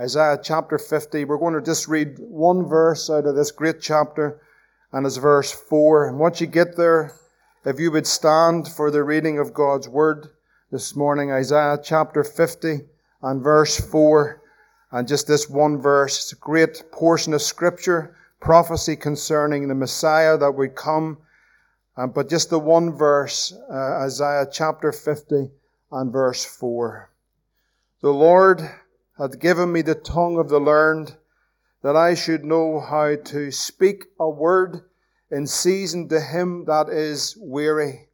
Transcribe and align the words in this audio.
Isaiah 0.00 0.38
chapter 0.42 0.78
50. 0.78 1.26
We're 1.26 1.36
going 1.36 1.52
to 1.52 1.60
just 1.60 1.86
read 1.86 2.18
one 2.18 2.64
verse 2.66 3.10
out 3.10 3.26
of 3.26 3.36
this 3.36 3.50
great 3.50 3.82
chapter, 3.82 4.40
and 4.90 5.04
it's 5.06 5.18
verse 5.18 5.52
4. 5.52 6.08
And 6.08 6.18
once 6.18 6.40
you 6.40 6.46
get 6.46 6.76
there, 6.76 7.12
if 7.66 7.78
you 7.78 7.90
would 7.90 8.06
stand 8.06 8.68
for 8.68 8.90
the 8.90 9.02
reading 9.04 9.38
of 9.38 9.52
God's 9.52 9.90
word 9.90 10.28
this 10.70 10.96
morning, 10.96 11.30
Isaiah 11.30 11.78
chapter 11.82 12.24
50 12.24 12.80
and 13.20 13.42
verse 13.42 13.78
4. 13.78 14.40
And 14.92 15.06
just 15.06 15.26
this 15.26 15.50
one 15.50 15.78
verse, 15.78 16.22
it's 16.22 16.32
a 16.32 16.36
great 16.36 16.90
portion 16.90 17.34
of 17.34 17.42
scripture, 17.42 18.16
prophecy 18.40 18.96
concerning 18.96 19.68
the 19.68 19.74
Messiah 19.74 20.38
that 20.38 20.52
would 20.52 20.74
come. 20.74 21.18
Um, 21.98 22.12
but 22.12 22.30
just 22.30 22.48
the 22.48 22.58
one 22.58 22.96
verse, 22.96 23.54
uh, 23.70 24.04
Isaiah 24.04 24.46
chapter 24.50 24.90
50 24.90 25.50
and 25.92 26.10
verse 26.10 26.46
4. 26.46 27.10
The 28.00 28.10
Lord 28.10 28.70
hath 29.22 29.38
given 29.38 29.70
me 29.70 29.82
the 29.82 29.94
tongue 29.94 30.36
of 30.36 30.48
the 30.48 30.58
learned, 30.58 31.16
that 31.84 31.94
I 31.94 32.12
should 32.14 32.44
know 32.44 32.80
how 32.80 33.14
to 33.14 33.52
speak 33.52 34.06
a 34.18 34.28
word 34.28 34.80
in 35.30 35.46
season 35.46 36.08
to 36.08 36.20
him 36.20 36.64
that 36.64 36.88
is 36.88 37.36
weary. 37.38 38.08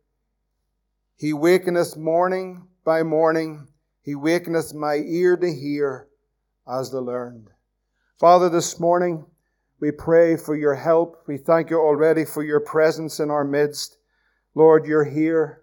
He 1.16 1.32
wakeneth 1.32 1.96
morning 1.96 2.68
by 2.84 3.05
morning, 3.05 3.68
he 4.02 4.15
wakeneth 4.15 4.74
my 4.74 4.96
ear 4.96 5.34
to 5.38 5.51
hear 5.51 6.09
as 6.70 6.91
the 6.91 7.01
learned. 7.01 7.48
Father, 8.20 8.51
this 8.51 8.79
morning 8.79 9.24
we 9.80 9.90
pray 9.90 10.37
for 10.37 10.56
your 10.56 10.74
help. 10.74 11.23
We 11.27 11.38
thank 11.38 11.70
you 11.70 11.79
already 11.79 12.27
for 12.27 12.43
your 12.43 12.60
presence 12.60 13.18
in 13.18 13.30
our 13.30 13.45
midst. 13.45 13.96
Lord, 14.54 14.84
you're 14.84 15.04
here 15.04 15.62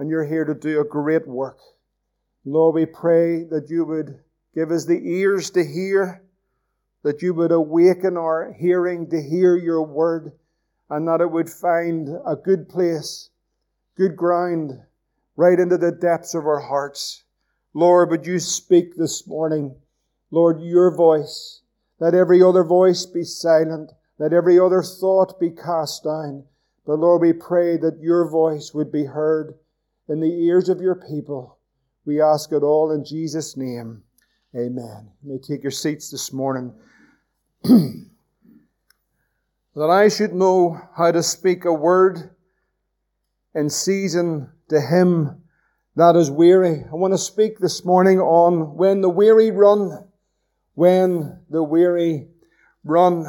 and 0.00 0.10
you're 0.10 0.26
here 0.26 0.44
to 0.44 0.54
do 0.54 0.80
a 0.80 0.84
great 0.84 1.28
work. 1.28 1.58
Lord, 2.44 2.74
we 2.74 2.86
pray 2.86 3.44
that 3.44 3.70
you 3.70 3.84
would 3.84 4.18
Give 4.54 4.70
us 4.70 4.84
the 4.84 5.00
ears 5.02 5.50
to 5.50 5.64
hear, 5.64 6.22
that 7.02 7.22
you 7.22 7.34
would 7.34 7.52
awaken 7.52 8.16
our 8.16 8.52
hearing 8.52 9.08
to 9.10 9.20
hear 9.20 9.56
your 9.56 9.82
word, 9.82 10.32
and 10.90 11.08
that 11.08 11.20
it 11.20 11.30
would 11.30 11.48
find 11.48 12.08
a 12.26 12.36
good 12.36 12.68
place, 12.68 13.30
good 13.96 14.16
ground, 14.16 14.78
right 15.36 15.58
into 15.58 15.78
the 15.78 15.90
depths 15.90 16.34
of 16.34 16.46
our 16.46 16.60
hearts. 16.60 17.24
Lord, 17.74 18.10
would 18.10 18.26
you 18.26 18.38
speak 18.38 18.96
this 18.96 19.26
morning? 19.26 19.74
Lord, 20.30 20.60
your 20.60 20.94
voice. 20.94 21.62
Let 21.98 22.14
every 22.14 22.42
other 22.42 22.64
voice 22.64 23.06
be 23.06 23.24
silent. 23.24 23.92
Let 24.18 24.32
every 24.32 24.58
other 24.58 24.82
thought 24.82 25.40
be 25.40 25.50
cast 25.50 26.04
down. 26.04 26.44
But 26.86 26.98
Lord, 26.98 27.22
we 27.22 27.32
pray 27.32 27.76
that 27.78 28.00
your 28.00 28.28
voice 28.28 28.74
would 28.74 28.92
be 28.92 29.04
heard 29.04 29.54
in 30.08 30.20
the 30.20 30.44
ears 30.44 30.68
of 30.68 30.80
your 30.80 30.96
people. 30.96 31.58
We 32.04 32.20
ask 32.20 32.52
it 32.52 32.62
all 32.62 32.90
in 32.90 33.04
Jesus' 33.04 33.56
name. 33.56 34.02
Amen. 34.54 35.08
You 35.22 35.32
may 35.32 35.38
take 35.38 35.62
your 35.62 35.70
seats 35.70 36.10
this 36.10 36.30
morning. 36.30 36.74
that 37.62 38.10
I 39.76 40.08
should 40.08 40.34
know 40.34 40.78
how 40.94 41.10
to 41.10 41.22
speak 41.22 41.64
a 41.64 41.72
word 41.72 42.34
in 43.54 43.70
season 43.70 44.50
to 44.68 44.78
him 44.78 45.42
that 45.96 46.16
is 46.16 46.30
weary. 46.30 46.84
I 46.90 46.94
want 46.94 47.14
to 47.14 47.18
speak 47.18 47.58
this 47.58 47.84
morning 47.84 48.18
on 48.18 48.76
when 48.76 49.00
the 49.00 49.10
weary 49.10 49.50
run. 49.50 50.04
When 50.74 51.40
the 51.50 51.62
weary 51.62 52.28
run. 52.84 53.24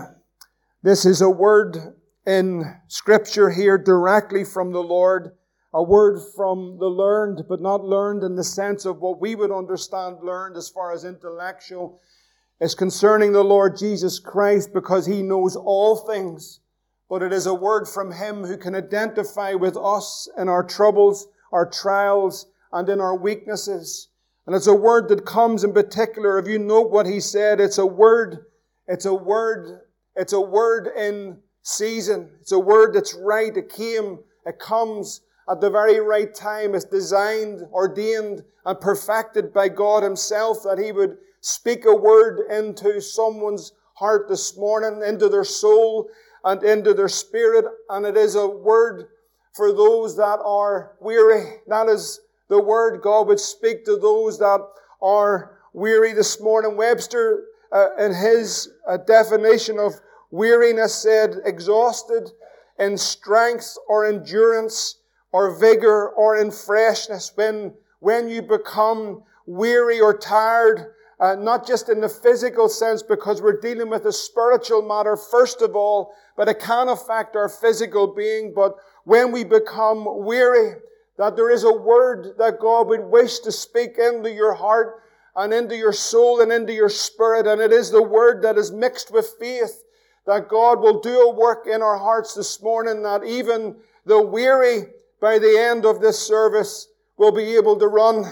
This 0.82 1.06
is 1.06 1.22
a 1.22 1.30
word 1.30 1.78
in 2.26 2.64
scripture 2.88 3.50
here 3.50 3.78
directly 3.78 4.44
from 4.46 4.72
the 4.72 4.84
Lord 4.84 5.32
a 5.74 5.82
word 5.82 6.20
from 6.36 6.78
the 6.80 6.88
learned, 6.88 7.44
but 7.50 7.62
not 7.62 7.84
learned 7.84 8.24
in 8.24 8.36
the 8.36 8.44
sense 8.44 8.86
of 8.86 9.02
what 9.02 9.20
we 9.20 9.36
would 9.36 9.52
understand 9.52 10.18
learned 10.22 10.56
as 10.56 10.70
far 10.70 10.94
as 10.94 11.04
intellectual, 11.04 12.00
is 12.62 12.76
concerning 12.76 13.34
the 13.34 13.44
Lord 13.44 13.78
Jesus 13.78 14.20
Christ 14.20 14.74
because 14.74 15.06
he 15.06 15.24
knows 15.24 15.56
all 15.56 15.96
things. 15.96 16.60
But 17.10 17.24
it 17.24 17.34
is 17.34 17.48
a 17.48 17.54
word 17.54 17.88
from 17.88 18.12
him 18.12 18.44
who 18.44 18.58
can 18.58 18.76
identify 18.76 19.54
with 19.54 19.76
us 19.76 20.30
in 20.38 20.48
our 20.48 20.64
troubles, 20.64 21.28
our 21.52 21.70
trials, 21.70 22.48
and 22.72 22.88
in 22.88 23.02
our 23.02 23.16
weaknesses. 23.16 24.10
And 24.46 24.56
it's 24.56 24.68
a 24.68 24.76
word 24.76 25.10
that 25.10 25.26
comes 25.26 25.64
in 25.64 25.74
particular, 25.74 26.38
if 26.38 26.48
you 26.48 26.60
note 26.60 26.92
what 26.92 27.06
he 27.06 27.20
said, 27.20 27.60
it's 27.60 27.78
a 27.78 27.86
word, 27.86 28.46
it's 28.88 29.06
a 29.06 29.14
word, 29.14 29.82
it's 30.16 30.34
a 30.34 30.42
word 30.42 30.90
in 30.98 31.38
season. 31.64 32.30
It's 32.42 32.52
a 32.52 32.60
word 32.60 32.94
that's 32.94 33.14
right. 33.14 33.56
It 33.56 33.70
came, 33.70 34.20
it 34.46 34.60
comes 34.60 35.22
at 35.50 35.62
the 35.62 35.70
very 35.70 36.00
right 36.00 36.34
time 36.34 36.74
is 36.74 36.86
designed, 36.86 37.62
ordained, 37.74 38.44
and 38.66 38.80
perfected 38.80 39.54
by 39.54 39.70
God 39.70 40.04
Himself 40.04 40.64
that 40.64 40.80
He 40.80 40.92
would 40.92 41.18
speak 41.42 41.86
a 41.86 41.96
word 41.96 42.50
into 42.50 43.02
someone's 43.02 43.74
heart 43.96 44.28
this 44.30 44.58
morning, 44.58 45.02
into 45.06 45.30
their 45.30 45.44
soul 45.44 46.10
and 46.44 46.64
into 46.64 46.94
their 46.94 47.10
spirit. 47.10 47.66
And 47.90 48.06
it 48.06 48.18
is 48.18 48.36
a 48.36 48.48
word 48.48 49.08
for 49.54 49.72
those 49.72 50.16
that 50.18 50.40
are 50.44 50.94
weary. 51.00 51.58
That 51.68 51.88
is 51.88 52.22
the 52.48 52.62
word 52.62 53.02
God 53.02 53.28
would 53.28 53.40
speak 53.40 53.86
to 53.86 53.98
those 53.98 54.40
that 54.40 54.62
are 55.02 55.60
weary 55.74 56.14
this 56.14 56.42
morning. 56.42 56.78
Webster, 56.78 57.46
uh, 57.72 57.96
in 58.00 58.14
his 58.14 58.70
uh, 58.88 58.98
definition 58.98 59.80
of 59.80 59.94
weariness, 60.32 60.96
said 60.96 61.38
exhausted 61.46 62.30
in 62.80 62.98
strength 62.98 63.78
or 63.88 64.06
endurance 64.06 65.00
or 65.34 65.60
vigor 65.60 66.10
or 66.10 66.38
in 66.38 66.52
freshness 66.52 67.32
when, 67.36 67.74
when 68.00 68.30
you 68.30 68.42
become 68.42 69.24
weary 69.46 70.00
or 70.00 70.18
tired, 70.18 70.94
uh, 71.20 71.36
not 71.36 71.68
just 71.68 71.90
in 71.90 72.00
the 72.00 72.08
physical 72.08 72.70
sense 72.70 73.04
because 73.04 73.42
we're 73.42 73.60
dealing 73.60 73.90
with 73.90 74.06
a 74.06 74.14
spiritual 74.14 74.82
matter 74.82 75.18
first 75.18 75.62
of 75.62 75.76
all, 75.76 76.14
but 76.38 76.48
it 76.48 76.60
can 76.60 76.88
affect 76.88 77.36
our 77.36 77.50
physical 77.50 78.08
being. 78.08 78.54
But 78.56 78.76
when 79.04 79.32
we 79.32 79.44
become 79.44 80.24
weary, 80.24 80.76
that 81.18 81.36
there 81.36 81.52
is 81.52 81.64
a 81.64 81.74
word 81.74 82.38
that 82.38 82.60
God 82.60 82.88
would 82.88 83.04
wish 83.04 83.40
to 83.40 83.52
speak 83.52 83.98
into 83.98 84.32
your 84.32 84.54
heart 84.54 85.02
and 85.36 85.54
into 85.54 85.76
your 85.76 85.94
soul 85.94 86.42
and 86.42 86.52
into 86.52 86.74
your 86.74 86.90
spirit. 86.90 87.48
And 87.48 87.62
it 87.62 87.72
is 87.72 87.92
the 87.92 88.02
word 88.02 88.44
that 88.44 88.58
is 88.58 88.72
mixed 88.72 89.12
with 89.12 89.36
faith 89.40 89.84
that 90.26 90.48
God 90.48 90.80
will 90.80 91.02
do 91.02 91.22
a 91.22 91.34
work 91.34 91.68
in 91.68 91.82
our 91.82 91.98
hearts 91.98 92.34
this 92.34 92.62
morning 92.62 93.04
that 93.04 93.24
even 93.24 93.76
the 94.06 94.22
weary 94.22 94.86
by 95.24 95.40
the 95.40 95.58
end 95.58 95.86
of 95.86 96.02
this 96.02 96.20
service 96.20 96.90
will 97.16 97.32
be 97.32 97.56
able 97.56 97.80
to 97.80 97.88
run. 97.88 98.26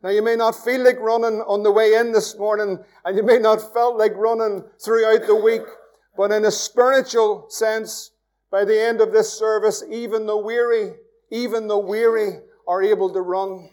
Now 0.00 0.10
you 0.10 0.22
may 0.22 0.36
not 0.36 0.54
feel 0.54 0.84
like 0.84 1.00
running 1.00 1.40
on 1.40 1.64
the 1.64 1.72
way 1.72 1.94
in 1.94 2.12
this 2.12 2.38
morning, 2.38 2.78
and 3.04 3.16
you 3.16 3.24
may 3.24 3.38
not 3.38 3.74
felt 3.74 3.96
like 3.96 4.14
running 4.14 4.62
throughout 4.78 5.26
the 5.26 5.34
week, 5.34 5.64
but 6.16 6.30
in 6.30 6.44
a 6.44 6.52
spiritual 6.52 7.46
sense, 7.48 8.12
by 8.48 8.64
the 8.64 8.80
end 8.80 9.00
of 9.00 9.12
this 9.12 9.36
service, 9.36 9.82
even 9.90 10.24
the 10.24 10.36
weary, 10.36 10.94
even 11.32 11.66
the 11.66 11.76
weary 11.76 12.38
are 12.68 12.80
able 12.80 13.12
to 13.12 13.22
run. 13.22 13.68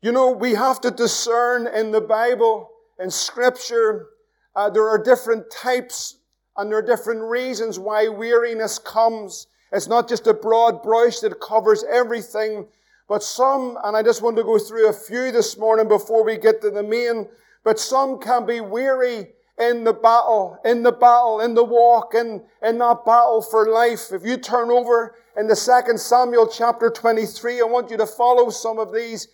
You 0.00 0.12
know, 0.12 0.30
we 0.30 0.54
have 0.54 0.80
to 0.82 0.92
discern 0.92 1.66
in 1.66 1.90
the 1.90 2.00
Bible, 2.00 2.70
in 3.00 3.10
Scripture, 3.10 4.06
uh, 4.54 4.70
there 4.70 4.88
are 4.88 5.02
different 5.02 5.50
types 5.50 6.18
and 6.56 6.70
there 6.70 6.78
are 6.78 6.86
different 6.86 7.22
reasons 7.22 7.80
why 7.80 8.06
weariness 8.06 8.78
comes. 8.78 9.48
It's 9.72 9.86
not 9.86 10.08
just 10.08 10.26
a 10.26 10.34
broad 10.34 10.82
brush 10.82 11.20
that 11.20 11.40
covers 11.40 11.84
everything, 11.84 12.66
but 13.08 13.22
some, 13.22 13.78
and 13.84 13.96
I 13.96 14.02
just 14.02 14.22
want 14.22 14.36
to 14.36 14.44
go 14.44 14.58
through 14.58 14.88
a 14.88 14.92
few 14.92 15.30
this 15.30 15.58
morning 15.58 15.88
before 15.88 16.24
we 16.24 16.36
get 16.36 16.60
to 16.62 16.70
the 16.70 16.82
main, 16.82 17.28
but 17.64 17.78
some 17.78 18.18
can 18.18 18.46
be 18.46 18.60
weary 18.60 19.28
in 19.58 19.84
the 19.84 19.92
battle, 19.92 20.58
in 20.64 20.82
the 20.82 20.92
battle, 20.92 21.40
in 21.40 21.54
the 21.54 21.64
walk, 21.64 22.14
in, 22.14 22.42
in 22.62 22.78
that 22.78 23.04
battle 23.04 23.42
for 23.42 23.68
life. 23.68 24.12
If 24.12 24.24
you 24.24 24.36
turn 24.36 24.70
over 24.70 25.16
in 25.36 25.48
the 25.48 25.56
second 25.56 25.98
Samuel 25.98 26.46
chapter 26.46 26.90
23, 26.90 27.60
I 27.60 27.64
want 27.64 27.90
you 27.90 27.96
to 27.96 28.06
follow 28.06 28.50
some 28.50 28.78
of 28.78 28.92
these. 28.92 29.28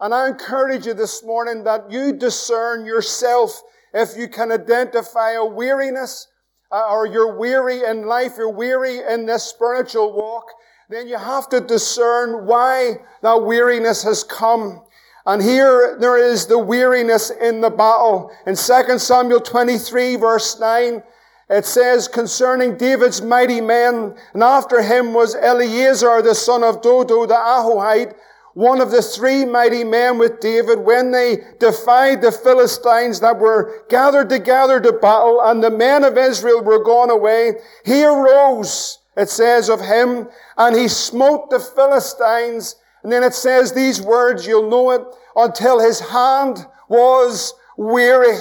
And 0.00 0.14
I 0.14 0.28
encourage 0.28 0.86
you 0.86 0.94
this 0.94 1.24
morning 1.24 1.64
that 1.64 1.90
you 1.90 2.12
discern 2.12 2.86
yourself 2.86 3.62
if 3.92 4.16
you 4.16 4.28
can 4.28 4.52
identify 4.52 5.32
a 5.32 5.44
weariness 5.44 6.28
uh, 6.72 6.86
or 6.90 7.06
you're 7.06 7.36
weary 7.36 7.84
in 7.84 8.06
life, 8.06 8.34
you're 8.36 8.50
weary 8.50 9.00
in 9.08 9.26
this 9.26 9.44
spiritual 9.44 10.12
walk, 10.12 10.46
then 10.88 11.08
you 11.08 11.16
have 11.16 11.48
to 11.48 11.60
discern 11.60 12.46
why 12.46 12.98
that 13.22 13.42
weariness 13.42 14.02
has 14.02 14.24
come. 14.24 14.82
And 15.26 15.42
here 15.42 15.96
there 16.00 16.16
is 16.16 16.46
the 16.46 16.58
weariness 16.58 17.30
in 17.30 17.60
the 17.60 17.70
battle. 17.70 18.32
In 18.46 18.56
2 18.56 18.98
Samuel 18.98 19.40
23 19.40 20.16
verse 20.16 20.58
9, 20.58 21.02
it 21.50 21.66
says 21.66 22.06
concerning 22.06 22.76
David's 22.76 23.20
mighty 23.20 23.60
men, 23.60 24.16
and 24.34 24.42
after 24.42 24.82
him 24.82 25.12
was 25.12 25.34
Eleazar 25.34 26.22
the 26.22 26.34
son 26.34 26.62
of 26.62 26.80
Dodo 26.80 27.26
the 27.26 27.34
Ahohite, 27.34 28.14
one 28.54 28.80
of 28.80 28.90
the 28.90 29.02
three 29.02 29.44
mighty 29.44 29.84
men 29.84 30.18
with 30.18 30.40
David 30.40 30.80
when 30.80 31.12
they 31.12 31.38
defied 31.58 32.20
the 32.20 32.32
Philistines 32.32 33.20
that 33.20 33.38
were 33.38 33.84
gathered 33.88 34.28
together 34.28 34.80
to 34.80 34.92
battle 34.92 35.40
and 35.42 35.62
the 35.62 35.70
men 35.70 36.04
of 36.04 36.18
Israel 36.18 36.62
were 36.62 36.82
gone 36.82 37.10
away. 37.10 37.54
He 37.84 38.04
arose, 38.04 38.98
it 39.16 39.28
says 39.28 39.68
of 39.68 39.80
him, 39.80 40.28
and 40.56 40.76
he 40.76 40.88
smote 40.88 41.50
the 41.50 41.60
Philistines. 41.60 42.76
And 43.02 43.12
then 43.12 43.22
it 43.22 43.34
says 43.34 43.72
these 43.72 44.00
words, 44.00 44.46
you'll 44.46 44.68
know 44.68 44.90
it, 44.90 45.02
until 45.36 45.78
his 45.78 46.00
hand 46.00 46.66
was 46.88 47.54
weary. 47.76 48.36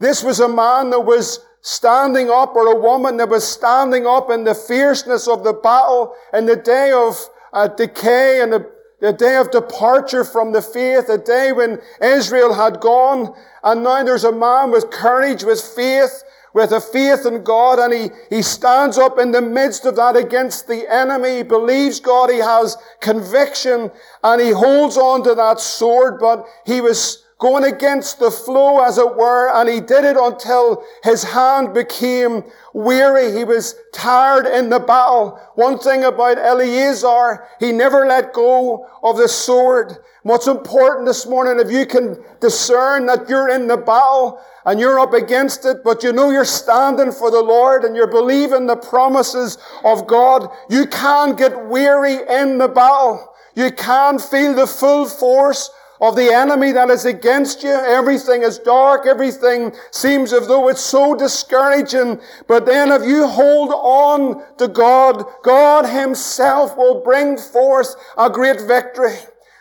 This 0.00 0.22
was 0.22 0.40
a 0.40 0.48
man 0.48 0.90
that 0.90 1.00
was 1.00 1.40
standing 1.62 2.30
up 2.30 2.54
or 2.54 2.68
a 2.68 2.80
woman 2.80 3.16
that 3.16 3.28
was 3.28 3.46
standing 3.46 4.06
up 4.06 4.30
in 4.30 4.44
the 4.44 4.54
fierceness 4.54 5.26
of 5.26 5.42
the 5.42 5.52
battle 5.52 6.14
in 6.32 6.46
the 6.46 6.56
day 6.56 6.92
of 6.92 7.28
uh, 7.52 7.66
decay 7.66 8.40
and 8.40 8.52
the, 8.52 8.70
the 9.06 9.12
day 9.12 9.36
of 9.36 9.52
departure 9.52 10.24
from 10.24 10.50
the 10.50 10.60
faith, 10.60 11.06
the 11.06 11.16
day 11.16 11.52
when 11.52 11.78
Israel 12.02 12.52
had 12.54 12.80
gone. 12.80 13.32
And 13.62 13.84
now 13.84 14.02
there's 14.02 14.24
a 14.24 14.32
man 14.32 14.72
with 14.72 14.90
courage, 14.90 15.44
with 15.44 15.60
faith, 15.60 16.24
with 16.52 16.72
a 16.72 16.80
faith 16.80 17.24
in 17.24 17.44
God, 17.44 17.78
and 17.78 17.92
he, 17.92 18.10
he 18.34 18.42
stands 18.42 18.98
up 18.98 19.20
in 19.20 19.30
the 19.30 19.42
midst 19.42 19.86
of 19.86 19.94
that 19.94 20.16
against 20.16 20.66
the 20.66 20.92
enemy. 20.92 21.36
He 21.36 21.42
believes 21.44 22.00
God, 22.00 22.30
he 22.30 22.38
has 22.38 22.76
conviction, 23.00 23.92
and 24.24 24.42
he 24.42 24.50
holds 24.50 24.96
on 24.96 25.22
to 25.22 25.36
that 25.36 25.60
sword, 25.60 26.18
but 26.18 26.44
he 26.64 26.80
was 26.80 27.25
going 27.38 27.64
against 27.64 28.18
the 28.18 28.30
flow, 28.30 28.82
as 28.82 28.96
it 28.96 29.16
were, 29.16 29.50
and 29.54 29.68
he 29.68 29.80
did 29.80 30.04
it 30.04 30.16
until 30.16 30.82
his 31.04 31.22
hand 31.22 31.74
became 31.74 32.42
weary. 32.72 33.30
He 33.32 33.44
was 33.44 33.74
tired 33.92 34.46
in 34.46 34.70
the 34.70 34.80
battle. 34.80 35.38
One 35.54 35.78
thing 35.78 36.04
about 36.04 36.38
Eleazar, 36.38 37.46
he 37.60 37.72
never 37.72 38.06
let 38.06 38.32
go 38.32 38.88
of 39.02 39.18
the 39.18 39.28
sword. 39.28 39.98
What's 40.22 40.46
important 40.46 41.06
this 41.06 41.26
morning, 41.26 41.64
if 41.64 41.70
you 41.70 41.84
can 41.84 42.16
discern 42.40 43.04
that 43.06 43.28
you're 43.28 43.50
in 43.50 43.68
the 43.68 43.76
battle 43.76 44.40
and 44.64 44.80
you're 44.80 44.98
up 44.98 45.12
against 45.12 45.66
it, 45.66 45.84
but 45.84 46.02
you 46.02 46.12
know 46.12 46.30
you're 46.30 46.44
standing 46.44 47.12
for 47.12 47.30
the 47.30 47.42
Lord 47.42 47.84
and 47.84 47.94
you're 47.94 48.10
believing 48.10 48.66
the 48.66 48.76
promises 48.76 49.58
of 49.84 50.06
God, 50.06 50.48
you 50.70 50.86
can 50.86 51.36
get 51.36 51.66
weary 51.66 52.16
in 52.28 52.56
the 52.56 52.66
battle. 52.66 53.34
You 53.54 53.70
can 53.70 54.18
feel 54.18 54.54
the 54.54 54.66
full 54.66 55.06
force 55.06 55.70
of 56.00 56.16
the 56.16 56.32
enemy 56.32 56.72
that 56.72 56.90
is 56.90 57.04
against 57.04 57.62
you. 57.62 57.70
Everything 57.70 58.42
is 58.42 58.58
dark. 58.58 59.06
Everything 59.06 59.72
seems 59.90 60.32
as 60.32 60.46
though 60.46 60.68
it's 60.68 60.80
so 60.80 61.14
discouraging. 61.14 62.20
But 62.46 62.66
then 62.66 62.90
if 62.90 63.06
you 63.06 63.26
hold 63.26 63.70
on 63.72 64.42
to 64.58 64.68
God, 64.68 65.24
God 65.42 65.86
himself 65.86 66.76
will 66.76 67.02
bring 67.02 67.38
forth 67.38 67.94
a 68.16 68.30
great 68.30 68.60
victory. 68.60 69.16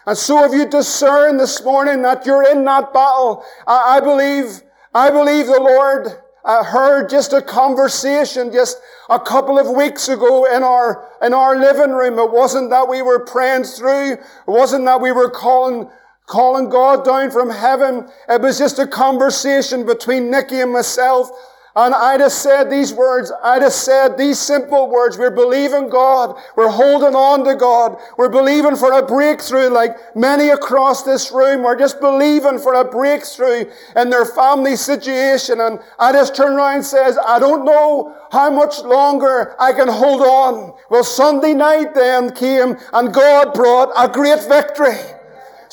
And 0.05 0.17
so 0.17 0.43
if 0.45 0.53
you 0.53 0.67
discern 0.67 1.37
this 1.37 1.63
morning 1.63 2.01
that 2.03 2.25
you're 2.25 2.49
in 2.49 2.63
that 2.65 2.93
battle, 2.93 3.43
I, 3.65 3.97
I 3.97 3.99
believe, 3.99 4.61
I 4.93 5.09
believe 5.09 5.47
the 5.47 5.59
Lord 5.59 6.21
I 6.45 6.63
heard 6.63 7.09
just 7.09 7.33
a 7.33 7.41
conversation 7.41 8.53
just 8.53 8.79
a 9.09 9.19
couple 9.19 9.57
of 9.57 9.75
weeks 9.75 10.09
ago 10.09 10.45
in 10.55 10.61
our, 10.61 11.09
in 11.23 11.33
our 11.33 11.57
living 11.57 11.89
room. 11.89 12.19
It 12.19 12.31
wasn't 12.31 12.69
that 12.69 12.87
we 12.87 13.01
were 13.01 13.25
praying 13.25 13.63
through. 13.63 14.13
It 14.13 14.19
wasn't 14.45 14.85
that 14.85 15.01
we 15.01 15.11
were 15.11 15.29
calling 15.31 15.89
calling 16.25 16.69
God 16.69 17.05
down 17.05 17.31
from 17.31 17.49
heaven. 17.49 18.09
It 18.29 18.41
was 18.41 18.57
just 18.57 18.79
a 18.79 18.87
conversation 18.87 19.85
between 19.85 20.31
Nikki 20.31 20.61
and 20.61 20.71
myself. 20.71 21.29
And 21.77 21.93
I'd 21.93 22.21
have 22.21 22.31
said 22.31 22.69
these 22.69 22.93
words, 22.93 23.33
I'd 23.43 23.61
have 23.61 23.73
said 23.73 24.17
these 24.17 24.39
simple 24.39 24.89
words. 24.89 25.17
We're 25.17 25.29
believing 25.29 25.89
God. 25.89 26.41
We're 26.55 26.69
holding 26.69 27.15
on 27.15 27.43
to 27.43 27.53
God. 27.53 27.97
We're 28.17 28.29
believing 28.29 28.77
for 28.77 28.93
a 28.93 29.05
breakthrough 29.05 29.67
like 29.67 30.15
many 30.15 30.51
across 30.51 31.03
this 31.03 31.33
room. 31.33 31.63
We're 31.63 31.77
just 31.77 31.99
believing 31.99 32.59
for 32.59 32.75
a 32.75 32.85
breakthrough 32.85 33.65
in 33.97 34.09
their 34.09 34.23
family 34.23 34.77
situation. 34.77 35.59
And 35.59 35.81
I 35.99 36.13
just 36.13 36.33
turn 36.33 36.53
around 36.53 36.75
and 36.75 36.85
says, 36.85 37.17
I 37.17 37.39
don't 37.39 37.65
know 37.65 38.15
how 38.31 38.49
much 38.49 38.81
longer 38.83 39.53
I 39.59 39.73
can 39.73 39.89
hold 39.89 40.21
on. 40.21 40.73
Well, 40.89 41.03
Sunday 41.03 41.53
night 41.53 41.93
then 41.93 42.33
came 42.33 42.77
and 42.93 43.13
God 43.13 43.53
brought 43.53 43.91
a 43.97 44.09
great 44.09 44.47
victory. 44.47 45.14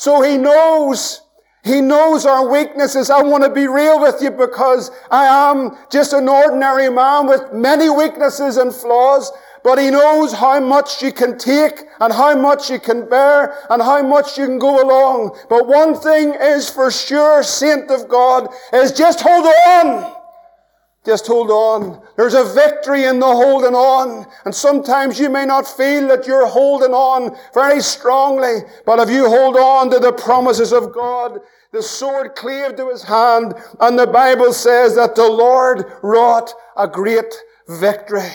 So 0.03 0.21
he 0.21 0.37
knows, 0.37 1.21
he 1.63 1.79
knows 1.79 2.25
our 2.25 2.51
weaknesses. 2.51 3.09
I 3.09 3.23
want 3.23 3.45
to 3.45 3.49
be 3.49 3.67
real 3.67 4.01
with 4.01 4.21
you 4.21 4.31
because 4.31 4.91
I 5.09 5.49
am 5.49 5.77
just 5.89 6.11
an 6.11 6.27
ordinary 6.27 6.89
man 6.89 7.25
with 7.25 7.53
many 7.53 7.89
weaknesses 7.89 8.57
and 8.57 8.75
flaws. 8.75 9.31
But 9.63 9.79
he 9.79 9.91
knows 9.91 10.33
how 10.33 10.59
much 10.59 11.01
you 11.01 11.13
can 11.13 11.37
take 11.37 11.85
and 12.01 12.11
how 12.11 12.35
much 12.35 12.69
you 12.69 12.81
can 12.81 13.07
bear 13.07 13.55
and 13.69 13.81
how 13.81 14.03
much 14.03 14.37
you 14.37 14.45
can 14.45 14.59
go 14.59 14.83
along. 14.83 15.39
But 15.47 15.67
one 15.67 15.95
thing 15.97 16.33
is 16.33 16.69
for 16.69 16.91
sure, 16.91 17.41
saint 17.41 17.89
of 17.89 18.09
God, 18.09 18.53
is 18.73 18.91
just 18.91 19.21
hold 19.21 19.45
on. 19.45 20.22
Just 21.05 21.27
hold 21.27 21.51
on. 21.51 22.01
There's 22.15 22.33
a 22.33 22.45
victory 22.45 23.03
in 23.03 23.19
the 23.19 23.25
holding 23.25 23.75
on. 23.75 24.25
And 24.45 24.55
sometimes 24.55 25.19
you 25.19 25.29
may 25.29 25.45
not 25.45 25.67
feel 25.67 26.07
that 26.07 26.25
you're 26.25 26.47
holding 26.47 26.93
on 26.93 27.35
very 27.53 27.81
strongly, 27.81 28.61
but 28.85 28.99
if 28.99 29.09
you 29.09 29.27
hold 29.27 29.57
on 29.57 29.89
to 29.89 29.99
the 29.99 30.13
promises 30.13 30.71
of 30.71 30.93
God, 30.93 31.39
the 31.73 31.83
sword 31.83 32.35
cleaved 32.35 32.77
to 32.77 32.89
his 32.89 33.03
hand, 33.03 33.55
and 33.79 33.97
the 33.97 34.07
Bible 34.07 34.53
says 34.53 34.95
that 34.95 35.15
the 35.15 35.27
Lord 35.27 35.91
wrought 36.03 36.53
a 36.77 36.87
great 36.87 37.33
victory. 37.67 38.31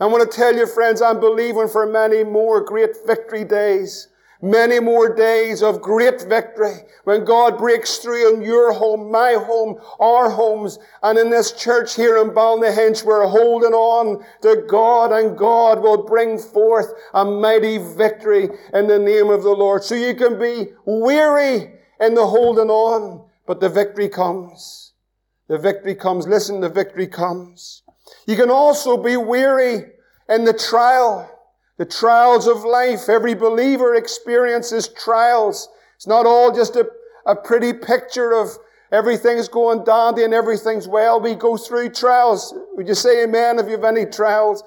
I 0.00 0.06
want 0.06 0.28
to 0.28 0.36
tell 0.36 0.56
you, 0.56 0.66
friends, 0.66 1.02
I'm 1.02 1.20
believing 1.20 1.68
for 1.68 1.86
many 1.86 2.24
more 2.24 2.60
great 2.60 2.90
victory 3.06 3.44
days. 3.44 4.08
Many 4.44 4.80
more 4.80 5.14
days 5.14 5.62
of 5.62 5.80
great 5.80 6.22
victory 6.22 6.78
when 7.04 7.24
God 7.24 7.58
breaks 7.58 7.98
through 7.98 8.34
in 8.34 8.42
your 8.42 8.72
home, 8.72 9.08
my 9.08 9.34
home, 9.34 9.80
our 10.00 10.28
homes, 10.28 10.80
and 11.00 11.16
in 11.16 11.30
this 11.30 11.52
church 11.52 11.94
here 11.94 12.18
in 12.18 12.30
Ballynahinch, 12.30 13.04
we're 13.04 13.28
holding 13.28 13.72
on 13.72 14.24
to 14.42 14.64
God 14.68 15.12
and 15.12 15.38
God 15.38 15.80
will 15.80 16.04
bring 16.04 16.38
forth 16.38 16.92
a 17.14 17.24
mighty 17.24 17.78
victory 17.78 18.48
in 18.74 18.88
the 18.88 18.98
name 18.98 19.30
of 19.30 19.44
the 19.44 19.50
Lord. 19.50 19.84
So 19.84 19.94
you 19.94 20.12
can 20.12 20.40
be 20.40 20.72
weary 20.84 21.74
in 22.00 22.14
the 22.14 22.26
holding 22.26 22.68
on, 22.68 23.24
but 23.46 23.60
the 23.60 23.68
victory 23.68 24.08
comes. 24.08 24.92
The 25.46 25.56
victory 25.56 25.94
comes. 25.94 26.26
Listen, 26.26 26.60
the 26.60 26.68
victory 26.68 27.06
comes. 27.06 27.84
You 28.26 28.34
can 28.34 28.50
also 28.50 28.96
be 28.96 29.16
weary 29.16 29.84
in 30.28 30.44
the 30.44 30.52
trial. 30.52 31.30
The 31.78 31.84
trials 31.84 32.46
of 32.46 32.64
life. 32.64 33.08
Every 33.08 33.34
believer 33.34 33.94
experiences 33.94 34.88
trials. 34.88 35.68
It's 35.96 36.06
not 36.06 36.26
all 36.26 36.54
just 36.54 36.76
a, 36.76 36.88
a 37.26 37.34
pretty 37.34 37.72
picture 37.72 38.32
of 38.32 38.50
everything's 38.90 39.48
going 39.48 39.84
dandy 39.84 40.24
and 40.24 40.34
everything's 40.34 40.86
well. 40.86 41.20
We 41.20 41.34
go 41.34 41.56
through 41.56 41.90
trials. 41.90 42.54
Would 42.74 42.88
you 42.88 42.94
say 42.94 43.24
amen 43.24 43.58
if 43.58 43.66
you 43.66 43.72
have 43.72 43.84
any 43.84 44.04
trials? 44.04 44.62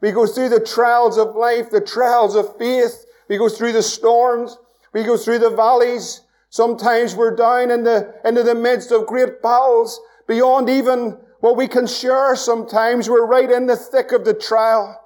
We 0.00 0.12
go 0.12 0.26
through 0.26 0.50
the 0.50 0.60
trials 0.60 1.18
of 1.18 1.34
life, 1.34 1.70
the 1.70 1.80
trials 1.80 2.34
of 2.34 2.56
faith. 2.58 3.06
We 3.28 3.38
go 3.38 3.48
through 3.48 3.72
the 3.72 3.82
storms. 3.82 4.58
We 4.92 5.04
go 5.04 5.16
through 5.16 5.38
the 5.38 5.50
valleys. 5.50 6.22
Sometimes 6.50 7.14
we're 7.14 7.36
down 7.36 7.70
in 7.70 7.84
the, 7.84 8.14
into 8.24 8.42
the 8.42 8.54
midst 8.54 8.90
of 8.90 9.06
great 9.06 9.40
battles 9.40 10.00
beyond 10.26 10.68
even 10.68 11.18
what 11.40 11.56
we 11.56 11.68
can 11.68 11.86
share. 11.86 12.34
Sometimes 12.36 13.08
we're 13.08 13.26
right 13.26 13.50
in 13.50 13.66
the 13.66 13.76
thick 13.76 14.12
of 14.12 14.24
the 14.24 14.34
trial. 14.34 15.00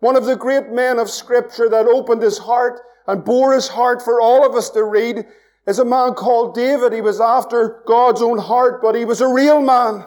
One 0.00 0.16
of 0.16 0.26
the 0.26 0.36
great 0.36 0.70
men 0.70 0.98
of 0.98 1.10
scripture 1.10 1.68
that 1.68 1.86
opened 1.86 2.22
his 2.22 2.38
heart 2.38 2.80
and 3.06 3.24
bore 3.24 3.54
his 3.54 3.68
heart 3.68 4.02
for 4.02 4.20
all 4.20 4.44
of 4.46 4.54
us 4.54 4.70
to 4.70 4.84
read 4.84 5.24
is 5.66 5.78
a 5.78 5.84
man 5.84 6.14
called 6.14 6.54
David. 6.54 6.92
He 6.92 7.00
was 7.00 7.20
after 7.20 7.82
God's 7.86 8.22
own 8.22 8.38
heart, 8.38 8.82
but 8.82 8.94
he 8.94 9.04
was 9.04 9.20
a 9.20 9.28
real 9.28 9.60
man. 9.60 10.04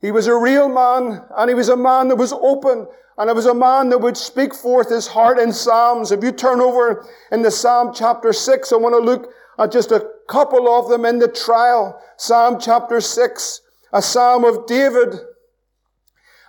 He 0.00 0.10
was 0.10 0.26
a 0.26 0.36
real 0.36 0.68
man, 0.68 1.22
and 1.36 1.48
he 1.48 1.54
was 1.54 1.68
a 1.68 1.76
man 1.76 2.08
that 2.08 2.16
was 2.16 2.32
open, 2.32 2.88
and 3.18 3.30
it 3.30 3.36
was 3.36 3.46
a 3.46 3.54
man 3.54 3.90
that 3.90 3.98
would 3.98 4.16
speak 4.16 4.54
forth 4.54 4.90
his 4.90 5.06
heart 5.06 5.38
in 5.38 5.52
Psalms. 5.52 6.10
If 6.10 6.24
you 6.24 6.32
turn 6.32 6.60
over 6.60 7.06
in 7.30 7.42
the 7.42 7.50
Psalm 7.50 7.92
chapter 7.94 8.32
6, 8.32 8.72
I 8.72 8.76
want 8.76 8.94
to 8.94 8.98
look 8.98 9.30
at 9.58 9.70
just 9.70 9.92
a 9.92 10.08
couple 10.28 10.68
of 10.68 10.88
them 10.88 11.04
in 11.04 11.18
the 11.18 11.28
trial. 11.28 12.00
Psalm 12.16 12.58
chapter 12.58 13.00
6, 13.00 13.60
a 13.92 14.02
psalm 14.02 14.44
of 14.44 14.66
David. 14.66 15.20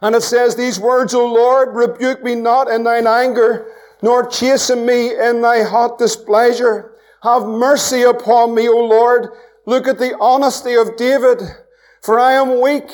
And 0.03 0.15
it 0.15 0.21
says 0.21 0.57
these 0.57 0.81
words, 0.81 1.13
O 1.13 1.25
Lord, 1.25 1.73
rebuke 1.73 2.21
me 2.21 2.35
not 2.35 2.67
in 2.69 2.83
thine 2.83 3.07
anger, 3.07 3.71
nor 4.01 4.27
chasten 4.27 4.85
me 4.85 5.17
in 5.17 5.41
thy 5.41 5.63
hot 5.63 5.97
displeasure. 5.97 6.91
Have 7.23 7.45
mercy 7.45 8.01
upon 8.01 8.53
me, 8.53 8.67
O 8.67 8.85
Lord. 8.85 9.29
Look 9.65 9.87
at 9.87 9.99
the 9.99 10.13
honesty 10.19 10.73
of 10.73 10.97
David, 10.97 11.41
for 12.01 12.19
I 12.19 12.33
am 12.33 12.59
weak. 12.61 12.91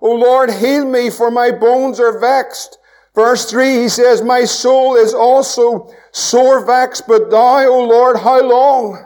O 0.00 0.14
Lord, 0.14 0.50
heal 0.50 0.86
me, 0.86 1.10
for 1.10 1.30
my 1.30 1.50
bones 1.50 2.00
are 2.00 2.18
vexed. 2.18 2.78
Verse 3.14 3.50
3, 3.50 3.74
he 3.74 3.90
says, 3.90 4.22
My 4.22 4.44
soul 4.46 4.96
is 4.96 5.12
also 5.12 5.92
sore 6.10 6.64
vexed, 6.64 7.06
but 7.06 7.30
thou, 7.30 7.66
O 7.66 7.84
Lord, 7.84 8.16
how 8.16 8.42
long? 8.42 9.04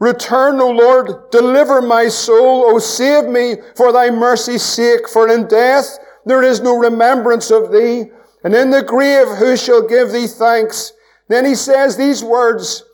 Return, 0.00 0.60
O 0.60 0.70
Lord, 0.70 1.30
deliver 1.30 1.80
my 1.80 2.08
soul, 2.08 2.64
O 2.64 2.80
save 2.80 3.26
me 3.26 3.54
for 3.76 3.92
thy 3.92 4.10
mercy's 4.10 4.64
sake, 4.64 5.08
for 5.08 5.28
in 5.28 5.46
death 5.46 5.96
there 6.30 6.42
is 6.44 6.60
no 6.60 6.76
remembrance 6.76 7.50
of 7.50 7.72
thee. 7.72 8.04
And 8.44 8.54
in 8.54 8.70
the 8.70 8.82
grave, 8.82 9.26
who 9.26 9.56
shall 9.56 9.86
give 9.86 10.12
thee 10.12 10.28
thanks? 10.28 10.92
Then 11.28 11.44
he 11.44 11.56
says 11.56 11.96
these 11.96 12.22
words, 12.22 12.84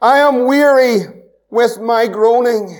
I 0.00 0.18
am 0.18 0.44
weary 0.44 1.06
with 1.50 1.80
my 1.80 2.06
groaning. 2.06 2.78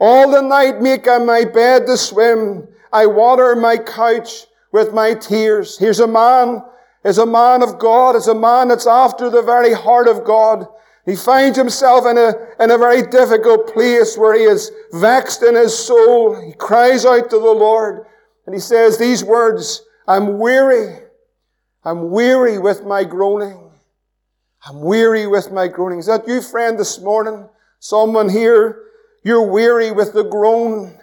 All 0.00 0.30
the 0.30 0.42
night 0.42 0.80
make 0.80 1.06
I 1.06 1.18
my 1.18 1.44
bed 1.44 1.86
to 1.86 1.96
swim. 1.96 2.66
I 2.92 3.06
water 3.06 3.54
my 3.54 3.78
couch 3.78 4.46
with 4.72 4.92
my 4.92 5.14
tears. 5.14 5.78
Here's 5.78 6.00
a 6.00 6.08
man, 6.08 6.62
is 7.04 7.18
a 7.18 7.26
man 7.26 7.62
of 7.62 7.78
God, 7.78 8.16
is 8.16 8.26
a 8.26 8.34
man 8.34 8.68
that's 8.68 8.86
after 8.86 9.30
the 9.30 9.42
very 9.42 9.72
heart 9.72 10.08
of 10.08 10.24
God. 10.24 10.66
He 11.06 11.16
finds 11.16 11.56
himself 11.56 12.06
in 12.06 12.18
a, 12.18 12.34
in 12.60 12.70
a 12.70 12.78
very 12.78 13.02
difficult 13.02 13.72
place 13.72 14.16
where 14.16 14.34
he 14.34 14.44
is 14.44 14.72
vexed 14.92 15.42
in 15.42 15.54
his 15.54 15.76
soul. 15.76 16.40
He 16.40 16.52
cries 16.52 17.04
out 17.06 17.30
to 17.30 17.38
the 17.38 17.52
Lord 17.52 18.06
and 18.46 18.54
he 18.54 18.60
says 18.60 18.98
these 18.98 19.24
words, 19.24 19.82
I'm 20.06 20.38
weary. 20.38 20.98
I'm 21.84 22.10
weary 22.10 22.58
with 22.58 22.84
my 22.84 23.04
groaning. 23.04 23.70
I'm 24.64 24.80
weary 24.80 25.26
with 25.26 25.50
my 25.50 25.68
groaning. 25.68 25.98
Is 25.98 26.06
that 26.06 26.28
you, 26.28 26.40
friend, 26.40 26.78
this 26.78 27.00
morning? 27.00 27.48
Someone 27.80 28.28
here, 28.28 28.84
you're 29.24 29.50
weary 29.50 29.90
with 29.90 30.12
the 30.12 30.22
groan 30.22 30.98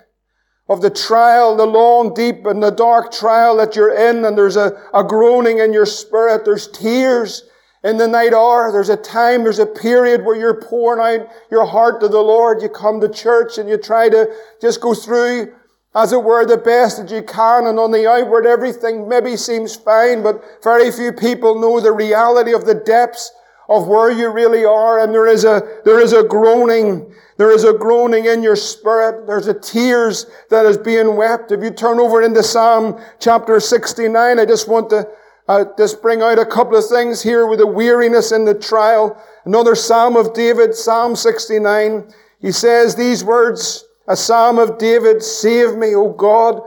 of 0.70 0.82
the 0.82 0.90
trial, 0.90 1.58
the 1.58 1.66
long, 1.66 2.14
deep, 2.14 2.46
and 2.46 2.62
the 2.62 2.70
dark 2.70 3.12
trial 3.12 3.58
that 3.58 3.76
you're 3.76 3.94
in, 3.94 4.24
and 4.24 4.38
there's 4.38 4.56
a, 4.56 4.72
a 4.94 5.04
groaning 5.04 5.60
in 5.60 5.74
your 5.74 5.86
spirit. 5.86 6.46
There's 6.46 6.68
tears 6.68 7.44
in 7.84 7.98
the 7.98 8.08
night 8.08 8.34
hour. 8.34 8.72
There's 8.72 8.90
a 8.90 8.96
time, 8.96 9.44
there's 9.44 9.60
a 9.60 9.66
period 9.66 10.24
where 10.24 10.36
you're 10.36 10.62
pouring 10.62 11.22
out 11.22 11.28
your 11.50 11.66
heart 11.66 12.00
to 12.02 12.08
the 12.08 12.22
Lord. 12.22 12.62
You 12.62 12.70
come 12.70 13.02
to 13.02 13.10
church 13.10 13.58
and 13.58 13.68
you 13.68 13.78
try 13.78 14.10
to 14.10 14.34
just 14.62 14.80
go 14.80 14.94
through, 14.94 15.54
as 15.96 16.14
it 16.14 16.24
were, 16.24 16.46
the 16.46 16.58
best 16.58 16.98
that 16.98 17.12
you 17.12 17.24
can, 17.24 17.66
and 17.66 17.80
on 17.80 17.92
the 17.92 18.08
outward 18.08 18.46
everything 18.46 19.08
maybe 19.10 19.36
seems 19.36 19.76
fine, 19.76 20.22
but 20.22 20.44
very 20.64 20.92
few 20.92 21.12
people 21.12 21.60
know 21.60 21.80
the 21.80 21.92
reality 21.92 22.54
of 22.54 22.66
the 22.66 22.76
depths 22.76 23.32
of 23.68 23.88
where 23.88 24.12
you 24.12 24.30
really 24.30 24.66
are, 24.66 25.00
and 25.00 25.14
there 25.14 25.28
is 25.28 25.44
a, 25.46 25.82
there 25.86 26.00
is 26.00 26.14
a 26.14 26.24
groaning 26.24 27.14
there 27.40 27.52
is 27.52 27.64
a 27.64 27.72
groaning 27.72 28.26
in 28.26 28.44
your 28.44 28.58
spirit. 28.58 29.26
There's 29.26 29.48
a 29.48 29.58
tears 29.58 30.26
that 30.50 30.66
is 30.66 30.78
being 30.78 31.16
wept. 31.16 31.54
If 31.54 31.64
you 31.64 31.72
turn 31.72 31.98
over 31.98 32.22
into 32.22 32.44
Psalm 32.44 33.00
chapter 33.18 33.62
69, 33.62 34.38
I 34.38 34.46
just 34.46 34.68
want 34.68 34.90
to 34.90 35.08
uh, 35.48 35.64
just 35.78 36.02
bring 36.02 36.22
out 36.22 36.38
a 36.38 36.46
couple 36.46 36.76
of 36.76 36.86
things 36.86 37.24
here 37.24 37.48
with 37.48 37.60
the 37.60 37.66
weariness 37.66 38.34
in 38.34 38.44
the 38.44 38.54
trial. 38.54 39.18
Another 39.46 39.74
Psalm 39.74 40.18
of 40.18 40.34
David, 40.34 40.76
Psalm 40.76 41.16
69. 41.16 42.14
He 42.42 42.52
says 42.52 42.94
these 42.94 43.24
words, 43.24 43.86
a 44.10 44.18
Psalm 44.18 44.60
of 44.60 44.78
David, 44.78 45.24
save 45.24 45.76
me, 45.76 45.96
O 45.96 46.12
God. 46.12 46.62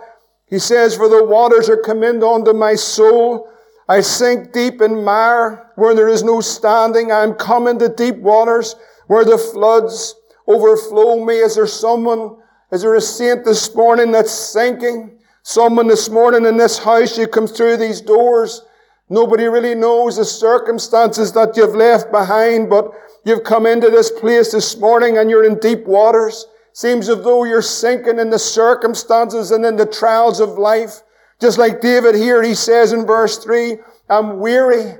He 0.46 0.58
says, 0.58 0.96
for 0.96 1.08
the 1.08 1.24
waters 1.24 1.68
are 1.68 1.76
come 1.76 2.02
in 2.02 2.22
unto 2.22 2.52
my 2.52 2.74
soul. 2.76 3.50
I 3.88 4.00
sink 4.00 4.52
deep 4.52 4.80
in 4.80 5.04
mire 5.04 5.70
where 5.74 5.94
there 5.94 6.08
is 6.08 6.22
no 6.22 6.40
standing. 6.40 7.10
I 7.10 7.22
am 7.22 7.34
come 7.34 7.66
into 7.66 7.88
deep 7.88 8.16
waters 8.16 8.76
where 9.08 9.24
the 9.24 9.36
floods 9.36 10.14
overflow 10.46 11.24
me? 11.24 11.34
Is 11.34 11.56
there 11.56 11.66
someone, 11.66 12.36
is 12.70 12.82
there 12.82 12.94
a 12.94 13.00
saint 13.00 13.44
this 13.44 13.74
morning 13.74 14.12
that's 14.12 14.32
sinking? 14.32 15.18
Someone 15.42 15.88
this 15.88 16.08
morning 16.08 16.46
in 16.46 16.56
this 16.56 16.78
house, 16.78 17.18
you 17.18 17.26
come 17.26 17.46
through 17.46 17.76
these 17.76 18.00
doors. 18.00 18.62
Nobody 19.08 19.44
really 19.46 19.74
knows 19.74 20.16
the 20.16 20.24
circumstances 20.24 21.32
that 21.32 21.56
you've 21.56 21.74
left 21.74 22.12
behind, 22.12 22.70
but 22.70 22.92
you've 23.24 23.42
come 23.42 23.66
into 23.66 23.90
this 23.90 24.10
place 24.10 24.52
this 24.52 24.76
morning 24.78 25.18
and 25.18 25.28
you're 25.28 25.44
in 25.44 25.58
deep 25.58 25.84
waters. 25.84 26.46
Seems 26.74 27.08
as 27.08 27.22
though 27.22 27.44
you're 27.44 27.62
sinking 27.62 28.18
in 28.18 28.30
the 28.30 28.38
circumstances 28.38 29.50
and 29.50 29.64
in 29.64 29.76
the 29.76 29.86
trials 29.86 30.40
of 30.40 30.50
life. 30.50 31.02
Just 31.40 31.58
like 31.58 31.80
David 31.80 32.14
here, 32.14 32.42
he 32.42 32.54
says 32.54 32.92
in 32.92 33.06
verse 33.06 33.38
3, 33.38 33.76
I'm 34.08 34.38
weary. 34.38 34.94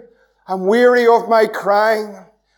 I'm 0.47 0.67
weary 0.67 1.07
of 1.07 1.29
my 1.29 1.47
crying. 1.47 2.17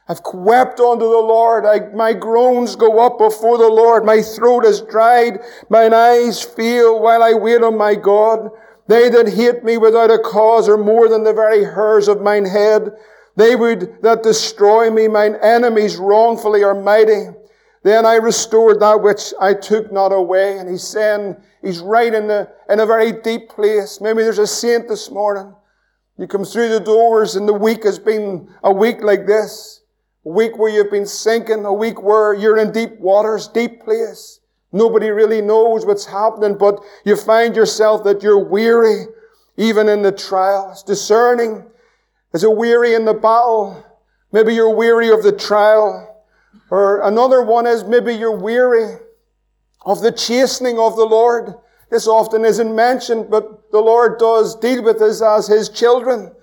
I've 0.08 0.20
wept 0.34 0.80
unto 0.80 1.04
the 1.04 1.18
Lord. 1.18 1.64
I, 1.64 1.92
my 1.94 2.12
groans 2.12 2.76
go 2.76 3.04
up 3.04 3.18
before 3.18 3.56
the 3.56 3.68
Lord. 3.68 4.04
My 4.04 4.20
throat 4.20 4.64
is 4.64 4.82
dried. 4.82 5.38
Mine 5.70 5.94
eyes 5.94 6.42
fail 6.42 7.00
while 7.00 7.22
I 7.22 7.32
wait 7.34 7.62
on 7.62 7.78
my 7.78 7.94
God. 7.94 8.50
They 8.86 9.08
that 9.08 9.28
hate 9.28 9.64
me 9.64 9.78
without 9.78 10.10
a 10.10 10.18
cause 10.18 10.68
are 10.68 10.76
more 10.76 11.08
than 11.08 11.24
the 11.24 11.32
very 11.32 11.64
hairs 11.64 12.08
of 12.08 12.20
mine 12.20 12.44
head. 12.44 12.90
They 13.36 13.56
would 13.56 14.02
that 14.02 14.22
destroy 14.22 14.90
me. 14.90 15.08
Mine 15.08 15.36
enemies 15.42 15.96
wrongfully 15.96 16.62
are 16.62 16.74
mighty. 16.74 17.28
Then 17.84 18.06
I 18.06 18.14
restored 18.14 18.80
that 18.80 19.02
which 19.02 19.34
I 19.38 19.52
took 19.52 19.92
not 19.92 20.10
away. 20.10 20.58
And 20.58 20.68
he's 20.68 20.82
saying, 20.82 21.36
he's 21.62 21.80
right 21.80 22.12
in, 22.12 22.26
the, 22.26 22.50
in 22.70 22.80
a 22.80 22.86
very 22.86 23.12
deep 23.12 23.50
place. 23.50 24.00
Maybe 24.00 24.22
there's 24.22 24.38
a 24.38 24.46
saint 24.46 24.88
this 24.88 25.10
morning. 25.10 25.54
You 26.16 26.26
come 26.26 26.44
through 26.44 26.70
the 26.70 26.80
doors 26.80 27.36
and 27.36 27.46
the 27.46 27.52
week 27.52 27.84
has 27.84 27.98
been 27.98 28.48
a 28.62 28.72
week 28.72 29.02
like 29.02 29.26
this. 29.26 29.82
A 30.24 30.30
week 30.30 30.56
where 30.56 30.70
you've 30.70 30.90
been 30.90 31.04
sinking, 31.04 31.66
a 31.66 31.72
week 31.72 32.02
where 32.02 32.32
you're 32.32 32.56
in 32.56 32.72
deep 32.72 32.98
waters, 32.98 33.48
deep 33.48 33.84
place. 33.84 34.40
Nobody 34.72 35.10
really 35.10 35.42
knows 35.42 35.84
what's 35.84 36.06
happening, 36.06 36.56
but 36.56 36.80
you 37.04 37.16
find 37.16 37.54
yourself 37.54 38.02
that 38.04 38.22
you're 38.22 38.42
weary, 38.42 39.04
even 39.58 39.90
in 39.90 40.00
the 40.00 40.10
trials. 40.10 40.82
Discerning. 40.82 41.64
Is 42.32 42.42
a 42.42 42.50
weary 42.50 42.94
in 42.94 43.04
the 43.04 43.14
battle? 43.14 43.84
Maybe 44.32 44.54
you're 44.54 44.74
weary 44.74 45.10
of 45.10 45.22
the 45.22 45.30
trial. 45.30 46.03
Or 46.74 47.02
another 47.02 47.40
one 47.40 47.68
is 47.68 47.84
maybe 47.84 48.14
you're 48.14 48.36
weary 48.36 48.96
of 49.86 50.00
the 50.00 50.10
chastening 50.10 50.76
of 50.76 50.96
the 50.96 51.04
Lord. 51.04 51.54
This 51.88 52.08
often 52.08 52.44
isn't 52.44 52.74
mentioned, 52.74 53.30
but 53.30 53.70
the 53.70 53.78
Lord 53.78 54.18
does 54.18 54.56
deal 54.56 54.82
with 54.82 55.00
us 55.00 55.22
as 55.22 55.46
His 55.46 55.68
children 55.68 56.34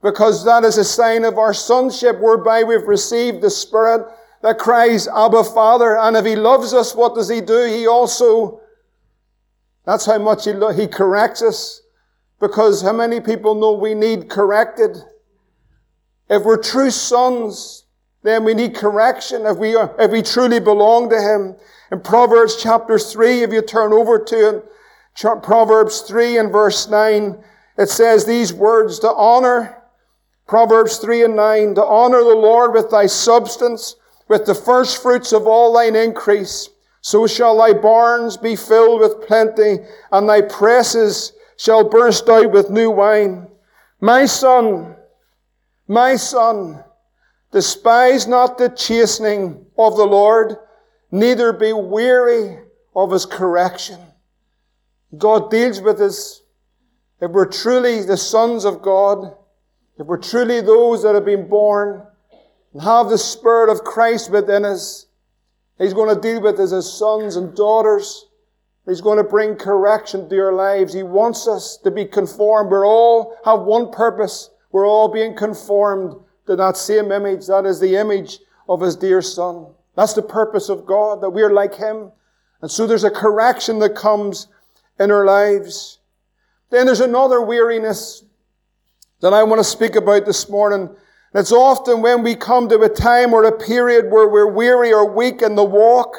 because 0.00 0.44
that 0.44 0.62
is 0.62 0.78
a 0.78 0.84
sign 0.84 1.24
of 1.24 1.38
our 1.38 1.52
sonship 1.52 2.20
whereby 2.20 2.62
we've 2.62 2.86
received 2.86 3.42
the 3.42 3.50
Spirit 3.50 4.06
that 4.42 4.60
cries, 4.60 5.08
Abba 5.08 5.42
Father. 5.42 5.98
And 5.98 6.16
if 6.16 6.24
He 6.24 6.36
loves 6.36 6.72
us, 6.72 6.94
what 6.94 7.16
does 7.16 7.28
He 7.28 7.40
do? 7.40 7.64
He 7.64 7.88
also, 7.88 8.60
that's 9.84 10.06
how 10.06 10.18
much 10.18 10.44
He, 10.44 10.52
lo- 10.52 10.70
he 10.70 10.86
corrects 10.86 11.42
us. 11.42 11.82
Because 12.38 12.80
how 12.80 12.92
many 12.92 13.20
people 13.20 13.56
know 13.56 13.72
we 13.72 13.94
need 13.94 14.30
corrected? 14.30 14.98
If 16.30 16.44
we're 16.44 16.62
true 16.62 16.92
sons, 16.92 17.83
then 18.24 18.42
we 18.42 18.54
need 18.54 18.74
correction 18.74 19.44
if 19.44 19.58
we, 19.58 19.76
are, 19.76 19.94
if 19.98 20.10
we 20.10 20.22
truly 20.22 20.58
belong 20.58 21.10
to 21.10 21.20
Him. 21.20 21.54
In 21.92 22.00
Proverbs 22.00 22.56
chapter 22.60 22.98
3, 22.98 23.42
if 23.42 23.52
you 23.52 23.60
turn 23.60 23.92
over 23.92 24.18
to 24.18 24.56
it, 24.56 24.64
Proverbs 25.42 26.00
3 26.00 26.38
and 26.38 26.50
verse 26.50 26.88
9, 26.88 27.38
it 27.76 27.90
says 27.90 28.24
these 28.24 28.52
words, 28.52 28.98
to 29.00 29.12
honor 29.12 29.76
Proverbs 30.48 30.96
3 30.96 31.24
and 31.24 31.36
9, 31.36 31.74
to 31.74 31.84
honor 31.84 32.24
the 32.24 32.34
Lord 32.34 32.72
with 32.72 32.90
thy 32.90 33.06
substance, 33.06 33.96
with 34.26 34.46
the 34.46 34.54
first 34.54 35.02
fruits 35.02 35.32
of 35.32 35.46
all 35.46 35.74
thine 35.74 35.94
increase. 35.94 36.70
So 37.02 37.26
shall 37.26 37.58
thy 37.58 37.74
barns 37.74 38.38
be 38.38 38.56
filled 38.56 39.00
with 39.00 39.26
plenty, 39.26 39.80
and 40.10 40.26
thy 40.26 40.40
presses 40.40 41.34
shall 41.58 41.86
burst 41.86 42.26
out 42.30 42.52
with 42.52 42.70
new 42.70 42.90
wine. 42.90 43.48
My 44.00 44.24
son, 44.24 44.96
my 45.86 46.16
son, 46.16 46.82
despise 47.54 48.26
not 48.26 48.58
the 48.58 48.68
chastening 48.68 49.64
of 49.78 49.96
the 49.96 50.04
Lord, 50.04 50.56
neither 51.12 51.52
be 51.52 51.72
weary 51.72 52.58
of 52.96 53.12
his 53.12 53.24
correction. 53.24 54.00
God 55.16 55.52
deals 55.52 55.80
with 55.80 56.00
us. 56.00 56.42
If 57.20 57.30
we're 57.30 57.46
truly 57.46 58.02
the 58.02 58.16
sons 58.16 58.64
of 58.64 58.82
God, 58.82 59.36
if 59.98 60.06
we're 60.06 60.18
truly 60.18 60.60
those 60.62 61.04
that 61.04 61.14
have 61.14 61.24
been 61.24 61.48
born 61.48 62.04
and 62.72 62.82
have 62.82 63.08
the 63.08 63.18
Spirit 63.18 63.70
of 63.70 63.84
Christ 63.84 64.30
within 64.30 64.64
us, 64.64 65.06
He's 65.78 65.94
going 65.94 66.12
to 66.12 66.20
deal 66.20 66.40
with 66.40 66.58
us 66.58 66.72
as 66.72 66.92
sons 66.92 67.36
and 67.36 67.54
daughters. 67.54 68.26
He's 68.86 69.00
going 69.00 69.18
to 69.18 69.24
bring 69.24 69.56
correction 69.56 70.28
to 70.28 70.38
our 70.40 70.52
lives. 70.52 70.92
He 70.92 71.02
wants 71.02 71.48
us 71.48 71.78
to 71.84 71.90
be 71.90 72.04
conformed. 72.04 72.70
We 72.70 72.78
all 72.78 73.36
have 73.44 73.60
one 73.60 73.90
purpose. 73.90 74.50
We're 74.72 74.86
all 74.86 75.08
being 75.08 75.36
conformed 75.36 76.14
to 76.46 76.56
that 76.56 76.76
same 76.76 77.12
image. 77.12 77.46
That 77.46 77.66
is 77.66 77.80
the 77.80 77.96
image 77.96 78.38
of 78.68 78.80
His 78.80 78.96
dear 78.96 79.22
Son. 79.22 79.66
That's 79.96 80.14
the 80.14 80.22
purpose 80.22 80.68
of 80.68 80.86
God, 80.86 81.20
that 81.22 81.30
we're 81.30 81.52
like 81.52 81.74
Him. 81.74 82.10
And 82.60 82.70
so 82.70 82.86
there's 82.86 83.04
a 83.04 83.10
correction 83.10 83.78
that 83.80 83.94
comes 83.94 84.48
in 84.98 85.10
our 85.10 85.24
lives. 85.24 85.98
Then 86.70 86.86
there's 86.86 87.00
another 87.00 87.40
weariness 87.40 88.24
that 89.20 89.32
I 89.32 89.42
want 89.42 89.60
to 89.60 89.64
speak 89.64 89.96
about 89.96 90.26
this 90.26 90.48
morning. 90.50 90.94
It's 91.34 91.52
often 91.52 92.02
when 92.02 92.22
we 92.22 92.36
come 92.36 92.68
to 92.68 92.80
a 92.80 92.88
time 92.88 93.32
or 93.32 93.44
a 93.44 93.58
period 93.58 94.10
where 94.10 94.28
we're 94.28 94.50
weary 94.50 94.92
or 94.92 95.14
weak 95.14 95.42
in 95.42 95.54
the 95.54 95.64
walk, 95.64 96.16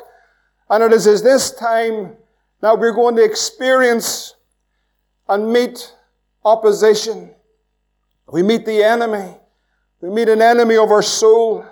and 0.70 0.84
it 0.84 0.92
is 0.92 1.24
this 1.24 1.52
time 1.52 2.18
that 2.62 2.80
we're 2.80 2.94
going 2.94 3.16
to 3.16 3.24
experience 3.24 4.36
and 5.30 5.52
meet 5.52 5.94
opposition. 6.44 7.34
We 8.28 8.44
meet 8.44 8.66
the 8.66 8.84
enemy. 8.84 9.36
We 10.06 10.12
meet 10.12 10.30
an 10.30 10.40
enemy 10.40 10.78
of 10.78 10.92
our 10.92 11.02
soul. 11.02 11.66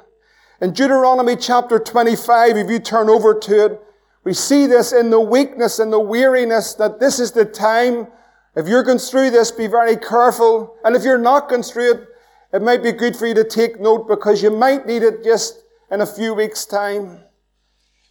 In 0.60 0.74
Deuteronomy 0.74 1.36
chapter 1.36 1.78
25, 1.78 2.58
if 2.58 2.68
you 2.68 2.80
turn 2.80 3.08
over 3.08 3.38
to 3.38 3.66
it, 3.66 3.82
we 4.24 4.34
see 4.34 4.66
this 4.66 4.92
in 4.92 5.12
the 5.12 5.20
weakness 5.20 5.78
and 5.78 5.94
the 5.94 6.00
weariness 6.00 6.74
that 6.74 7.00
this 7.00 7.20
is 7.20 7.34
the 7.34 7.46
time 7.46 8.08
if 8.56 8.68
you're 8.68 8.82
going 8.82 8.98
through 8.98 9.30
this, 9.30 9.52
be 9.52 9.68
very 9.68 9.96
careful. 9.98 10.76
And 10.84 10.96
if 10.96 11.04
you're 11.04 11.20
not 11.20 11.48
going 11.48 11.62
through 11.62 11.92
it, 11.92 12.08
it 12.54 12.64
might 12.64 12.82
be 12.82 12.92
good 12.92 13.16
for 13.16 13.28
you 13.28 13.36
to 13.36 13.44
take 13.44 13.80
note 13.80 14.08
because 14.08 14.42
you 14.42 14.50
might 14.50 14.88
need 14.88 15.04
it 15.04 15.24
just 15.24 15.64
in 15.92 16.02
a 16.02 16.06
few 16.06 16.34
weeks' 16.34 16.66
time. 16.66 17.20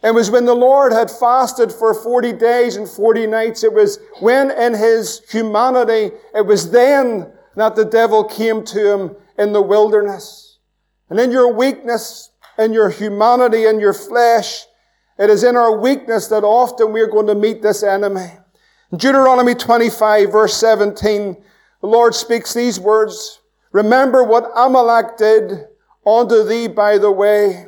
It 0.01 0.13
was 0.13 0.31
when 0.31 0.45
the 0.45 0.53
Lord 0.53 0.93
had 0.93 1.11
fasted 1.11 1.69
for 1.69 1.93
40 1.93 2.31
days 2.31 2.77
and 2.77 2.87
40 2.87 3.27
nights. 3.27 3.65
It 3.65 3.73
was 3.73 3.99
when 4.21 4.51
in 4.51 4.73
his 4.73 5.21
humanity, 5.29 6.11
it 6.33 6.45
was 6.45 6.71
then 6.71 7.33
that 7.55 7.75
the 7.75 7.85
devil 7.85 8.23
came 8.23 8.63
to 8.65 8.93
him 8.93 9.15
in 9.37 9.53
the 9.53 9.61
wilderness. 9.61 10.59
And 11.09 11.19
in 11.19 11.31
your 11.31 11.53
weakness, 11.53 12.31
in 12.57 12.73
your 12.73 12.89
humanity 12.89 13.65
and 13.65 13.79
your 13.79 13.93
flesh. 13.93 14.65
It 15.17 15.29
is 15.29 15.43
in 15.43 15.55
our 15.55 15.77
weakness 15.77 16.27
that 16.27 16.43
often 16.43 16.91
we 16.91 17.01
are 17.01 17.07
going 17.07 17.27
to 17.27 17.35
meet 17.35 17.61
this 17.61 17.83
enemy. 17.83 18.31
In 18.91 18.97
Deuteronomy 18.97 19.55
25 19.55 20.31
verse 20.31 20.55
17, 20.55 21.43
the 21.81 21.87
Lord 21.87 22.15
speaks 22.15 22.53
these 22.53 22.79
words. 22.79 23.39
Remember 23.71 24.23
what 24.23 24.51
Amalek 24.55 25.17
did 25.17 25.65
unto 26.05 26.43
thee 26.43 26.67
by 26.67 26.97
the 26.97 27.11
way. 27.11 27.67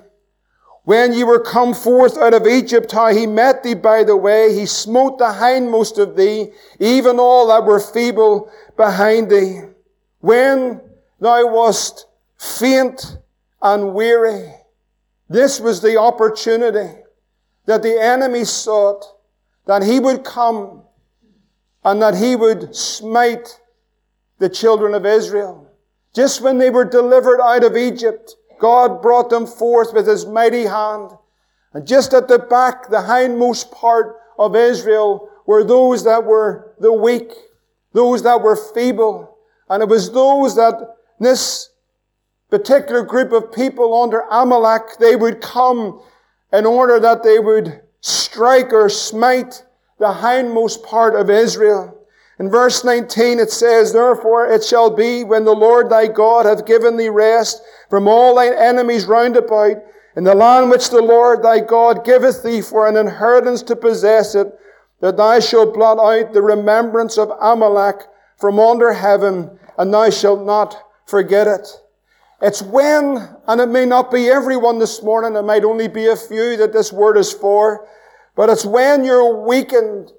When 0.83 1.13
ye 1.13 1.23
were 1.23 1.39
come 1.39 1.73
forth 1.73 2.15
out 2.15 2.35
of 2.35 2.45
Egypt, 2.45 2.91
how 2.91 3.07
he 3.07 3.25
met 3.25 3.63
thee 3.63 3.73
by 3.73 4.03
the 4.03 4.15
way, 4.15 4.53
he 4.53 4.67
smote 4.67 5.17
the 5.17 5.33
hindmost 5.33 5.97
of 5.97 6.15
thee, 6.15 6.51
even 6.79 7.19
all 7.19 7.47
that 7.47 7.65
were 7.65 7.79
feeble 7.79 8.51
behind 8.77 9.31
thee. 9.31 9.61
When 10.25 10.81
thou 11.19 11.53
wast 11.53 12.07
faint 12.35 13.19
and 13.61 13.93
weary, 13.93 14.55
this 15.29 15.59
was 15.59 15.83
the 15.83 15.97
opportunity 15.97 16.95
that 17.67 17.83
the 17.83 18.01
enemy 18.01 18.43
sought, 18.43 19.05
that 19.67 19.83
he 19.83 19.99
would 19.99 20.23
come 20.23 20.81
and 21.83 22.01
that 22.01 22.15
he 22.15 22.35
would 22.35 22.75
smite 22.75 23.59
the 24.39 24.49
children 24.49 24.95
of 24.95 25.05
Israel. 25.05 25.71
Just 26.15 26.41
when 26.41 26.57
they 26.57 26.71
were 26.71 26.85
delivered 26.85 27.39
out 27.39 27.63
of 27.63 27.77
Egypt, 27.77 28.35
God 28.59 29.03
brought 29.03 29.29
them 29.29 29.45
forth 29.45 29.93
with 29.93 30.07
his 30.07 30.25
mighty 30.25 30.65
hand. 30.65 31.11
And 31.71 31.85
just 31.85 32.15
at 32.15 32.27
the 32.27 32.39
back, 32.39 32.89
the 32.89 33.03
hindmost 33.03 33.71
part 33.71 34.15
of 34.39 34.55
Israel 34.55 35.29
were 35.45 35.63
those 35.63 36.03
that 36.03 36.23
were 36.23 36.73
the 36.79 36.93
weak, 36.93 37.31
those 37.93 38.23
that 38.23 38.41
were 38.41 38.55
feeble. 38.55 39.34
And 39.69 39.81
it 39.81 39.89
was 39.89 40.11
those 40.11 40.55
that 40.55 40.95
this 41.19 41.69
particular 42.49 43.03
group 43.03 43.31
of 43.31 43.51
people 43.51 44.01
under 44.01 44.21
Amalek, 44.29 44.97
they 44.99 45.15
would 45.15 45.41
come 45.41 46.01
in 46.53 46.65
order 46.65 46.99
that 46.99 47.23
they 47.23 47.39
would 47.39 47.81
strike 48.01 48.71
or 48.71 48.89
smite 48.89 49.63
the 49.97 50.13
hindmost 50.13 50.83
part 50.83 51.15
of 51.15 51.29
Israel. 51.29 51.97
In 52.37 52.49
verse 52.49 52.83
19 52.83 53.39
it 53.39 53.49
says, 53.49 53.93
Therefore 53.93 54.47
it 54.47 54.63
shall 54.63 54.89
be 54.89 55.23
when 55.23 55.45
the 55.45 55.55
Lord 55.55 55.89
thy 55.89 56.07
God 56.07 56.45
hath 56.45 56.65
given 56.65 56.97
thee 56.97 57.09
rest 57.09 57.61
from 57.89 58.07
all 58.07 58.35
thine 58.35 58.53
enemies 58.53 59.05
round 59.05 59.37
about, 59.37 59.77
in 60.15 60.23
the 60.23 60.35
land 60.35 60.69
which 60.69 60.89
the 60.89 61.01
Lord 61.01 61.43
thy 61.43 61.59
God 61.59 62.05
giveth 62.05 62.43
thee 62.43 62.61
for 62.61 62.87
an 62.87 62.97
inheritance 62.97 63.63
to 63.63 63.75
possess 63.75 64.35
it, 64.35 64.47
that 65.01 65.17
thou 65.17 65.39
shalt 65.39 65.73
blot 65.73 65.97
out 65.97 66.33
the 66.33 66.41
remembrance 66.41 67.17
of 67.17 67.31
Amalek 67.39 68.01
from 68.37 68.59
under 68.59 68.93
heaven, 68.93 69.57
and 69.77 69.93
thou 69.93 70.09
shalt 70.09 70.45
not 70.45 70.75
forget 71.05 71.47
it. 71.47 71.67
It's 72.41 72.61
when, 72.61 73.27
and 73.47 73.61
it 73.61 73.69
may 73.69 73.85
not 73.85 74.11
be 74.11 74.27
everyone 74.27 74.79
this 74.79 75.01
morning, 75.01 75.35
it 75.35 75.43
might 75.43 75.63
only 75.63 75.87
be 75.87 76.07
a 76.07 76.15
few 76.15 76.57
that 76.57 76.73
this 76.73 76.91
word 76.91 77.17
is 77.17 77.33
for, 77.33 77.87
but 78.35 78.49
it's 78.49 78.65
when 78.65 79.05
you're 79.05 79.45
weakened 79.45 80.11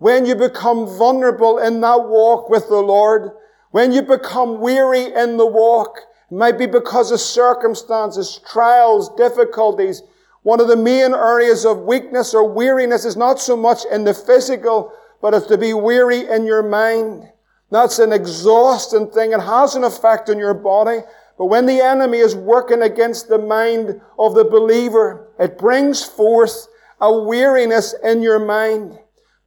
when 0.00 0.24
you 0.24 0.34
become 0.34 0.86
vulnerable 0.86 1.58
in 1.58 1.82
that 1.82 2.08
walk 2.08 2.48
with 2.48 2.68
the 2.68 2.80
Lord, 2.80 3.32
when 3.70 3.92
you 3.92 4.00
become 4.00 4.58
weary 4.58 5.12
in 5.14 5.36
the 5.36 5.46
walk, 5.46 5.98
it 6.30 6.34
might 6.34 6.56
be 6.56 6.64
because 6.64 7.10
of 7.10 7.20
circumstances, 7.20 8.40
trials, 8.50 9.14
difficulties. 9.16 10.02
One 10.42 10.58
of 10.58 10.68
the 10.68 10.76
main 10.76 11.12
areas 11.12 11.66
of 11.66 11.80
weakness 11.80 12.32
or 12.32 12.50
weariness 12.50 13.04
is 13.04 13.14
not 13.14 13.38
so 13.40 13.58
much 13.58 13.84
in 13.92 14.04
the 14.04 14.14
physical, 14.14 14.90
but 15.20 15.34
it's 15.34 15.46
to 15.48 15.58
be 15.58 15.74
weary 15.74 16.26
in 16.26 16.46
your 16.46 16.62
mind. 16.62 17.28
That's 17.70 17.98
an 17.98 18.12
exhausting 18.12 19.10
thing. 19.10 19.32
It 19.32 19.40
has 19.40 19.74
an 19.74 19.84
effect 19.84 20.28
on 20.28 20.38
your 20.38 20.54
body. 20.54 21.00
But 21.38 21.46
when 21.46 21.66
the 21.66 21.80
enemy 21.80 22.18
is 22.18 22.34
working 22.34 22.82
against 22.82 23.28
the 23.28 23.38
mind 23.38 24.00
of 24.18 24.34
the 24.34 24.44
believer, 24.44 25.28
it 25.38 25.58
brings 25.58 26.04
forth 26.04 26.66
a 27.00 27.22
weariness 27.22 27.94
in 28.04 28.22
your 28.22 28.38
mind. 28.38 28.98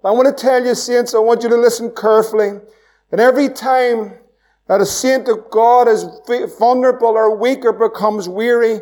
I 0.03 0.11
want 0.11 0.35
to 0.35 0.41
tell 0.41 0.65
you, 0.65 0.75
saints, 0.75 1.13
I 1.13 1.19
want 1.19 1.43
you 1.43 1.49
to 1.49 1.55
listen 1.55 1.93
carefully. 1.95 2.59
And 3.11 3.21
every 3.21 3.47
time 3.47 4.13
that 4.67 4.81
a 4.81 4.85
saint 4.85 5.29
of 5.29 5.49
God 5.49 5.87
is 5.87 6.05
vulnerable 6.57 7.09
or 7.09 7.37
weak 7.37 7.63
or 7.63 7.73
becomes 7.73 8.27
weary, 8.27 8.81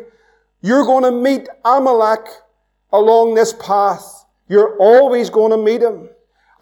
you're 0.62 0.84
going 0.84 1.04
to 1.04 1.12
meet 1.12 1.48
Amalek 1.64 2.26
along 2.92 3.34
this 3.34 3.52
path. 3.52 4.24
You're 4.48 4.76
always 4.78 5.28
going 5.28 5.50
to 5.50 5.58
meet 5.58 5.82
him. 5.82 6.08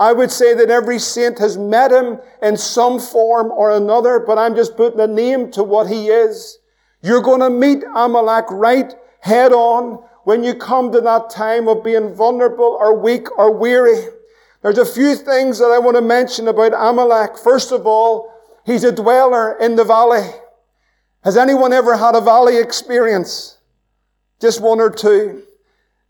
I 0.00 0.14
would 0.14 0.30
say 0.30 0.54
that 0.54 0.70
every 0.70 0.98
saint 0.98 1.38
has 1.40 1.58
met 1.58 1.92
him 1.92 2.20
in 2.40 2.56
some 2.56 2.98
form 2.98 3.52
or 3.52 3.76
another, 3.76 4.18
but 4.18 4.38
I'm 4.38 4.56
just 4.56 4.74
putting 4.74 4.98
a 4.98 5.06
name 5.06 5.50
to 5.52 5.62
what 5.62 5.88
he 5.88 6.08
is. 6.08 6.58
You're 7.02 7.20
going 7.20 7.40
to 7.40 7.50
meet 7.50 7.84
Amalek 7.94 8.46
right 8.50 8.94
head 9.20 9.52
on 9.52 10.02
when 10.24 10.42
you 10.42 10.54
come 10.54 10.90
to 10.92 11.02
that 11.02 11.28
time 11.28 11.68
of 11.68 11.84
being 11.84 12.14
vulnerable 12.14 12.78
or 12.80 12.98
weak 12.98 13.30
or 13.38 13.54
weary. 13.54 14.06
There's 14.62 14.78
a 14.78 14.86
few 14.86 15.16
things 15.16 15.58
that 15.58 15.66
I 15.66 15.78
want 15.78 15.98
to 15.98 16.02
mention 16.02 16.48
about 16.48 16.72
Amalek. 16.72 17.36
First 17.36 17.70
of 17.70 17.86
all, 17.86 18.32
he's 18.64 18.84
a 18.84 18.92
dweller 18.92 19.58
in 19.58 19.76
the 19.76 19.84
valley. 19.84 20.26
Has 21.24 21.36
anyone 21.36 21.74
ever 21.74 21.98
had 21.98 22.14
a 22.14 22.22
valley 22.22 22.56
experience? 22.56 23.58
Just 24.40 24.62
one 24.62 24.80
or 24.80 24.88
two. 24.88 25.42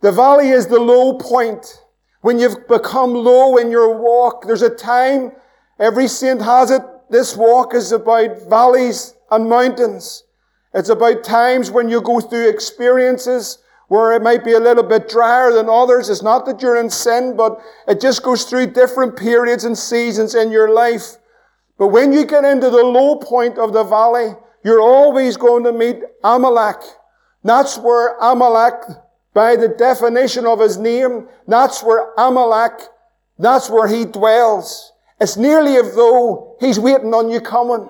The 0.00 0.12
valley 0.12 0.50
is 0.50 0.68
the 0.68 0.78
low 0.78 1.18
point. 1.18 1.82
When 2.20 2.38
you've 2.38 2.68
become 2.68 3.14
low 3.14 3.56
in 3.56 3.70
your 3.70 3.96
walk, 3.96 4.46
there's 4.46 4.62
a 4.62 4.74
time, 4.74 5.32
every 5.78 6.06
saint 6.08 6.42
has 6.42 6.70
it, 6.70 6.82
this 7.08 7.36
walk 7.36 7.74
is 7.74 7.92
about 7.92 8.42
valleys 8.48 9.14
and 9.30 9.48
mountains. 9.48 10.24
It's 10.72 10.90
about 10.90 11.24
times 11.24 11.70
when 11.70 11.88
you 11.88 12.00
go 12.00 12.20
through 12.20 12.48
experiences 12.48 13.58
where 13.88 14.12
it 14.12 14.22
might 14.22 14.44
be 14.44 14.52
a 14.52 14.60
little 14.60 14.84
bit 14.84 15.08
drier 15.08 15.52
than 15.52 15.68
others. 15.68 16.08
It's 16.08 16.22
not 16.22 16.46
that 16.46 16.62
you're 16.62 16.76
in 16.76 16.90
sin, 16.90 17.36
but 17.36 17.60
it 17.88 18.00
just 18.00 18.22
goes 18.22 18.44
through 18.44 18.68
different 18.68 19.16
periods 19.16 19.64
and 19.64 19.76
seasons 19.76 20.36
in 20.36 20.52
your 20.52 20.72
life. 20.72 21.16
But 21.76 21.88
when 21.88 22.12
you 22.12 22.24
get 22.24 22.44
into 22.44 22.70
the 22.70 22.84
low 22.84 23.16
point 23.16 23.58
of 23.58 23.72
the 23.72 23.82
valley, 23.82 24.34
you're 24.62 24.80
always 24.80 25.36
going 25.36 25.64
to 25.64 25.72
meet 25.72 26.02
Amalek. 26.22 26.76
That's 27.42 27.78
where 27.78 28.16
Amalek, 28.18 28.74
by 29.32 29.56
the 29.56 29.68
definition 29.68 30.46
of 30.46 30.60
his 30.60 30.76
name, 30.76 31.28
that's 31.46 31.82
where 31.82 32.12
Amalek, 32.18 32.80
that's 33.38 33.70
where 33.70 33.86
he 33.86 34.04
dwells. 34.04 34.92
It's 35.20 35.36
nearly 35.36 35.76
as 35.76 35.94
though 35.94 36.56
he's 36.60 36.80
waiting 36.80 37.14
on 37.14 37.30
you 37.30 37.40
coming. 37.40 37.88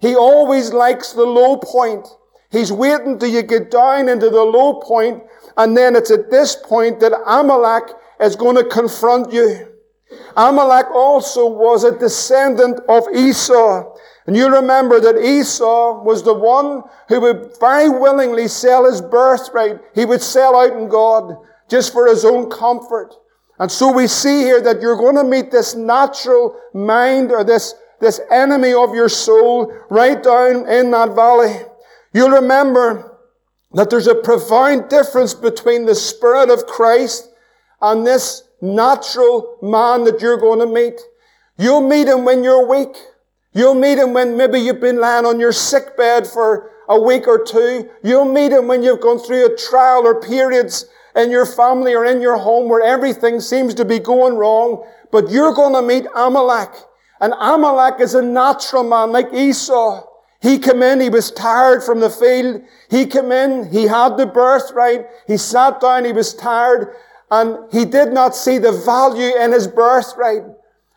He 0.00 0.16
always 0.16 0.72
likes 0.72 1.12
the 1.12 1.24
low 1.24 1.56
point. 1.56 2.08
He's 2.50 2.72
waiting 2.72 3.18
till 3.18 3.30
you 3.30 3.42
get 3.42 3.70
down 3.70 4.08
into 4.08 4.30
the 4.30 4.42
low 4.42 4.74
point, 4.80 5.22
and 5.56 5.76
then 5.76 5.96
it's 5.96 6.10
at 6.10 6.30
this 6.30 6.56
point 6.56 7.00
that 7.00 7.12
Amalek 7.26 7.84
is 8.20 8.36
going 8.36 8.56
to 8.56 8.64
confront 8.64 9.32
you. 9.32 9.68
Amalek 10.36 10.90
also 10.94 11.46
was 11.46 11.84
a 11.84 11.96
descendant 11.96 12.80
of 12.88 13.04
Esau. 13.14 13.93
And 14.26 14.36
you 14.36 14.48
remember 14.48 15.00
that 15.00 15.22
Esau 15.22 16.02
was 16.02 16.22
the 16.22 16.32
one 16.32 16.82
who 17.08 17.20
would 17.20 17.58
very 17.60 17.90
willingly 17.90 18.48
sell 18.48 18.90
his 18.90 19.02
birthright. 19.02 19.80
He 19.94 20.06
would 20.06 20.22
sell 20.22 20.56
out 20.56 20.72
in 20.72 20.88
God 20.88 21.36
just 21.68 21.92
for 21.92 22.06
his 22.06 22.24
own 22.24 22.50
comfort. 22.50 23.14
And 23.58 23.70
so 23.70 23.92
we 23.92 24.06
see 24.06 24.40
here 24.40 24.60
that 24.62 24.80
you're 24.80 24.96
going 24.96 25.16
to 25.16 25.24
meet 25.24 25.50
this 25.50 25.74
natural 25.74 26.58
mind 26.72 27.32
or 27.32 27.44
this, 27.44 27.74
this 28.00 28.20
enemy 28.30 28.72
of 28.72 28.94
your 28.94 29.08
soul 29.08 29.72
right 29.90 30.20
down 30.22 30.68
in 30.68 30.90
that 30.90 31.14
valley. 31.14 31.56
You'll 32.12 32.30
remember 32.30 33.18
that 33.74 33.90
there's 33.90 34.06
a 34.06 34.14
profound 34.14 34.88
difference 34.88 35.34
between 35.34 35.84
the 35.84 35.94
Spirit 35.94 36.48
of 36.48 36.66
Christ 36.66 37.30
and 37.82 38.06
this 38.06 38.44
natural 38.60 39.58
man 39.60 40.04
that 40.04 40.20
you're 40.20 40.38
going 40.38 40.60
to 40.60 40.66
meet. 40.66 41.00
You'll 41.58 41.86
meet 41.86 42.08
him 42.08 42.24
when 42.24 42.42
you're 42.42 42.66
weak. 42.66 42.96
You'll 43.54 43.74
meet 43.74 43.98
him 43.98 44.12
when 44.12 44.36
maybe 44.36 44.58
you've 44.58 44.80
been 44.80 44.98
lying 44.98 45.24
on 45.24 45.38
your 45.38 45.52
sick 45.52 45.96
bed 45.96 46.26
for 46.26 46.72
a 46.88 47.00
week 47.00 47.28
or 47.28 47.42
two. 47.42 47.88
You'll 48.02 48.30
meet 48.30 48.50
him 48.50 48.66
when 48.66 48.82
you've 48.82 49.00
gone 49.00 49.20
through 49.20 49.46
a 49.46 49.56
trial 49.56 50.04
or 50.04 50.20
periods 50.20 50.86
in 51.14 51.30
your 51.30 51.46
family 51.46 51.94
or 51.94 52.04
in 52.04 52.20
your 52.20 52.36
home 52.36 52.68
where 52.68 52.82
everything 52.82 53.40
seems 53.40 53.72
to 53.74 53.84
be 53.84 54.00
going 54.00 54.34
wrong. 54.34 54.84
But 55.12 55.30
you're 55.30 55.54
going 55.54 55.74
to 55.74 55.82
meet 55.82 56.06
Amalek. 56.16 56.70
And 57.20 57.32
Amalek 57.38 58.00
is 58.00 58.14
a 58.14 58.22
natural 58.22 58.82
man 58.82 59.12
like 59.12 59.32
Esau. 59.32 60.04
He 60.42 60.58
came 60.58 60.82
in, 60.82 61.00
he 61.00 61.08
was 61.08 61.30
tired 61.30 61.82
from 61.82 62.00
the 62.00 62.10
field. 62.10 62.60
He 62.90 63.06
came 63.06 63.32
in, 63.32 63.70
he 63.70 63.84
had 63.84 64.16
the 64.16 64.26
birthright. 64.26 65.06
He 65.26 65.36
sat 65.36 65.80
down, 65.80 66.04
he 66.04 66.12
was 66.12 66.34
tired, 66.34 66.94
and 67.30 67.56
he 67.72 67.84
did 67.84 68.12
not 68.12 68.34
see 68.34 68.58
the 68.58 68.72
value 68.72 69.34
in 69.36 69.52
his 69.52 69.68
birthright. 69.68 70.42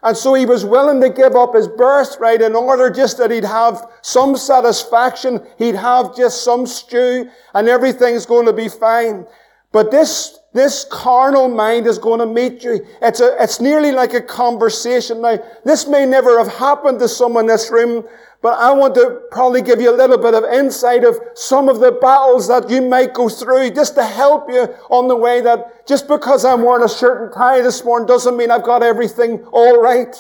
And 0.04 0.16
so 0.16 0.36
he 0.36 0.46
was 0.46 0.64
willing 0.64 1.02
to 1.02 1.10
give 1.10 1.36
up 1.36 1.56
his 1.56 1.68
birthright 1.68 2.42
in 2.42 2.56
order 2.56 2.90
just 2.90 3.18
that 3.18 3.32
he'd 3.32 3.44
have 3.44 3.90
some 4.02 4.38
satisfaction, 4.38 5.46
he'd 5.58 5.76
have 5.76 6.16
just 6.16 6.44
some 6.44 6.68
stew, 6.68 7.30
and 7.54 7.68
everything's 7.68 8.26
going 8.26 8.46
to 8.46 8.54
be 8.54 8.70
fine. 8.70 9.26
But 9.72 9.92
this, 9.92 10.40
this 10.54 10.86
carnal 10.90 11.50
mind 11.50 11.88
is 11.88 11.98
going 11.98 12.20
to 12.20 12.26
meet 12.26 12.64
you. 12.64 12.86
It's 13.02 13.20
a, 13.20 13.36
it's 13.42 13.60
nearly 13.60 13.92
like 13.92 14.14
a 14.14 14.22
conversation. 14.22 15.22
Now, 15.22 15.40
this 15.66 15.88
may 15.88 16.06
never 16.06 16.38
have 16.38 16.54
happened 16.54 17.00
to 17.00 17.08
someone 17.08 17.46
in 17.46 17.48
this 17.48 17.72
room, 17.72 18.06
But 18.42 18.60
I 18.60 18.72
want 18.72 18.94
to 18.96 19.22
probably 19.32 19.62
give 19.62 19.82
you 19.82 19.94
a 19.94 19.98
little 19.98 20.18
bit 20.18 20.36
of 20.36 20.44
insight 20.46 21.04
of 21.04 21.20
some 21.34 21.70
of 21.70 21.80
the 21.80 21.92
battles 21.92 22.48
that 22.48 22.70
you 22.70 22.82
might 22.82 23.14
go 23.14 23.30
through 23.30 23.72
just 23.72 23.96
to 23.96 24.04
help 24.04 24.48
you 24.50 24.64
on 24.90 25.08
the 25.08 25.16
way 25.16 25.42
that 25.42 25.88
just 25.88 26.08
because 26.08 26.46
I'm 26.46 26.62
wearing 26.62 26.86
a 26.86 26.90
shirt 26.90 27.24
and 27.24 27.34
tie 27.34 27.62
this 27.62 27.84
morning 27.84 28.08
doesn't 28.08 28.38
mean 28.38 28.52
I've 28.52 28.64
got 28.64 28.84
everything 28.84 29.44
all 29.52 29.82
right. 29.82 30.16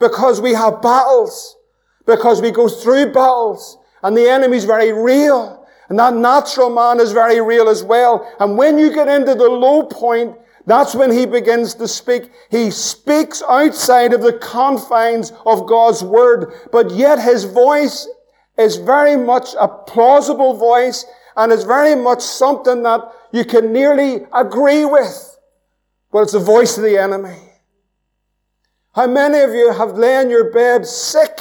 Because 0.00 0.40
we 0.40 0.54
have 0.54 0.82
battles. 0.82 1.56
Because 2.04 2.42
we 2.42 2.50
go 2.50 2.68
through 2.68 3.12
battles. 3.12 3.78
And 4.02 4.16
the 4.16 4.28
enemy's 4.28 4.64
very 4.64 4.92
real. 4.92 5.66
And 5.88 5.98
that 6.00 6.14
natural 6.14 6.68
man 6.68 6.98
is 6.98 7.12
very 7.12 7.40
real 7.40 7.68
as 7.68 7.82
well. 7.84 8.30
And 8.40 8.58
when 8.58 8.78
you 8.78 8.92
get 8.92 9.08
into 9.08 9.34
the 9.34 9.48
low 9.48 9.84
point, 9.84 10.36
that's 10.66 10.96
when 10.96 11.12
he 11.12 11.26
begins 11.26 11.74
to 11.74 11.86
speak. 11.86 12.30
He 12.50 12.72
speaks 12.72 13.42
outside 13.48 14.12
of 14.12 14.20
the 14.20 14.32
confines 14.32 15.32
of 15.46 15.66
God's 15.66 16.02
word, 16.02 16.52
but 16.72 16.90
yet 16.90 17.20
his 17.20 17.44
voice 17.44 18.08
is 18.58 18.76
very 18.76 19.16
much 19.16 19.54
a 19.60 19.68
plausible 19.68 20.54
voice 20.54 21.06
and 21.36 21.52
is 21.52 21.62
very 21.62 21.94
much 21.94 22.20
something 22.20 22.82
that 22.82 23.00
you 23.32 23.44
can 23.44 23.72
nearly 23.72 24.26
agree 24.34 24.84
with. 24.84 25.38
But 26.10 26.22
it's 26.22 26.32
the 26.32 26.40
voice 26.40 26.76
of 26.76 26.82
the 26.82 26.98
enemy. 26.98 27.38
How 28.94 29.06
many 29.06 29.40
of 29.40 29.50
you 29.50 29.72
have 29.72 29.96
lay 29.96 30.20
in 30.20 30.30
your 30.30 30.50
bed 30.50 30.86
sick 30.86 31.38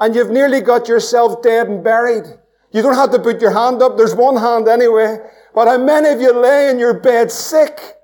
and 0.00 0.14
you've 0.14 0.30
nearly 0.30 0.60
got 0.60 0.88
yourself 0.88 1.42
dead 1.42 1.68
and 1.68 1.84
buried? 1.84 2.24
You 2.72 2.82
don't 2.82 2.94
have 2.94 3.12
to 3.12 3.18
put 3.18 3.40
your 3.40 3.52
hand 3.52 3.82
up. 3.82 3.96
There's 3.96 4.14
one 4.14 4.36
hand 4.36 4.66
anyway. 4.66 5.18
But 5.54 5.68
how 5.68 5.78
many 5.78 6.08
of 6.08 6.20
you 6.20 6.32
lay 6.32 6.70
in 6.70 6.78
your 6.78 6.94
bed 6.94 7.30
sick 7.30 7.98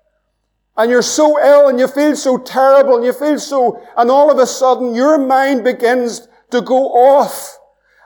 and 0.76 0.90
you're 0.90 1.02
so 1.02 1.42
ill 1.42 1.68
and 1.68 1.78
you 1.78 1.88
feel 1.88 2.14
so 2.16 2.36
terrible 2.36 2.96
and 2.96 3.04
you 3.04 3.12
feel 3.12 3.38
so, 3.38 3.82
and 3.96 4.10
all 4.10 4.30
of 4.30 4.38
a 4.38 4.46
sudden 4.46 4.94
your 4.94 5.18
mind 5.18 5.64
begins 5.64 6.28
to 6.50 6.60
go 6.60 6.92
off. 6.92 7.58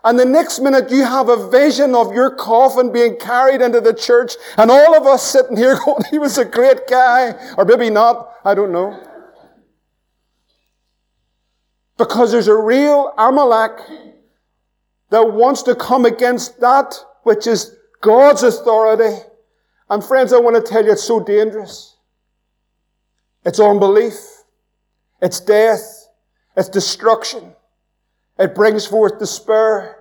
And 0.02 0.18
the 0.18 0.24
next 0.24 0.60
minute 0.60 0.90
you 0.90 1.04
have 1.04 1.28
a 1.28 1.50
vision 1.50 1.94
of 1.94 2.14
your 2.14 2.34
coffin 2.34 2.92
being 2.92 3.16
carried 3.18 3.60
into 3.60 3.80
the 3.80 3.92
church 3.92 4.32
and 4.56 4.70
all 4.70 4.96
of 4.96 5.06
us 5.06 5.22
sitting 5.22 5.56
here 5.56 5.78
going, 5.84 6.04
he 6.10 6.18
was 6.18 6.38
a 6.38 6.44
great 6.44 6.86
guy. 6.88 7.34
Or 7.58 7.64
maybe 7.64 7.90
not. 7.90 8.32
I 8.44 8.54
don't 8.54 8.72
know. 8.72 8.98
Because 11.98 12.32
there's 12.32 12.48
a 12.48 12.56
real 12.56 13.12
Amalek 13.18 13.78
that 15.10 15.32
wants 15.32 15.62
to 15.64 15.74
come 15.74 16.06
against 16.06 16.60
that 16.60 16.94
which 17.24 17.46
is 17.46 17.76
God's 18.00 18.42
authority. 18.42 19.22
And 19.90 20.02
friends, 20.02 20.32
I 20.32 20.38
want 20.38 20.56
to 20.56 20.62
tell 20.62 20.84
you 20.84 20.92
it's 20.92 21.02
so 21.02 21.20
dangerous. 21.20 21.89
It's 23.44 23.60
unbelief. 23.60 24.18
It's 25.22 25.40
death. 25.40 26.08
It's 26.56 26.68
destruction. 26.68 27.54
It 28.38 28.54
brings 28.54 28.86
forth 28.86 29.18
despair, 29.18 29.98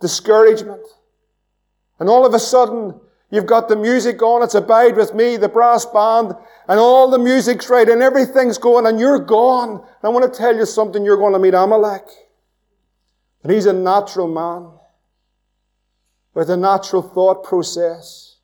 discouragement. 0.00 0.82
And 1.98 2.08
all 2.08 2.26
of 2.26 2.34
a 2.34 2.38
sudden, 2.38 3.00
you've 3.30 3.46
got 3.46 3.68
the 3.68 3.76
music 3.76 4.22
on, 4.22 4.42
it's 4.42 4.54
Abide 4.54 4.96
With 4.96 5.14
Me, 5.14 5.36
the 5.36 5.48
brass 5.48 5.86
band, 5.86 6.34
and 6.68 6.80
all 6.80 7.10
the 7.10 7.18
music's 7.18 7.70
right, 7.70 7.88
and 7.88 8.02
everything's 8.02 8.58
going, 8.58 8.86
and 8.86 9.00
you're 9.00 9.18
gone. 9.18 9.70
And 9.70 10.04
I 10.04 10.08
want 10.08 10.32
to 10.32 10.38
tell 10.38 10.54
you 10.54 10.66
something, 10.66 11.04
you're 11.04 11.16
going 11.16 11.32
to 11.32 11.38
meet 11.38 11.54
Amalek. 11.54 12.06
And 13.42 13.52
he's 13.52 13.66
a 13.66 13.72
natural 13.72 14.28
man 14.28 14.72
with 16.34 16.50
a 16.50 16.56
natural 16.56 17.02
thought 17.02 17.44
process. 17.44 18.36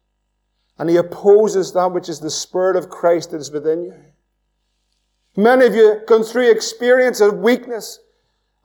And 0.79 0.89
he 0.89 0.97
opposes 0.97 1.73
that 1.73 1.93
which 1.93 2.09
is 2.09 2.21
the 2.21 2.31
Spirit 2.31 2.77
of 2.77 2.89
Christ 2.89 3.33
that 3.33 3.41
is 3.41 3.51
within 3.51 3.85
you. 3.85 3.95
Many 5.37 5.67
of 5.67 5.75
you 5.75 6.01
gone 6.07 6.25
through 6.25 6.51
experience 6.51 7.21
of 7.21 7.39
weakness 7.39 7.99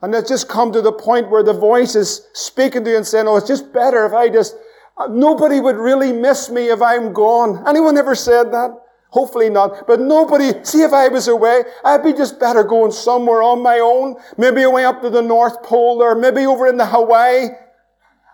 and 0.00 0.14
it's 0.14 0.28
just 0.28 0.48
come 0.48 0.72
to 0.72 0.80
the 0.82 0.92
point 0.92 1.30
where 1.30 1.42
the 1.42 1.52
voice 1.52 1.96
is 1.96 2.28
speaking 2.32 2.84
to 2.84 2.90
you 2.90 2.96
and 2.96 3.06
saying, 3.06 3.26
oh, 3.26 3.36
it's 3.36 3.48
just 3.48 3.72
better 3.72 4.06
if 4.06 4.12
I 4.12 4.28
just, 4.28 4.56
uh, 4.96 5.08
nobody 5.10 5.60
would 5.60 5.76
really 5.76 6.12
miss 6.12 6.50
me 6.50 6.68
if 6.68 6.80
I'm 6.80 7.12
gone. 7.12 7.64
Anyone 7.66 7.96
ever 7.96 8.14
said 8.14 8.52
that? 8.52 8.70
Hopefully 9.10 9.48
not. 9.48 9.86
But 9.86 10.00
nobody, 10.00 10.52
see 10.62 10.82
if 10.82 10.92
I 10.92 11.08
was 11.08 11.26
away, 11.26 11.64
I'd 11.84 12.04
be 12.04 12.12
just 12.12 12.38
better 12.38 12.62
going 12.62 12.92
somewhere 12.92 13.42
on 13.42 13.62
my 13.62 13.80
own. 13.80 14.16
Maybe 14.36 14.62
away 14.62 14.84
up 14.84 15.00
to 15.02 15.10
the 15.10 15.22
North 15.22 15.62
Pole 15.62 16.02
or 16.02 16.14
maybe 16.14 16.46
over 16.46 16.68
in 16.68 16.76
the 16.76 16.86
Hawaii. 16.86 17.48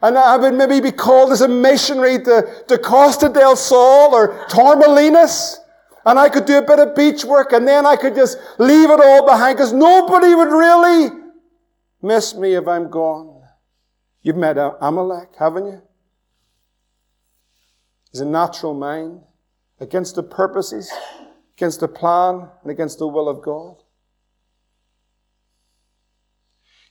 And 0.02 0.18
I 0.18 0.36
would 0.36 0.52
maybe 0.52 0.80
be 0.80 0.92
called 0.92 1.32
as 1.32 1.40
a 1.40 1.48
missionary 1.48 2.18
to, 2.24 2.64
to 2.68 2.76
Costa 2.76 3.30
del 3.30 3.56
Sol 3.56 4.14
or 4.14 4.44
Torremolinos 4.48 5.60
and 6.06 6.18
I 6.18 6.28
could 6.28 6.44
do 6.44 6.58
a 6.58 6.62
bit 6.62 6.78
of 6.78 6.94
beach 6.94 7.24
work 7.24 7.52
and 7.52 7.66
then 7.66 7.86
I 7.86 7.96
could 7.96 8.14
just 8.14 8.38
leave 8.58 8.90
it 8.90 9.00
all 9.00 9.24
behind 9.26 9.56
because 9.56 9.72
nobody 9.72 10.34
would 10.34 10.48
really 10.48 11.10
miss 12.02 12.34
me 12.34 12.54
if 12.54 12.68
I'm 12.68 12.90
gone. 12.90 13.42
You've 14.22 14.36
met 14.36 14.56
Amalek, 14.58 15.30
haven't 15.38 15.66
you? 15.66 15.82
He's 18.12 18.20
a 18.20 18.26
natural 18.26 18.74
mind 18.74 19.22
against 19.80 20.14
the 20.14 20.22
purposes, 20.22 20.90
against 21.56 21.80
the 21.80 21.88
plan, 21.88 22.48
and 22.62 22.70
against 22.70 22.98
the 22.98 23.08
will 23.08 23.28
of 23.28 23.42
God. 23.42 23.76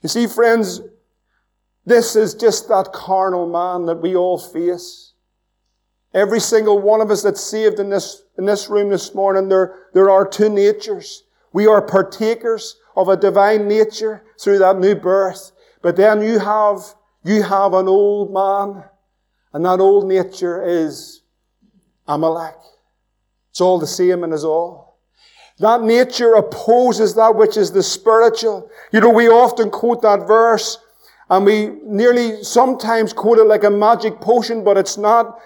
You 0.01 0.09
see, 0.09 0.27
friends, 0.27 0.81
this 1.85 2.15
is 2.15 2.33
just 2.33 2.67
that 2.67 2.91
carnal 2.93 3.49
man 3.49 3.85
that 3.85 4.01
we 4.01 4.15
all 4.15 4.37
face. 4.37 5.13
Every 6.13 6.39
single 6.39 6.79
one 6.79 7.01
of 7.01 7.09
us 7.09 7.23
that's 7.23 7.41
saved 7.41 7.79
in 7.79 7.89
this, 7.89 8.22
in 8.37 8.45
this 8.45 8.69
room 8.69 8.89
this 8.89 9.13
morning, 9.13 9.49
there, 9.49 9.87
there 9.93 10.09
are 10.09 10.27
two 10.27 10.49
natures. 10.49 11.23
We 11.51 11.67
are 11.67 11.81
partakers 11.81 12.77
of 12.95 13.07
a 13.09 13.17
divine 13.17 13.67
nature 13.67 14.23
through 14.39 14.59
that 14.59 14.79
new 14.79 14.95
birth. 14.95 15.51
But 15.81 15.95
then 15.95 16.21
you 16.21 16.39
have, 16.39 16.79
you 17.23 17.43
have 17.43 17.73
an 17.73 17.87
old 17.87 18.33
man, 18.33 18.85
and 19.53 19.65
that 19.65 19.79
old 19.79 20.07
nature 20.07 20.63
is 20.63 21.21
Amalek. 22.07 22.55
It's 23.51 23.61
all 23.61 23.79
the 23.79 23.87
same 23.87 24.23
and 24.23 24.33
is 24.33 24.43
all. 24.43 24.97
That 25.59 25.83
nature 25.83 26.33
opposes 26.33 27.13
that 27.15 27.35
which 27.35 27.57
is 27.57 27.71
the 27.71 27.83
spiritual. 27.83 28.69
You 28.91 28.99
know, 28.99 29.11
we 29.11 29.29
often 29.29 29.69
quote 29.69 30.01
that 30.01 30.25
verse, 30.25 30.79
and 31.29 31.45
we 31.45 31.67
nearly 31.83 32.43
sometimes 32.43 33.13
quote 33.13 33.37
it 33.37 33.43
like 33.43 33.63
a 33.63 33.69
magic 33.69 34.19
potion, 34.19 34.63
but 34.63 34.77
it's 34.77 34.97
not. 34.97 35.39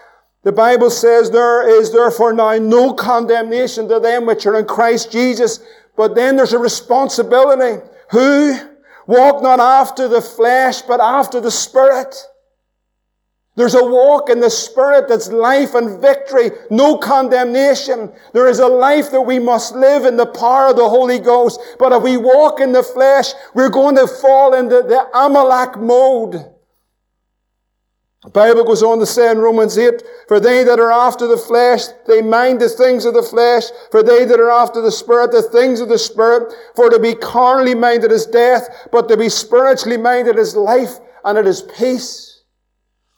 The 0.48 0.54
Bible 0.54 0.90
says 0.90 1.30
there 1.30 1.68
is 1.68 1.92
therefore 1.92 2.32
now 2.32 2.54
no 2.58 2.94
condemnation 2.94 3.90
to 3.90 4.00
them 4.00 4.26
which 4.26 4.46
are 4.46 4.58
in 4.58 4.66
Christ 4.66 5.12
Jesus. 5.12 5.60
But 5.98 6.16
then 6.16 6.38
there's 6.38 6.54
a 6.54 6.58
responsibility. 6.58 7.86
Who 8.12 8.58
walk 9.08 9.44
not 9.44 9.60
after 9.60 10.08
the 10.08 10.22
flesh, 10.22 10.84
but 10.84 11.02
after 11.02 11.42
the 11.42 11.52
Spirit. 11.52 12.16
There's 13.58 13.76
a 13.76 13.84
walk 13.84 14.30
in 14.30 14.40
the 14.40 14.50
Spirit 14.50 15.10
that's 15.10 15.28
life 15.28 15.76
and 15.76 16.00
victory, 16.00 16.52
no 16.72 16.98
condemnation. 16.98 18.10
There 18.32 18.48
is 18.48 18.60
a 18.60 18.68
life 18.68 19.12
that 19.12 19.24
we 19.24 19.40
must 19.40 19.76
live 19.76 20.06
in 20.06 20.16
the 20.16 20.28
power 20.28 20.70
of 20.70 20.78
the 20.78 20.88
Holy 20.88 21.20
Ghost. 21.20 21.60
But 21.78 21.92
if 21.92 22.02
we 22.04 22.16
walk 22.16 22.62
in 22.62 22.72
the 22.72 22.84
flesh, 22.84 23.34
we're 23.54 23.68
going 23.68 23.98
to 23.98 24.08
fall 24.08 24.54
into 24.54 24.82
the 24.82 25.10
Amalek 25.14 25.78
mode. 25.78 26.54
The 28.28 28.32
Bible 28.32 28.66
goes 28.66 28.84
on 28.84 29.00
to 29.00 29.06
say 29.06 29.32
in 29.32 29.38
Romans 29.38 29.78
8, 29.78 30.04
For 30.28 30.42
they 30.42 30.66
that 30.66 30.82
are 30.82 30.92
after 30.92 31.28
the 31.28 31.38
flesh, 31.38 31.84
they 32.08 32.22
mind 32.22 32.60
the 32.60 32.68
things 32.68 33.06
of 33.06 33.14
the 33.14 33.24
flesh. 33.24 33.64
For 33.90 34.04
they 34.04 34.26
that 34.26 34.38
are 34.38 34.52
after 34.52 34.82
the 34.82 34.92
Spirit, 34.92 35.32
the 35.32 35.42
things 35.42 35.80
of 35.80 35.88
the 35.88 35.98
Spirit. 35.98 36.54
For 36.76 36.90
to 36.90 37.00
be 37.00 37.16
carnally 37.16 37.74
minded 37.74 38.12
is 38.12 38.26
death, 38.26 38.68
but 38.92 39.08
to 39.08 39.16
be 39.16 39.30
spiritually 39.30 39.96
minded 39.96 40.38
is 40.38 40.58
life 40.58 41.00
and 41.24 41.38
it 41.38 41.48
is 41.48 41.62
peace. 41.62 42.37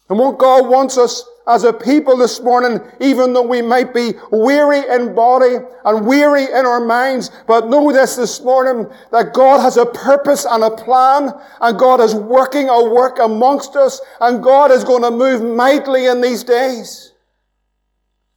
And 0.10 0.18
what 0.18 0.40
God 0.40 0.68
wants 0.68 0.98
us 0.98 1.24
as 1.48 1.64
a 1.64 1.74
people 1.74 2.18
this 2.18 2.42
morning, 2.42 2.80
even 3.00 3.34
though 3.34 3.46
we 3.46 3.62
might 3.62 3.94
be 3.94 4.14
weary 4.32 4.82
in 4.90 5.14
body 5.14 5.58
and 5.86 6.06
weary 6.06 6.46
in 6.46 6.66
our 6.66 6.84
minds, 6.84 7.32
but 7.48 7.68
know 7.70 7.92
this 7.92 8.16
this 8.16 8.42
morning, 8.42 8.88
that 9.12 9.34
God 9.34 9.60
has 9.60 9.78
a 9.78 9.86
purpose 9.86 10.46
and 10.46 10.64
a 10.64 10.72
plan, 10.72 11.32
and 11.62 11.80
God 11.80 12.02
is 12.02 12.16
working 12.16 12.70
a 12.70 12.90
work 12.90 13.20
amongst 13.20 13.76
us, 13.76 14.02
and 14.20 14.44
God 14.44 14.72
is 14.72 14.84
going 14.84 15.04
to 15.04 15.12
move 15.12 15.44
mightily 15.44 16.08
in 16.08 16.22
these 16.22 16.44
days. 16.44 17.14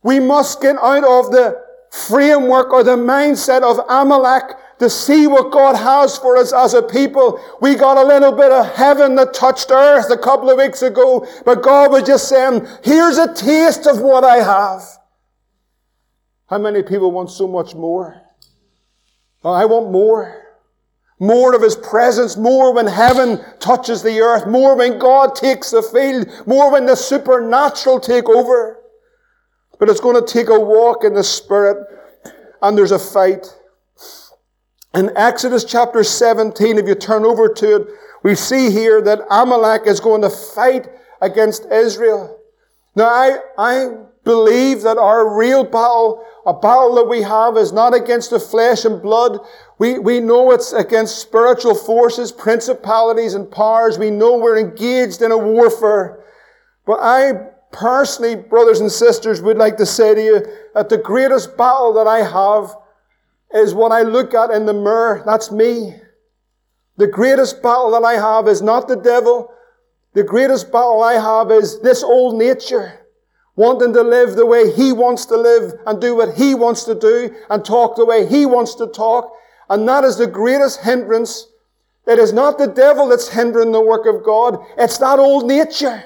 We 0.03 0.21
must 0.21 0.61
get 0.61 0.77
out 0.77 1.05
of 1.05 1.31
the 1.31 1.63
framework 1.91 2.73
or 2.73 2.83
the 2.83 2.97
mindset 2.97 3.63
of 3.63 3.85
Amalek 3.89 4.57
to 4.83 4.90
see 4.90 5.27
what 5.27 5.51
God 5.51 5.77
has 5.77 6.18
for 6.18 6.37
us 6.37 6.53
as 6.53 6.75
a 6.75 6.83
people. 6.83 7.40
We 7.61 7.75
got 7.75 7.97
a 7.97 8.05
little 8.05 8.33
bit 8.33 8.53
of 8.53 8.75
heaven 8.75 9.14
that 9.16 9.35
touched 9.35 9.71
earth 9.71 10.11
a 10.11 10.18
couple 10.18 10.51
of 10.51 10.59
weeks 10.59 10.83
ago, 10.83 11.27
but 11.45 11.62
God 11.62 11.90
was 11.90 12.03
just 12.03 12.29
saying, 12.29 12.66
here's 12.85 13.18
a 13.18 13.33
taste 13.33 13.87
of 13.87 14.01
what 14.01 14.25
I 14.25 14.37
have. 14.37 14.83
How 16.47 16.59
many 16.59 16.83
people 16.83 17.11
want 17.11 17.31
so 17.31 17.49
much 17.49 17.75
more? 17.75 18.21
Oh, 19.42 19.53
I 19.53 19.64
want 19.64 19.90
more. 19.90 20.38
More 21.18 21.55
of 21.55 21.62
His 21.62 21.77
presence, 21.77 22.37
more 22.37 22.75
when 22.75 22.87
heaven 22.87 23.40
touches 23.61 24.03
the 24.03 24.21
earth, 24.21 24.47
more 24.47 24.77
when 24.77 24.99
God 24.99 25.35
takes 25.35 25.71
the 25.71 25.83
field, 25.83 26.29
more 26.47 26.71
when 26.73 26.87
the 26.87 26.97
supernatural 26.97 28.01
take 28.01 28.29
over. 28.29 28.79
But 29.79 29.88
it's 29.88 30.01
going 30.01 30.23
to 30.23 30.33
take 30.33 30.49
a 30.49 30.59
walk 30.59 31.05
in 31.05 31.14
the 31.14 31.25
Spirit, 31.25 31.87
and 32.61 32.77
there's 32.77 32.92
a 32.92 32.99
fight. 32.99 33.47
In 34.95 35.11
Exodus 35.17 35.65
chapter 35.65 36.05
17, 36.05 36.77
if 36.79 36.87
you 36.87 36.95
turn 36.95 37.25
over 37.25 37.49
to 37.49 37.77
it, 37.77 37.89
we 38.23 38.35
see 38.35 38.71
here 38.71 39.01
that 39.01 39.23
Amalek 39.31 39.87
is 39.87 40.01
going 40.01 40.21
to 40.21 40.31
fight 40.31 40.89
against 41.23 41.65
Israel. 41.71 42.39
Now, 42.95 43.07
I, 43.07 43.39
I 43.57 43.97
believe 44.25 44.83
that 44.83 44.99
our 44.99 45.35
real 45.35 45.65
battle, 45.65 46.23
a 46.45 46.53
battle 46.53 46.95
that 46.97 47.09
we 47.09 47.23
have 47.23 47.57
is 47.57 47.73
not 47.73 47.95
against 47.95 48.31
the 48.31 48.39
flesh 48.39 48.85
and 48.85 49.01
blood. 49.01 49.39
We, 49.79 49.99
we 49.99 50.21
know 50.21 50.51
it's 50.53 50.75
against 50.75 51.19
spiritual 51.19 51.75
forces, 51.75 52.31
principalities 52.31 53.33
and 53.33 53.51
powers. 53.51 53.99
We 53.99 54.11
know 54.11 54.37
we're 54.37 54.59
engaged 54.59 55.23
in 55.23 55.33
a 55.33 55.39
warfare. 55.39 56.23
But 56.87 56.99
I 57.01 57.33
personally, 57.73 58.37
brothers 58.37 58.81
and 58.81 58.93
sisters, 58.93 59.41
would 59.41 59.57
like 59.57 59.79
to 59.79 59.87
say 59.87 60.15
to 60.15 60.23
you 60.23 60.47
that 60.75 60.91
the 60.91 60.99
greatest 60.99 61.57
battle 61.57 61.95
that 61.95 62.07
I 62.07 62.19
have 62.19 62.77
is 63.55 63.75
what 63.75 63.93
I 63.93 64.03
look 64.03 64.35
at 64.35 64.51
in 64.51 64.67
the 64.67 64.75
mirror. 64.75 65.23
That's 65.27 65.51
me. 65.51 65.95
The 66.97 67.07
greatest 67.07 67.62
battle 67.62 67.91
that 67.93 68.05
I 68.05 68.15
have 68.15 68.49
is 68.49 68.62
not 68.62 68.88
the 68.88 68.97
devil. 68.97 69.53
The 70.15 70.23
greatest 70.23 70.71
battle 70.71 71.03
I 71.03 71.15
have 71.15 71.51
is 71.51 71.81
this 71.81 72.03
old 72.03 72.37
nature. 72.37 73.07
Wanting 73.57 73.93
to 73.95 74.03
live 74.03 74.35
the 74.35 74.47
way 74.47 74.73
he 74.73 74.93
wants 74.93 75.27
to 75.27 75.37
live 75.37 75.73
and 75.87 76.01
do 76.01 76.17
what 76.17 76.35
he 76.35 76.55
wants 76.55 76.85
to 76.85 76.95
do 76.95 77.35
and 77.51 77.65
talk 77.65 77.97
the 77.97 78.07
way 78.07 78.27
he 78.27 78.47
wants 78.47 78.75
to 78.77 78.87
talk. 78.87 79.33
And 79.69 79.88
that 79.88 80.05
is 80.05 80.17
the 80.17 80.27
greatest 80.27 80.81
hindrance. 80.81 81.49
It 82.07 82.19
is 82.19 82.33
not 82.33 82.59
the 82.59 82.67
devil 82.67 83.09
that's 83.09 83.29
hindering 83.29 83.73
the 83.73 83.81
work 83.81 84.07
of 84.07 84.25
God. 84.25 84.59
It's 84.77 84.99
that 84.99 85.19
old 85.19 85.47
nature. 85.47 86.03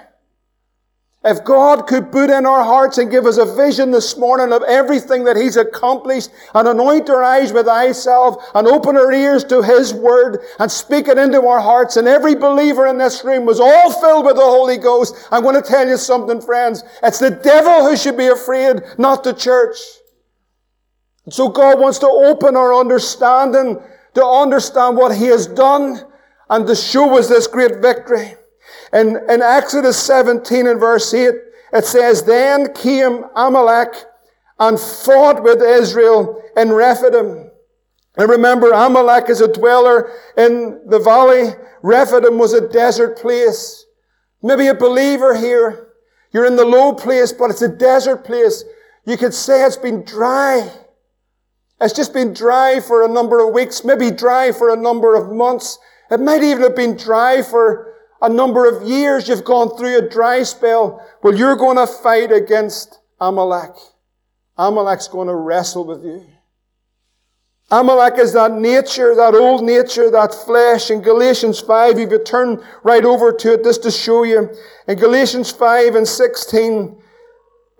If 1.28 1.42
God 1.42 1.88
could 1.88 2.12
put 2.12 2.30
in 2.30 2.46
our 2.46 2.62
hearts 2.62 2.98
and 2.98 3.10
give 3.10 3.26
us 3.26 3.36
a 3.36 3.56
vision 3.56 3.90
this 3.90 4.16
morning 4.16 4.52
of 4.52 4.62
everything 4.62 5.24
that 5.24 5.36
He's 5.36 5.56
accomplished 5.56 6.30
and 6.54 6.68
anoint 6.68 7.10
our 7.10 7.24
eyes 7.24 7.52
with 7.52 7.66
thyself 7.66 8.36
and 8.54 8.68
open 8.68 8.96
our 8.96 9.12
ears 9.12 9.42
to 9.44 9.60
His 9.60 9.92
Word 9.92 10.38
and 10.60 10.70
speak 10.70 11.08
it 11.08 11.18
into 11.18 11.44
our 11.44 11.58
hearts 11.60 11.96
and 11.96 12.06
every 12.06 12.36
believer 12.36 12.86
in 12.86 12.96
this 12.96 13.24
room 13.24 13.44
was 13.44 13.58
all 13.58 13.92
filled 14.00 14.24
with 14.24 14.36
the 14.36 14.42
Holy 14.42 14.76
Ghost, 14.76 15.16
I'm 15.32 15.42
going 15.42 15.60
to 15.60 15.68
tell 15.68 15.88
you 15.88 15.96
something, 15.96 16.40
friends. 16.40 16.84
It's 17.02 17.18
the 17.18 17.30
devil 17.30 17.88
who 17.88 17.96
should 17.96 18.16
be 18.16 18.28
afraid, 18.28 18.82
not 18.96 19.24
the 19.24 19.32
church. 19.32 19.78
And 21.24 21.34
so 21.34 21.48
God 21.48 21.80
wants 21.80 21.98
to 21.98 22.06
open 22.06 22.56
our 22.56 22.72
understanding 22.72 23.82
to 24.14 24.24
understand 24.24 24.96
what 24.96 25.16
He 25.16 25.26
has 25.26 25.48
done 25.48 26.04
and 26.48 26.68
to 26.68 26.76
show 26.76 27.18
us 27.18 27.28
this 27.28 27.48
great 27.48 27.82
victory. 27.82 28.36
In, 28.96 29.20
in 29.28 29.42
Exodus 29.42 30.02
17 30.02 30.66
and 30.66 30.80
verse 30.80 31.12
8, 31.12 31.34
it 31.74 31.84
says, 31.84 32.22
Then 32.22 32.72
came 32.72 33.24
Amalek 33.34 33.94
and 34.58 34.80
fought 34.80 35.42
with 35.42 35.60
Israel 35.60 36.42
in 36.56 36.72
Rephidim. 36.72 37.50
And 38.16 38.30
remember, 38.30 38.70
Amalek 38.70 39.28
is 39.28 39.42
a 39.42 39.52
dweller 39.52 40.10
in 40.38 40.80
the 40.86 40.98
valley. 40.98 41.50
Rephidim 41.82 42.38
was 42.38 42.54
a 42.54 42.66
desert 42.66 43.18
place. 43.18 43.84
Maybe 44.42 44.68
a 44.68 44.74
believer 44.74 45.34
here. 45.34 45.88
You're 46.32 46.46
in 46.46 46.56
the 46.56 46.64
low 46.64 46.94
place, 46.94 47.32
but 47.32 47.50
it's 47.50 47.60
a 47.60 47.68
desert 47.68 48.24
place. 48.24 48.64
You 49.04 49.18
could 49.18 49.34
say 49.34 49.62
it's 49.66 49.76
been 49.76 50.04
dry. 50.04 50.70
It's 51.82 51.94
just 51.94 52.14
been 52.14 52.32
dry 52.32 52.80
for 52.80 53.04
a 53.04 53.08
number 53.08 53.46
of 53.46 53.52
weeks, 53.52 53.84
maybe 53.84 54.10
dry 54.10 54.52
for 54.52 54.70
a 54.70 54.76
number 54.76 55.14
of 55.14 55.30
months. 55.30 55.78
It 56.10 56.20
might 56.20 56.42
even 56.42 56.62
have 56.62 56.76
been 56.76 56.96
dry 56.96 57.42
for 57.42 57.92
a 58.20 58.28
number 58.28 58.68
of 58.68 58.88
years 58.88 59.28
you've 59.28 59.44
gone 59.44 59.76
through 59.76 59.98
a 59.98 60.08
dry 60.08 60.42
spell. 60.42 61.06
Well, 61.22 61.34
you're 61.34 61.56
going 61.56 61.76
to 61.76 61.86
fight 61.86 62.32
against 62.32 62.98
Amalek. 63.20 63.76
Amalek's 64.56 65.08
going 65.08 65.28
to 65.28 65.34
wrestle 65.34 65.86
with 65.86 66.04
you. 66.04 66.26
Amalek 67.70 68.18
is 68.18 68.32
that 68.32 68.52
nature, 68.52 69.14
that 69.16 69.34
old 69.34 69.64
nature, 69.64 70.08
that 70.10 70.32
flesh. 70.32 70.90
In 70.90 71.02
Galatians 71.02 71.60
5, 71.60 71.98
if 71.98 72.10
you 72.10 72.22
turn 72.22 72.62
right 72.84 73.04
over 73.04 73.32
to 73.32 73.54
it 73.54 73.64
just 73.64 73.82
to 73.82 73.90
show 73.90 74.22
you, 74.22 74.48
in 74.86 74.98
Galatians 74.98 75.50
5 75.50 75.96
and 75.96 76.06
16, 76.06 77.02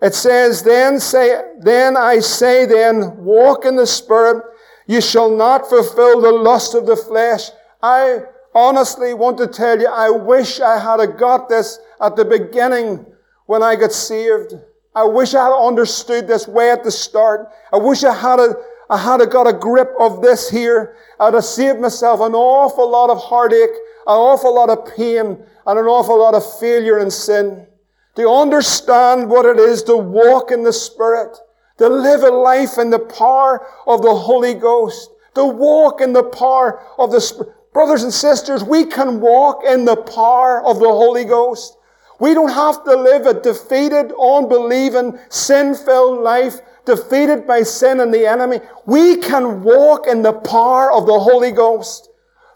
it 0.01 0.13
says, 0.13 0.61
Then 0.63 0.99
say, 0.99 1.41
then 1.59 1.95
I 1.95 2.19
say 2.19 2.65
then, 2.65 3.23
walk 3.23 3.65
in 3.65 3.77
the 3.77 3.87
Spirit, 3.87 4.43
you 4.87 4.99
shall 4.99 5.29
not 5.29 5.69
fulfill 5.69 6.21
the 6.21 6.31
lust 6.31 6.75
of 6.75 6.85
the 6.85 6.97
flesh. 6.97 7.49
I 7.81 8.23
honestly 8.57 9.13
want 9.13 9.37
to 9.37 9.47
tell 9.47 9.79
you, 9.79 9.87
I 9.87 10.09
wish 10.09 10.59
I 10.59 10.79
had 10.79 11.17
got 11.17 11.47
this 11.47 11.79
at 12.01 12.15
the 12.15 12.25
beginning 12.25 13.05
when 13.45 13.61
I 13.61 13.75
got 13.75 13.91
saved. 13.91 14.55
I 14.95 15.03
wish 15.03 15.35
I 15.35 15.43
had 15.45 15.53
understood 15.53 16.27
this 16.27 16.47
way 16.47 16.71
at 16.71 16.83
the 16.83 16.91
start. 16.91 17.49
I 17.71 17.77
wish 17.77 18.03
I 18.03 18.13
had 18.13 18.39
a, 18.39 18.55
I 18.89 18.97
had 18.97 19.21
a, 19.21 19.27
got 19.27 19.45
a 19.45 19.53
grip 19.53 19.93
of 19.99 20.23
this 20.23 20.49
here. 20.49 20.95
I'd 21.19 21.35
have 21.35 21.45
saved 21.45 21.79
myself 21.79 22.19
an 22.19 22.33
awful 22.33 22.89
lot 22.89 23.11
of 23.11 23.19
heartache, 23.19 23.77
an 24.07 24.17
awful 24.17 24.55
lot 24.55 24.69
of 24.69 24.95
pain, 24.95 25.37
and 25.67 25.79
an 25.79 25.85
awful 25.85 26.17
lot 26.17 26.33
of 26.33 26.59
failure 26.59 26.97
and 26.97 27.13
sin. 27.13 27.67
To 28.15 28.27
understand 28.27 29.29
what 29.29 29.45
it 29.45 29.59
is 29.59 29.83
to 29.83 29.95
walk 29.95 30.49
in 30.49 30.63
the 30.63 30.73
Spirit, 30.73 31.37
to 31.77 31.87
live 31.87 32.23
a 32.23 32.31
life 32.31 32.79
in 32.79 32.89
the 32.89 32.97
power 32.97 33.67
of 33.85 34.01
the 34.01 34.15
Holy 34.15 34.55
Ghost, 34.55 35.11
to 35.35 35.45
walk 35.45 36.01
in 36.01 36.13
the 36.13 36.23
power 36.23 36.81
of 36.97 37.11
the 37.11 37.21
Spirit. 37.21 37.53
Brothers 37.77 38.01
and 38.01 38.11
sisters, 38.11 38.63
we 38.63 38.85
can 38.85 39.21
walk 39.21 39.63
in 39.63 39.85
the 39.85 39.97
power 39.97 40.65
of 40.65 40.79
the 40.79 40.89
Holy 40.89 41.25
Ghost. 41.25 41.77
We 42.19 42.33
don't 42.33 42.49
have 42.49 42.83
to 42.85 42.95
live 42.95 43.27
a 43.27 43.39
defeated, 43.39 44.11
unbelieving, 44.19 45.19
sin-filled 45.29 46.23
life, 46.23 46.55
defeated 46.85 47.45
by 47.45 47.61
sin 47.61 47.99
and 47.99 48.11
the 48.11 48.25
enemy. 48.25 48.61
We 48.87 49.17
can 49.17 49.61
walk 49.61 50.07
in 50.07 50.23
the 50.23 50.33
power 50.33 50.91
of 50.91 51.05
the 51.05 51.19
Holy 51.19 51.51
Ghost. 51.51 52.09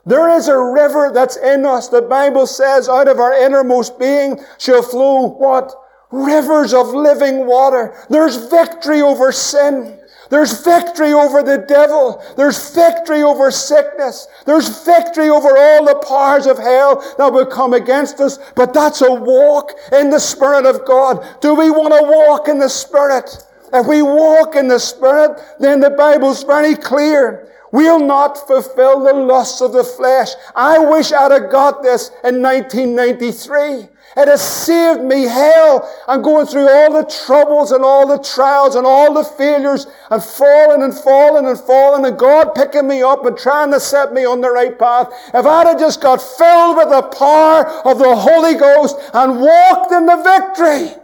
There 0.07 0.27
is 0.27 0.47
a 0.47 0.57
river 0.57 1.11
that's 1.13 1.37
in 1.37 1.67
us. 1.67 1.87
The 1.87 2.01
Bible 2.01 2.47
says 2.47 2.89
out 2.89 3.07
of 3.07 3.19
our 3.19 3.45
innermost 3.45 3.99
being 3.99 4.39
shall 4.57 4.81
flow 4.81 5.27
what? 5.27 5.71
Rivers 6.09 6.73
of 6.73 6.95
living 6.95 7.45
water. 7.45 7.95
There's 8.09 8.49
victory 8.49 9.03
over 9.03 9.31
sin. 9.31 9.99
There's 10.31 10.63
victory 10.63 11.11
over 11.11 11.43
the 11.43 11.57
devil. 11.57 12.23
There's 12.37 12.73
victory 12.73 13.21
over 13.21 13.51
sickness. 13.51 14.27
There's 14.45 14.83
victory 14.85 15.27
over 15.27 15.57
all 15.57 15.85
the 15.85 16.03
powers 16.07 16.45
of 16.45 16.57
hell 16.57 17.03
that 17.17 17.33
will 17.33 17.45
come 17.45 17.73
against 17.73 18.21
us. 18.21 18.39
But 18.55 18.73
that's 18.73 19.01
a 19.01 19.13
walk 19.13 19.73
in 19.91 20.09
the 20.09 20.19
Spirit 20.19 20.65
of 20.65 20.85
God. 20.85 21.23
Do 21.41 21.53
we 21.53 21.69
want 21.69 21.93
to 21.93 22.09
walk 22.09 22.47
in 22.47 22.59
the 22.59 22.69
Spirit? 22.69 23.45
If 23.73 23.85
we 23.85 24.01
walk 24.01 24.55
in 24.55 24.69
the 24.69 24.79
Spirit, 24.79 25.37
then 25.59 25.81
the 25.81 25.89
Bible's 25.89 26.43
very 26.43 26.75
clear. 26.75 27.49
We'll 27.73 27.99
not 27.99 28.47
fulfill 28.47 29.03
the 29.03 29.13
lusts 29.13 29.59
of 29.59 29.73
the 29.73 29.83
flesh. 29.83 30.29
I 30.55 30.79
wish 30.79 31.11
I'd 31.11 31.31
have 31.31 31.51
got 31.51 31.83
this 31.83 32.09
in 32.23 32.41
1993. 32.41 33.89
It 34.17 34.27
has 34.27 34.41
saved 34.41 35.01
me 35.01 35.23
hell 35.23 35.89
and 36.07 36.23
going 36.23 36.45
through 36.45 36.69
all 36.69 36.91
the 36.91 37.09
troubles 37.25 37.71
and 37.71 37.83
all 37.83 38.05
the 38.05 38.21
trials 38.21 38.75
and 38.75 38.85
all 38.85 39.13
the 39.13 39.23
failures 39.23 39.87
and 40.09 40.21
falling 40.21 40.83
and 40.83 40.93
falling 40.93 41.47
and 41.47 41.57
falling 41.57 42.05
and 42.05 42.19
God 42.19 42.53
picking 42.53 42.87
me 42.87 43.01
up 43.01 43.25
and 43.25 43.37
trying 43.37 43.71
to 43.71 43.79
set 43.79 44.11
me 44.11 44.25
on 44.25 44.41
the 44.41 44.51
right 44.51 44.77
path. 44.77 45.13
If 45.33 45.45
I'd 45.45 45.67
have 45.67 45.79
just 45.79 46.01
got 46.01 46.21
filled 46.21 46.77
with 46.77 46.89
the 46.89 47.03
power 47.17 47.65
of 47.85 47.99
the 47.99 48.15
Holy 48.15 48.55
Ghost 48.55 48.97
and 49.13 49.39
walked 49.39 49.93
in 49.93 50.05
the 50.05 50.17
victory, 50.17 51.01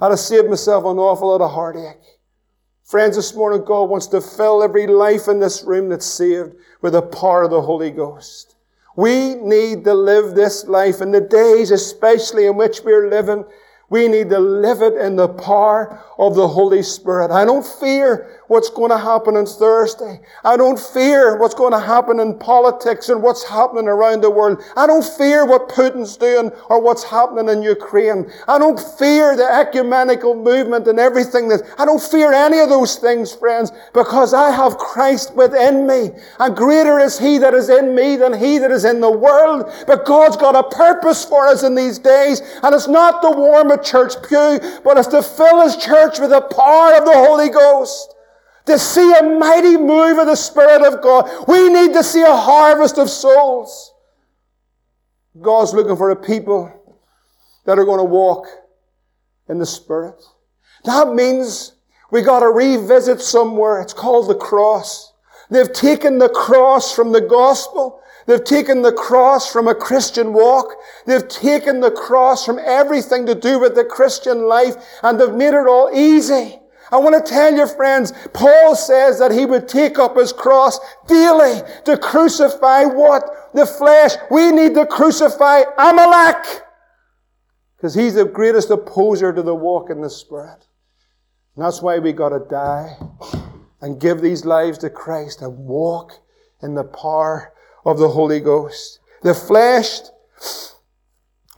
I'd 0.00 0.10
have 0.10 0.20
saved 0.20 0.48
myself 0.48 0.84
an 0.84 0.98
awful 0.98 1.28
lot 1.28 1.40
of 1.40 1.50
heartache. 1.50 1.96
Friends, 2.84 3.16
this 3.16 3.34
morning 3.34 3.64
God 3.64 3.90
wants 3.90 4.06
to 4.06 4.20
fill 4.20 4.62
every 4.62 4.86
life 4.86 5.28
in 5.28 5.40
this 5.40 5.64
room 5.64 5.88
that's 5.88 6.06
saved 6.06 6.54
with 6.80 6.92
the 6.92 7.02
power 7.02 7.42
of 7.42 7.50
the 7.50 7.60
Holy 7.60 7.90
Ghost. 7.90 8.47
We 8.98 9.36
need 9.36 9.84
to 9.84 9.94
live 9.94 10.34
this 10.34 10.64
life 10.64 11.00
in 11.00 11.12
the 11.12 11.20
days 11.20 11.70
especially 11.70 12.46
in 12.46 12.56
which 12.56 12.80
we're 12.80 13.08
living. 13.08 13.44
We 13.90 14.08
need 14.08 14.28
to 14.30 14.40
live 14.40 14.82
it 14.82 14.94
in 14.94 15.14
the 15.14 15.28
power 15.28 16.02
of 16.18 16.34
the 16.34 16.48
Holy 16.48 16.82
Spirit. 16.82 17.30
I 17.30 17.44
don't 17.44 17.64
fear 17.64 18.37
what's 18.48 18.70
going 18.70 18.90
to 18.90 18.98
happen 18.98 19.36
on 19.36 19.46
Thursday. 19.46 20.20
I 20.42 20.56
don't 20.56 20.78
fear 20.78 21.36
what's 21.36 21.54
going 21.54 21.72
to 21.72 21.78
happen 21.78 22.18
in 22.18 22.38
politics 22.38 23.08
and 23.08 23.22
what's 23.22 23.44
happening 23.44 23.88
around 23.88 24.22
the 24.22 24.30
world. 24.30 24.62
I 24.76 24.86
don't 24.86 25.04
fear 25.04 25.46
what 25.46 25.68
Putin's 25.68 26.16
doing 26.16 26.50
or 26.68 26.80
what's 26.80 27.04
happening 27.04 27.48
in 27.48 27.62
Ukraine. 27.62 28.30
I 28.48 28.58
don't 28.58 28.80
fear 28.80 29.36
the 29.36 29.44
ecumenical 29.44 30.34
movement 30.34 30.88
and 30.88 30.98
everything 30.98 31.48
that, 31.48 31.62
I 31.78 31.84
don't 31.84 32.02
fear 32.02 32.32
any 32.32 32.58
of 32.58 32.68
those 32.68 32.96
things, 32.96 33.32
friends, 33.32 33.70
because 33.92 34.34
I 34.34 34.50
have 34.50 34.78
Christ 34.78 35.34
within 35.34 35.86
me. 35.86 36.10
And 36.40 36.56
greater 36.56 36.98
is 36.98 37.18
He 37.18 37.38
that 37.38 37.54
is 37.54 37.68
in 37.68 37.94
me 37.94 38.16
than 38.16 38.32
He 38.32 38.58
that 38.58 38.70
is 38.70 38.84
in 38.84 39.00
the 39.00 39.10
world. 39.10 39.70
But 39.86 40.06
God's 40.06 40.36
got 40.36 40.56
a 40.56 40.74
purpose 40.74 41.24
for 41.24 41.46
us 41.46 41.62
in 41.62 41.74
these 41.74 41.98
days, 41.98 42.40
and 42.62 42.74
it's 42.74 42.88
not 42.88 43.20
to 43.22 43.30
warm 43.30 43.70
a 43.70 43.82
church 43.82 44.14
pew, 44.26 44.58
but 44.82 44.96
it's 44.96 45.08
to 45.08 45.22
fill 45.22 45.62
His 45.62 45.76
church 45.76 46.18
with 46.18 46.30
the 46.30 46.40
power 46.40 46.94
of 46.96 47.04
the 47.04 47.12
Holy 47.14 47.50
Ghost. 47.50 48.14
To 48.68 48.78
see 48.78 49.12
a 49.18 49.22
mighty 49.22 49.76
move 49.76 50.18
of 50.18 50.26
the 50.26 50.36
Spirit 50.36 50.82
of 50.82 51.02
God. 51.02 51.28
We 51.48 51.68
need 51.68 51.92
to 51.94 52.04
see 52.04 52.22
a 52.22 52.36
harvest 52.36 52.98
of 52.98 53.10
souls. 53.10 53.92
God's 55.40 55.74
looking 55.74 55.96
for 55.96 56.10
a 56.10 56.16
people 56.16 56.72
that 57.64 57.78
are 57.78 57.84
going 57.84 57.98
to 57.98 58.04
walk 58.04 58.46
in 59.48 59.58
the 59.58 59.66
Spirit. 59.66 60.22
That 60.84 61.14
means 61.14 61.74
we 62.10 62.22
got 62.22 62.40
to 62.40 62.48
revisit 62.48 63.20
somewhere. 63.20 63.80
It's 63.80 63.92
called 63.92 64.28
the 64.28 64.34
cross. 64.34 65.12
They've 65.50 65.72
taken 65.72 66.18
the 66.18 66.28
cross 66.28 66.94
from 66.94 67.12
the 67.12 67.20
gospel 67.20 68.02
They've 68.28 68.44
taken 68.44 68.82
the 68.82 68.92
cross 68.92 69.50
from 69.50 69.68
a 69.68 69.74
Christian 69.74 70.34
walk. 70.34 70.74
They've 71.06 71.26
taken 71.26 71.80
the 71.80 71.90
cross 71.90 72.44
from 72.44 72.58
everything 72.58 73.24
to 73.24 73.34
do 73.34 73.58
with 73.58 73.74
the 73.74 73.86
Christian 73.86 74.46
life 74.46 74.76
and 75.02 75.18
they've 75.18 75.32
made 75.32 75.54
it 75.54 75.66
all 75.66 75.90
easy. 75.94 76.57
I 76.90 76.96
want 76.98 77.14
to 77.14 77.32
tell 77.32 77.54
you, 77.54 77.66
friends, 77.66 78.12
Paul 78.32 78.74
says 78.74 79.18
that 79.18 79.30
he 79.30 79.44
would 79.46 79.68
take 79.68 79.98
up 79.98 80.16
his 80.16 80.32
cross 80.32 80.78
daily 81.06 81.60
to 81.84 81.98
crucify 81.98 82.84
what? 82.84 83.50
The 83.54 83.66
flesh. 83.66 84.12
We 84.30 84.50
need 84.52 84.74
to 84.74 84.86
crucify 84.86 85.62
Amalek. 85.76 86.62
Because 87.76 87.94
he's 87.94 88.14
the 88.14 88.24
greatest 88.24 88.70
opposer 88.70 89.32
to 89.32 89.42
the 89.42 89.54
walk 89.54 89.90
in 89.90 90.00
the 90.00 90.10
Spirit. 90.10 90.66
And 91.54 91.64
that's 91.64 91.82
why 91.82 91.98
we 91.98 92.12
got 92.12 92.30
to 92.30 92.40
die 92.48 92.96
and 93.80 94.00
give 94.00 94.20
these 94.20 94.44
lives 94.44 94.78
to 94.78 94.90
Christ 94.90 95.42
and 95.42 95.56
walk 95.58 96.12
in 96.62 96.74
the 96.74 96.84
power 96.84 97.52
of 97.84 97.98
the 97.98 98.08
Holy 98.08 98.40
Ghost. 98.40 99.00
The 99.22 99.34
flesh 99.34 100.00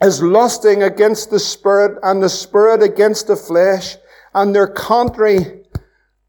is 0.01 0.21
lusting 0.21 0.83
against 0.83 1.29
the 1.29 1.39
Spirit 1.39 1.97
and 2.03 2.21
the 2.21 2.29
Spirit 2.29 2.83
against 2.83 3.27
the 3.27 3.35
flesh 3.35 3.97
and 4.33 4.55
they're 4.55 4.67
contrary, 4.67 5.63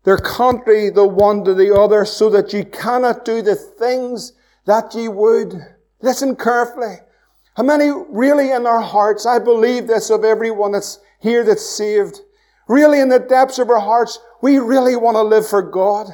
they're 0.05 0.19
contrary 0.19 0.91
the 0.91 1.07
one 1.07 1.45
to 1.45 1.55
the 1.55 1.75
other 1.75 2.05
so 2.05 2.29
that 2.31 2.53
ye 2.53 2.65
cannot 2.65 3.25
do 3.25 3.43
the 3.43 3.55
things 3.55 4.33
that 4.67 4.95
ye 4.95 5.09
would. 5.09 5.55
Listen 6.01 6.35
carefully. 6.37 6.97
How 7.57 7.63
many 7.63 7.91
really 8.09 8.51
in 8.51 8.67
our 8.67 8.81
hearts, 8.81 9.27
I 9.27 9.39
believe 9.39 9.87
this 9.87 10.11
of 10.11 10.25
everyone 10.25 10.73
that's 10.73 10.99
here 11.21 11.45
that's 11.45 11.65
saved, 11.65 12.21
really 12.69 13.01
in 13.01 13.09
the 13.09 13.19
depths 13.19 13.59
of 13.59 13.71
our 13.71 13.81
hearts, 13.81 14.19
we 14.41 14.59
really 14.59 14.97
want 14.97 15.17
to 15.17 15.23
live 15.23 15.47
for 15.47 15.63
God. 15.63 16.09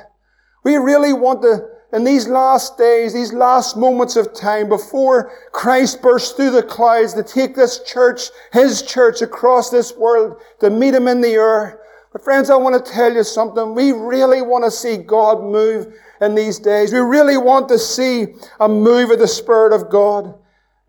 We 0.64 0.76
really 0.76 1.12
want 1.12 1.42
to 1.42 1.66
in 1.92 2.04
these 2.04 2.28
last 2.28 2.76
days, 2.76 3.14
these 3.14 3.32
last 3.32 3.76
moments 3.76 4.16
of 4.16 4.34
time 4.34 4.68
before 4.68 5.32
Christ 5.52 6.02
bursts 6.02 6.32
through 6.32 6.50
the 6.50 6.62
clouds 6.62 7.14
to 7.14 7.22
take 7.22 7.54
this 7.54 7.82
church, 7.82 8.28
His 8.52 8.82
church 8.82 9.22
across 9.22 9.70
this 9.70 9.96
world 9.96 10.40
to 10.60 10.68
meet 10.68 10.94
Him 10.94 11.08
in 11.08 11.22
the 11.22 11.32
air. 11.32 11.80
But 12.12 12.22
friends, 12.22 12.50
I 12.50 12.56
want 12.56 12.84
to 12.84 12.92
tell 12.92 13.12
you 13.12 13.24
something. 13.24 13.74
We 13.74 13.92
really 13.92 14.42
want 14.42 14.64
to 14.64 14.70
see 14.70 14.98
God 14.98 15.42
move 15.42 15.94
in 16.20 16.34
these 16.34 16.58
days. 16.58 16.92
We 16.92 16.98
really 17.00 17.38
want 17.38 17.68
to 17.68 17.78
see 17.78 18.34
a 18.60 18.68
move 18.68 19.10
of 19.10 19.18
the 19.18 19.28
Spirit 19.28 19.72
of 19.72 19.90
God. 19.90 20.34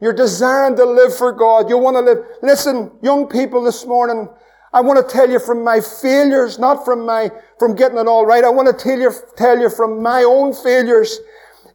You're 0.02 0.14
desiring 0.14 0.76
to 0.78 0.86
live 0.86 1.16
for 1.16 1.32
God. 1.32 1.70
You 1.70 1.78
want 1.78 1.96
to 1.96 2.02
live. 2.02 2.26
Listen, 2.42 2.92
young 3.02 3.28
people 3.28 3.64
this 3.64 3.86
morning, 3.86 4.30
I 4.72 4.82
want 4.82 5.06
to 5.06 5.14
tell 5.14 5.30
you 5.30 5.40
from 5.40 5.64
my 5.64 5.80
failures, 5.82 6.60
not 6.60 6.86
from 6.86 7.06
my, 7.06 7.32
from 7.58 7.76
getting 7.76 7.98
it 7.98 8.08
all 8.08 8.26
right. 8.26 8.44
I 8.44 8.50
want 8.50 8.68
to 8.68 8.84
tell 8.84 9.00
you, 9.00 9.12
tell 9.36 9.60
you 9.60 9.70
from 9.70 10.02
my 10.04 10.24
own 10.24 10.54
failures. 10.54 11.20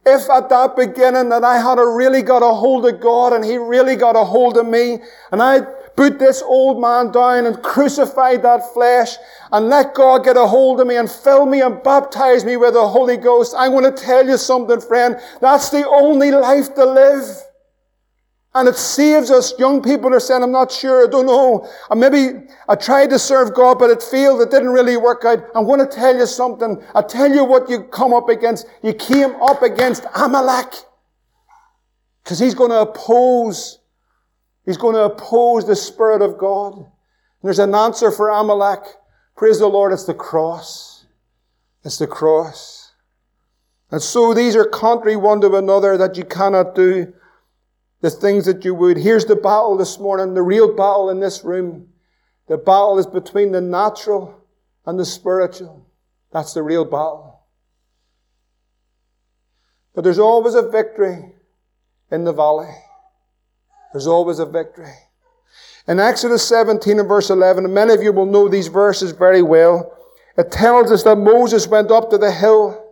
If 0.05 0.29
at 0.29 0.49
that 0.49 0.75
beginning 0.75 1.29
that 1.29 1.43
I 1.43 1.57
had 1.57 1.79
a 1.79 1.85
really 1.85 2.21
got 2.21 2.43
a 2.43 2.53
hold 2.53 2.85
of 2.85 3.01
God 3.01 3.33
and 3.33 3.43
He 3.43 3.57
really 3.57 3.95
got 3.95 4.15
a 4.15 4.23
hold 4.23 4.55
of 4.55 4.67
me 4.67 4.99
and 5.31 5.41
I 5.41 5.61
put 5.95 6.19
this 6.19 6.41
old 6.43 6.79
man 6.79 7.11
down 7.11 7.45
and 7.45 7.61
crucified 7.63 8.43
that 8.43 8.73
flesh 8.73 9.15
and 9.51 9.67
let 9.67 9.95
God 9.95 10.23
get 10.23 10.37
a 10.37 10.45
hold 10.45 10.79
of 10.79 10.87
me 10.87 10.97
and 10.97 11.09
fill 11.09 11.45
me 11.45 11.61
and 11.61 11.81
baptize 11.81 12.45
me 12.45 12.55
with 12.55 12.73
the 12.73 12.87
Holy 12.87 13.17
Ghost, 13.17 13.55
I 13.57 13.67
want 13.69 13.85
to 13.85 14.03
tell 14.03 14.27
you 14.27 14.37
something, 14.37 14.79
friend. 14.79 15.19
That's 15.41 15.69
the 15.69 15.87
only 15.87 16.31
life 16.31 16.75
to 16.75 16.85
live. 16.85 17.44
And 18.55 18.69
it 18.69 18.77
saves 18.77 19.31
us. 19.31 19.53
Young 19.59 19.83
people 19.83 20.13
are 20.13 20.19
saying, 20.19 20.41
I'm 20.41 20.51
not 20.51 20.71
sure, 20.71 21.05
I 21.05 21.11
don't 21.11 21.25
know. 21.25 21.69
Or 21.89 21.95
maybe 21.97 22.47
I 22.69 22.75
tried 22.75 23.09
to 23.09 23.19
serve 23.19 23.53
God, 23.53 23.77
but 23.77 23.89
it 23.89 24.01
failed. 24.01 24.41
It 24.41 24.49
didn't 24.49 24.69
really 24.69 24.95
work 24.95 25.25
out. 25.25 25.39
I'm 25.53 25.65
going 25.65 25.81
to 25.81 25.85
tell 25.85 26.15
you 26.15 26.25
something. 26.25 26.81
I 26.95 27.01
tell 27.01 27.29
you 27.29 27.43
what 27.43 27.69
you 27.69 27.83
come 27.83 28.13
up 28.13 28.29
against. 28.29 28.65
You 28.81 28.93
came 28.93 29.35
up 29.41 29.61
against 29.61 30.05
Amalek. 30.15 30.73
Because 32.23 32.39
he's 32.39 32.55
going 32.55 32.71
to 32.71 32.79
oppose, 32.79 33.79
he's 34.65 34.77
going 34.77 34.95
to 34.95 35.03
oppose 35.03 35.67
the 35.67 35.75
Spirit 35.75 36.21
of 36.21 36.37
God. 36.37 36.77
And 36.77 36.87
there's 37.43 37.59
an 37.59 37.75
answer 37.75 38.09
for 38.09 38.29
Amalek. 38.29 38.79
Praise 39.35 39.59
the 39.59 39.67
Lord, 39.67 39.91
it's 39.91 40.05
the 40.05 40.13
cross. 40.13 41.05
It's 41.83 41.97
the 41.97 42.07
cross. 42.07 42.93
And 43.91 44.01
so 44.01 44.33
these 44.33 44.55
are 44.55 44.65
contrary 44.65 45.17
one 45.17 45.41
to 45.41 45.53
another 45.55 45.97
that 45.97 46.17
you 46.17 46.23
cannot 46.23 46.73
do 46.73 47.13
the 48.01 48.09
things 48.09 48.45
that 48.45 48.65
you 48.65 48.75
would. 48.75 48.97
Here's 48.97 49.25
the 49.25 49.35
battle 49.35 49.77
this 49.77 49.99
morning, 49.99 50.33
the 50.33 50.41
real 50.41 50.75
battle 50.75 51.09
in 51.09 51.19
this 51.19 51.43
room. 51.43 51.87
The 52.47 52.57
battle 52.57 52.99
is 52.99 53.07
between 53.07 53.51
the 53.51 53.61
natural 53.61 54.35
and 54.85 54.99
the 54.99 55.05
spiritual. 55.05 55.89
That's 56.31 56.53
the 56.53 56.63
real 56.63 56.85
battle. 56.85 57.41
But 59.95 60.03
there's 60.03 60.19
always 60.19 60.53
a 60.53 60.69
victory 60.69 61.33
in 62.11 62.25
the 62.25 62.33
valley. 62.33 62.73
There's 63.93 64.07
always 64.07 64.39
a 64.39 64.45
victory. 64.45 64.93
In 65.87 65.99
Exodus 65.99 66.45
17 66.47 66.99
and 66.99 67.07
verse 67.07 67.29
11, 67.29 67.63
and 67.65 67.73
many 67.73 67.93
of 67.93 68.03
you 68.03 68.11
will 68.11 68.25
know 68.25 68.49
these 68.49 68.67
verses 68.67 69.11
very 69.11 69.41
well, 69.41 69.95
it 70.37 70.51
tells 70.51 70.91
us 70.91 71.03
that 71.03 71.15
Moses 71.15 71.67
went 71.67 71.91
up 71.91 72.09
to 72.09 72.17
the 72.17 72.31
hill 72.31 72.84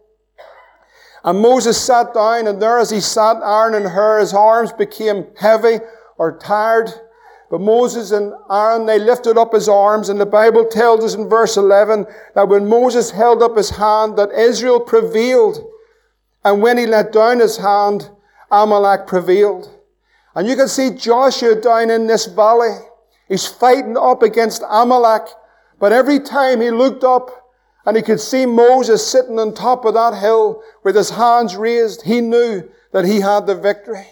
and 1.24 1.40
Moses 1.40 1.80
sat 1.80 2.14
down, 2.14 2.48
and 2.48 2.62
there 2.62 2.80
as 2.80 2.90
he 2.90 3.00
sat, 3.00 3.38
Aaron 3.42 3.76
and 3.76 3.94
Hur, 3.94 4.20
his 4.20 4.34
arms 4.34 4.74
became 4.74 5.28
heavy 5.38 5.80
or 6.18 6.38
tired. 6.38 6.92
But 7.50 7.62
Moses 7.62 8.12
and 8.12 8.34
Aaron, 8.50 8.86
they 8.86 9.00
lifted 9.00 9.38
up 9.38 9.54
his 9.54 9.70
arms, 9.70 10.10
and 10.10 10.20
the 10.20 10.26
Bible 10.26 10.66
tells 10.66 11.04
us 11.04 11.16
in 11.16 11.30
verse 11.30 11.56
11 11.56 12.08
that 12.36 12.50
when 12.50 12.68
Moses 12.68 13.12
held 13.12 13.42
up 13.42 13.56
his 13.56 13.70
hand, 13.70 14.18
that 14.18 14.32
Israel 14.32 14.80
prevailed. 14.80 15.64
And 16.44 16.62
when 16.62 16.78
he 16.78 16.86
let 16.86 17.14
down 17.14 17.40
his 17.40 17.58
hand, 17.58 18.10
Amalek 18.52 19.08
prevailed. 19.08 19.70
And 20.36 20.48
you 20.48 20.56
can 20.56 20.68
see 20.68 20.90
Joshua 20.90 21.56
down 21.56 21.90
in 21.90 22.08
this 22.08 22.26
valley. 22.26 22.76
He's 23.30 23.48
fighting 23.48 23.98
up 23.98 24.24
against 24.24 24.64
Amalek. 24.68 25.28
But 25.80 25.94
every 25.94 26.20
time 26.20 26.60
he 26.60 26.72
looked 26.72 27.04
up, 27.04 27.30
and 27.86 27.98
he 27.98 28.04
could 28.04 28.20
see 28.20 28.46
Moses 28.46 29.06
sitting 29.06 29.40
on 29.40 29.54
top 29.54 29.86
of 29.86 29.94
that 29.96 30.16
hill 30.16 30.64
with 30.84 30.96
his 30.96 31.10
hands 31.10 31.56
raised. 31.56 32.04
He 32.04 32.22
knew 32.22 32.70
that 32.92 33.06
he 33.06 33.20
had 33.20 33.46
the 33.46 33.56
victory. 33.56 34.08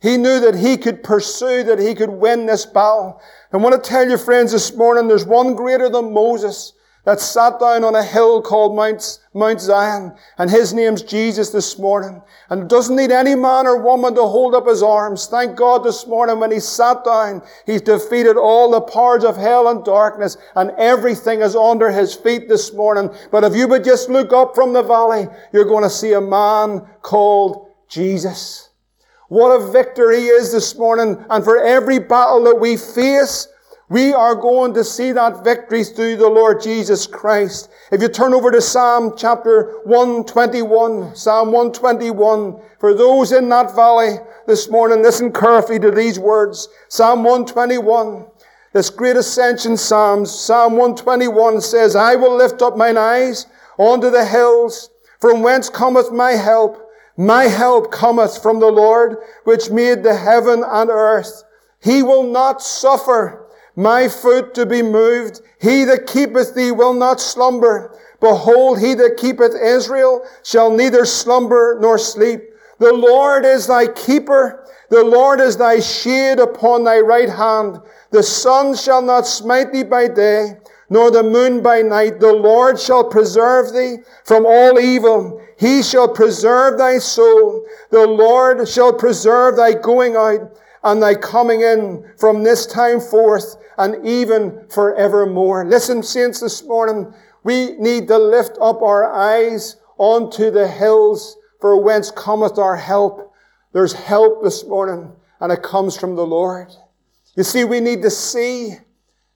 He 0.00 0.16
knew 0.16 0.40
that 0.40 0.54
he 0.54 0.78
could 0.78 1.02
pursue, 1.02 1.62
that 1.64 1.78
he 1.78 1.94
could 1.94 2.08
win 2.08 2.46
this 2.46 2.64
battle. 2.64 3.20
I 3.52 3.58
want 3.58 3.82
to 3.82 3.88
tell 3.88 4.08
you 4.08 4.16
friends 4.16 4.52
this 4.52 4.74
morning, 4.74 5.08
there's 5.08 5.26
one 5.26 5.54
greater 5.54 5.90
than 5.90 6.14
Moses 6.14 6.72
that 7.04 7.20
sat 7.20 7.58
down 7.58 7.82
on 7.82 7.94
a 7.94 8.02
hill 8.02 8.42
called 8.42 8.76
Mount, 8.76 9.18
Mount 9.32 9.60
Zion, 9.60 10.14
and 10.38 10.50
his 10.50 10.74
name's 10.74 11.02
Jesus 11.02 11.50
this 11.50 11.78
morning. 11.78 12.20
And 12.50 12.68
doesn't 12.68 12.96
need 12.96 13.10
any 13.10 13.34
man 13.34 13.66
or 13.66 13.82
woman 13.82 14.14
to 14.14 14.22
hold 14.22 14.54
up 14.54 14.66
his 14.66 14.82
arms. 14.82 15.26
Thank 15.26 15.56
God 15.56 15.82
this 15.82 16.06
morning 16.06 16.40
when 16.40 16.52
he 16.52 16.60
sat 16.60 17.04
down, 17.04 17.42
he's 17.64 17.80
defeated 17.80 18.36
all 18.36 18.70
the 18.70 18.80
powers 18.80 19.24
of 19.24 19.36
hell 19.36 19.68
and 19.68 19.84
darkness, 19.84 20.36
and 20.56 20.72
everything 20.72 21.40
is 21.40 21.56
under 21.56 21.90
his 21.90 22.14
feet 22.14 22.48
this 22.48 22.72
morning. 22.74 23.10
But 23.30 23.44
if 23.44 23.54
you 23.54 23.66
would 23.68 23.84
just 23.84 24.10
look 24.10 24.32
up 24.32 24.54
from 24.54 24.72
the 24.72 24.82
valley, 24.82 25.26
you're 25.52 25.64
going 25.64 25.84
to 25.84 25.90
see 25.90 26.12
a 26.12 26.20
man 26.20 26.86
called 27.02 27.68
Jesus. 27.88 28.68
What 29.28 29.50
a 29.50 29.70
victor 29.70 30.10
he 30.10 30.26
is 30.26 30.50
this 30.50 30.76
morning, 30.76 31.24
and 31.30 31.44
for 31.44 31.56
every 31.56 32.00
battle 32.00 32.42
that 32.44 32.58
we 32.60 32.76
face, 32.76 33.46
we 33.90 34.14
are 34.14 34.36
going 34.36 34.72
to 34.72 34.84
see 34.84 35.10
that 35.10 35.42
victory 35.42 35.82
through 35.82 36.16
the 36.16 36.28
Lord 36.28 36.62
Jesus 36.62 37.08
Christ. 37.08 37.68
If 37.90 38.00
you 38.00 38.08
turn 38.08 38.32
over 38.32 38.52
to 38.52 38.60
Psalm 38.60 39.14
chapter 39.16 39.80
121, 39.82 41.16
Psalm 41.16 41.50
121, 41.50 42.62
for 42.78 42.94
those 42.94 43.32
in 43.32 43.48
that 43.48 43.74
valley 43.74 44.18
this 44.46 44.70
morning, 44.70 45.02
listen 45.02 45.32
carefully 45.32 45.80
to 45.80 45.90
these 45.90 46.20
words. 46.20 46.68
Psalm 46.88 47.24
121, 47.24 48.26
this 48.72 48.90
great 48.90 49.16
ascension 49.16 49.76
Psalms, 49.76 50.30
Psalm 50.30 50.74
121 50.74 51.60
says, 51.60 51.96
I 51.96 52.14
will 52.14 52.36
lift 52.36 52.62
up 52.62 52.76
mine 52.76 52.96
eyes 52.96 53.46
unto 53.76 54.08
the 54.08 54.24
hills, 54.24 54.90
from 55.18 55.42
whence 55.42 55.68
cometh 55.68 56.12
my 56.12 56.32
help. 56.32 56.80
My 57.16 57.44
help 57.44 57.90
cometh 57.90 58.40
from 58.40 58.60
the 58.60 58.70
Lord, 58.70 59.16
which 59.42 59.68
made 59.68 60.04
the 60.04 60.14
heaven 60.14 60.62
and 60.64 60.90
earth. 60.90 61.42
He 61.82 62.04
will 62.04 62.22
not 62.22 62.62
suffer 62.62 63.48
my 63.76 64.08
foot 64.08 64.54
to 64.54 64.66
be 64.66 64.82
moved. 64.82 65.40
He 65.60 65.84
that 65.84 66.06
keepeth 66.06 66.54
thee 66.54 66.72
will 66.72 66.94
not 66.94 67.20
slumber. 67.20 67.98
Behold, 68.20 68.80
he 68.80 68.94
that 68.94 69.16
keepeth 69.16 69.54
Israel 69.54 70.24
shall 70.42 70.70
neither 70.70 71.04
slumber 71.04 71.78
nor 71.80 71.98
sleep. 71.98 72.42
The 72.78 72.92
Lord 72.92 73.44
is 73.44 73.66
thy 73.66 73.86
keeper. 73.86 74.66
The 74.88 75.04
Lord 75.04 75.40
is 75.40 75.56
thy 75.56 75.80
shade 75.80 76.40
upon 76.40 76.84
thy 76.84 77.00
right 77.00 77.28
hand. 77.28 77.78
The 78.10 78.22
sun 78.22 78.74
shall 78.74 79.02
not 79.02 79.26
smite 79.26 79.72
thee 79.72 79.84
by 79.84 80.08
day, 80.08 80.58
nor 80.88 81.10
the 81.10 81.22
moon 81.22 81.62
by 81.62 81.82
night. 81.82 82.20
The 82.20 82.32
Lord 82.32 82.80
shall 82.80 83.04
preserve 83.04 83.72
thee 83.72 83.98
from 84.24 84.44
all 84.46 84.80
evil. 84.80 85.40
He 85.58 85.82
shall 85.82 86.08
preserve 86.08 86.78
thy 86.78 86.98
soul. 86.98 87.64
The 87.90 88.06
Lord 88.06 88.66
shall 88.68 88.92
preserve 88.92 89.56
thy 89.56 89.74
going 89.74 90.16
out 90.16 90.58
and 90.82 91.02
thy 91.02 91.14
coming 91.14 91.60
in 91.60 92.04
from 92.18 92.42
this 92.42 92.66
time 92.66 93.00
forth 93.00 93.56
and 93.78 94.06
even 94.06 94.66
forevermore. 94.68 95.64
Listen, 95.64 96.02
saints, 96.02 96.40
this 96.40 96.64
morning, 96.64 97.12
we 97.42 97.72
need 97.78 98.08
to 98.08 98.18
lift 98.18 98.58
up 98.60 98.82
our 98.82 99.12
eyes 99.12 99.76
onto 99.98 100.50
the 100.50 100.68
hills 100.68 101.36
for 101.60 101.80
whence 101.82 102.10
cometh 102.10 102.58
our 102.58 102.76
help. 102.76 103.32
There's 103.72 103.92
help 103.92 104.42
this 104.42 104.64
morning, 104.66 105.12
and 105.40 105.52
it 105.52 105.62
comes 105.62 105.96
from 105.96 106.16
the 106.16 106.26
Lord. 106.26 106.68
You 107.36 107.44
see, 107.44 107.64
we 107.64 107.80
need 107.80 108.02
to 108.02 108.10
see 108.10 108.76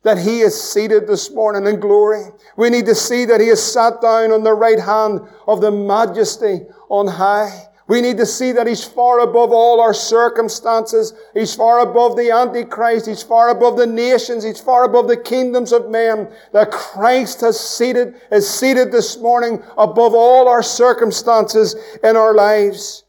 that 0.03 0.19
He 0.19 0.41
is 0.41 0.61
seated 0.61 1.07
this 1.07 1.31
morning 1.31 1.67
in 1.67 1.81
glory. 1.81 2.25
We 2.57 2.71
need 2.71 2.87
to 2.87 2.95
see 2.95 3.25
that 3.27 3.41
He 3.41 3.49
is 3.49 3.63
sat 3.63 4.01
down 4.03 4.33
on 4.33 4.43
the 4.43 4.55
right 4.55 4.79
hand 4.79 5.21
of 5.47 5.61
the 5.61 5.71
majesty 5.71 6.67
on 6.89 7.07
high. 7.07 7.69
We 7.87 8.01
need 8.01 8.17
to 8.17 8.27
see 8.27 8.53
that 8.53 8.67
He's 8.67 8.83
far 8.83 9.21
above 9.21 9.53
all 9.53 9.81
our 9.81 9.93
circumstances. 9.93 11.13
He's 11.35 11.55
far 11.55 11.81
above 11.81 12.17
the 12.17 12.31
Antichrist. 12.31 13.07
He's 13.07 13.23
far 13.23 13.51
above 13.51 13.77
the 13.77 13.87
nations. 13.87 14.43
He's 14.43 14.61
far 14.61 14.85
above 14.85 15.07
the 15.07 15.19
kingdoms 15.19 15.71
of 15.71 15.91
men. 15.91 16.33
That 16.53 16.71
Christ 16.71 17.43
has 17.43 17.61
seated, 17.61 18.15
is 18.33 18.49
seated 18.49 18.91
this 18.91 19.19
morning 19.19 19.63
above 19.77 20.15
all 20.15 20.49
our 20.49 20.63
circumstances 20.63 21.77
in 22.03 22.17
our 22.17 22.35
lives. 22.35 23.05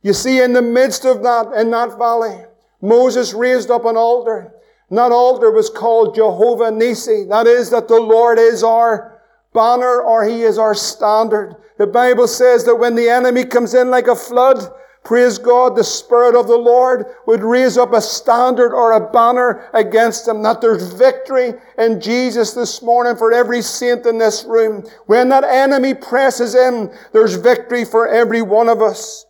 You 0.00 0.14
see, 0.14 0.40
in 0.40 0.54
the 0.54 0.62
midst 0.62 1.04
of 1.04 1.22
that, 1.22 1.52
in 1.58 1.70
that 1.72 1.98
valley, 1.98 2.44
Moses 2.80 3.34
raised 3.34 3.70
up 3.70 3.84
an 3.84 3.96
altar. 3.96 4.54
That 4.90 5.12
altar 5.12 5.50
was 5.50 5.70
called 5.70 6.14
Jehovah 6.14 6.70
Nissi. 6.70 7.28
That 7.28 7.46
is 7.46 7.70
that 7.70 7.88
the 7.88 8.00
Lord 8.00 8.38
is 8.38 8.62
our 8.62 9.20
banner 9.52 10.00
or 10.00 10.24
He 10.24 10.42
is 10.42 10.58
our 10.58 10.74
standard. 10.74 11.56
The 11.76 11.86
Bible 11.86 12.28
says 12.28 12.64
that 12.64 12.76
when 12.76 12.94
the 12.94 13.08
enemy 13.08 13.44
comes 13.44 13.74
in 13.74 13.90
like 13.90 14.06
a 14.06 14.14
flood, 14.14 14.72
praise 15.02 15.38
God, 15.38 15.74
the 15.74 15.82
Spirit 15.82 16.38
of 16.38 16.46
the 16.46 16.56
Lord 16.56 17.06
would 17.26 17.42
raise 17.42 17.76
up 17.76 17.92
a 17.92 18.00
standard 18.00 18.72
or 18.72 18.92
a 18.92 19.10
banner 19.10 19.68
against 19.74 20.26
them. 20.26 20.42
That 20.42 20.60
there's 20.60 20.92
victory 20.92 21.54
in 21.76 22.00
Jesus 22.00 22.52
this 22.52 22.80
morning 22.80 23.16
for 23.16 23.32
every 23.32 23.60
saint 23.60 24.06
in 24.06 24.18
this 24.18 24.44
room. 24.44 24.84
When 25.06 25.30
that 25.30 25.42
enemy 25.42 25.94
presses 25.94 26.54
in, 26.54 26.96
there's 27.12 27.34
victory 27.34 27.84
for 27.84 28.06
every 28.06 28.42
one 28.42 28.68
of 28.68 28.80
us. 28.80 29.26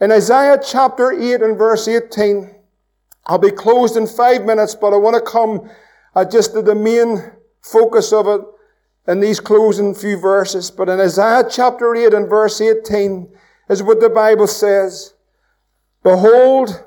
In 0.00 0.12
Isaiah 0.12 0.60
chapter 0.64 1.10
8 1.10 1.42
and 1.42 1.58
verse 1.58 1.88
18, 1.88 2.54
I'll 3.26 3.38
be 3.38 3.50
closed 3.50 3.96
in 3.96 4.06
five 4.06 4.44
minutes, 4.44 4.76
but 4.76 4.94
I 4.94 4.96
want 4.96 5.16
to 5.16 5.30
come 5.30 5.68
at 6.14 6.30
just 6.30 6.52
to 6.52 6.62
the 6.62 6.76
main 6.76 7.32
focus 7.62 8.12
of 8.12 8.28
it 8.28 8.40
in 9.08 9.20
these 9.20 9.40
closing 9.40 9.94
few 9.94 10.18
verses. 10.18 10.70
But 10.70 10.90
in 10.90 11.00
Isaiah 11.00 11.44
chapter 11.50 11.96
8 11.96 12.12
and 12.12 12.28
verse 12.28 12.60
18 12.60 13.28
is 13.70 13.82
what 13.82 14.00
the 14.00 14.10
Bible 14.10 14.46
says. 14.46 15.14
Behold, 16.02 16.84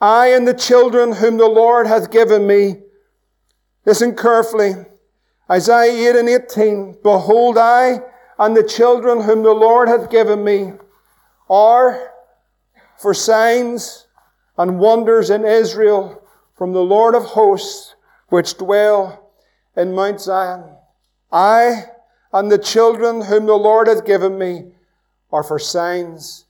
I 0.00 0.28
and 0.28 0.46
the 0.46 0.54
children 0.54 1.12
whom 1.12 1.36
the 1.36 1.48
Lord 1.48 1.86
hath 1.86 2.10
given 2.10 2.46
me. 2.46 2.76
Listen 3.84 4.16
carefully. 4.16 4.74
Isaiah 5.50 6.10
8 6.10 6.16
and 6.16 6.28
18. 6.28 6.98
Behold, 7.02 7.58
I 7.58 8.00
and 8.38 8.56
the 8.56 8.62
children 8.62 9.22
whom 9.22 9.42
the 9.42 9.52
Lord 9.52 9.88
hath 9.88 10.10
given 10.10 10.42
me 10.44 10.72
are 11.50 12.12
for 12.96 13.12
signs 13.12 14.06
and 14.56 14.78
wonders 14.78 15.30
in 15.30 15.44
Israel 15.44 16.22
from 16.56 16.72
the 16.72 16.80
Lord 16.82 17.14
of 17.14 17.24
hosts 17.24 17.96
which 18.28 18.56
dwell 18.56 19.32
in 19.76 19.94
Mount 19.94 20.20
Zion. 20.20 20.73
I 21.34 21.86
and 22.32 22.50
the 22.50 22.58
children 22.58 23.22
whom 23.22 23.46
the 23.46 23.54
Lord 23.54 23.88
hath 23.88 24.06
given 24.06 24.38
me 24.38 24.72
are 25.32 25.42
for 25.42 25.58
signs 25.58 26.44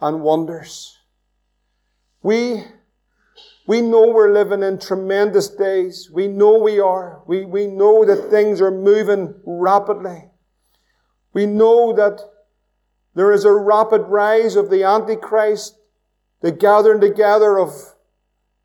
and 0.00 0.22
wonders. 0.22 0.98
We, 2.20 2.64
we 3.68 3.80
know 3.80 4.08
we're 4.08 4.32
living 4.32 4.64
in 4.64 4.80
tremendous 4.80 5.48
days. 5.48 6.10
We 6.10 6.26
know 6.26 6.58
we 6.58 6.80
are. 6.80 7.22
We, 7.26 7.44
we 7.44 7.68
know 7.68 8.04
that 8.04 8.28
things 8.28 8.60
are 8.60 8.72
moving 8.72 9.34
rapidly. 9.44 10.30
We 11.32 11.46
know 11.46 11.92
that 11.94 12.20
there 13.14 13.32
is 13.32 13.44
a 13.44 13.52
rapid 13.52 14.02
rise 14.08 14.56
of 14.56 14.68
the 14.68 14.82
Antichrist, 14.82 15.78
the 16.40 16.50
gathering 16.50 17.00
together 17.00 17.56
of 17.56 17.94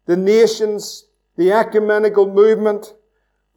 the 0.07 0.17
nations, 0.17 1.05
the 1.37 1.51
ecumenical 1.51 2.27
movement, 2.27 2.95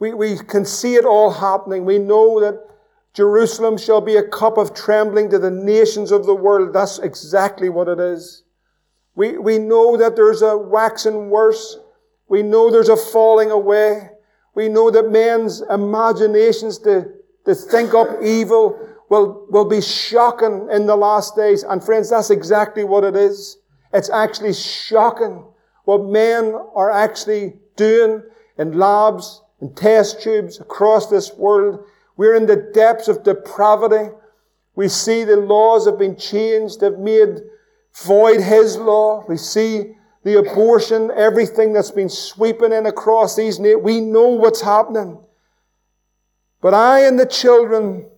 we, 0.05 0.13
we 0.13 0.37
can 0.37 0.67
see 0.67 0.97
it 0.97 1.07
all 1.07 1.31
happening. 1.31 1.87
We 1.87 1.97
know 1.99 2.39
that 2.41 2.61
Jerusalem 3.15 3.79
shall 3.79 4.03
be 4.03 4.17
a 4.17 4.29
cup 4.29 4.59
of 4.59 4.75
trembling 4.75 5.31
to 5.31 5.39
the 5.39 5.51
nations 5.51 6.13
of 6.13 6.27
the 6.27 6.35
world. 6.35 6.75
That's 6.75 6.99
exactly 6.99 7.71
what 7.71 7.89
it 7.89 7.99
is. 7.99 8.43
We, 9.15 9.39
we 9.39 9.59
know 9.59 9.97
that 9.97 10.15
there's 10.15 10.43
a 10.43 10.59
waxing 10.59 11.31
worse. 11.31 11.79
We 12.29 12.43
know 12.43 12.71
there's 12.71 12.91
a 12.91 12.99
falling 12.99 13.51
away. 13.51 14.11
We 14.55 14.69
know 14.69 14.91
that 14.91 15.11
men's 15.11 15.63
imaginations 15.71 16.79
to, 16.81 17.07
to 17.47 17.55
think 17.55 17.95
up 17.95 18.09
evil 18.23 18.79
will, 19.09 19.47
will 19.49 19.65
be 19.65 19.81
shocking 19.81 20.69
in 20.71 20.85
the 20.85 20.97
last 20.97 21.35
days. 21.35 21.63
And 21.63 21.83
friends, 21.83 22.11
that's 22.11 22.29
exactly 22.29 22.85
what 22.85 23.05
it 23.05 23.17
is. 23.17 23.57
It's 23.95 24.11
actually 24.11 24.53
shocking 24.53 25.47
what 25.87 26.05
men 26.05 26.55
are 26.75 26.91
actually 26.91 27.55
doing 27.77 28.23
in 28.59 28.79
labs, 28.79 29.41
and 29.65 29.75
test 29.75 30.21
tubes 30.21 30.61
across 30.61 31.07
this 31.07 31.33
world. 31.33 31.87
We're 32.19 32.35
in 32.35 32.45
the 32.45 32.71
depths 32.75 33.09
of 33.09 33.23
depravity. 33.23 34.15
We 34.75 34.89
see 34.89 35.25
the 35.25 35.37
laws 35.37 35.87
have 35.87 35.99
been 35.99 36.17
changed, 36.17 36.83
have 36.83 36.99
made 36.99 37.41
void 38.03 38.43
His 38.43 38.77
law. 38.77 39.25
We 39.27 39.39
see 39.39 39.95
the 40.23 40.39
abortion, 40.39 41.11
everything 41.17 41.73
that's 41.73 41.91
been 41.91 42.11
sweeping 42.11 42.75
in 42.75 42.85
across 42.85 43.37
these. 43.37 43.59
We 43.59 44.01
know 44.03 44.29
what's 44.29 44.61
happening. 44.61 45.19
But 46.61 46.75
I 46.75 47.07
and 47.07 47.19
the 47.19 47.25
children 47.25 48.11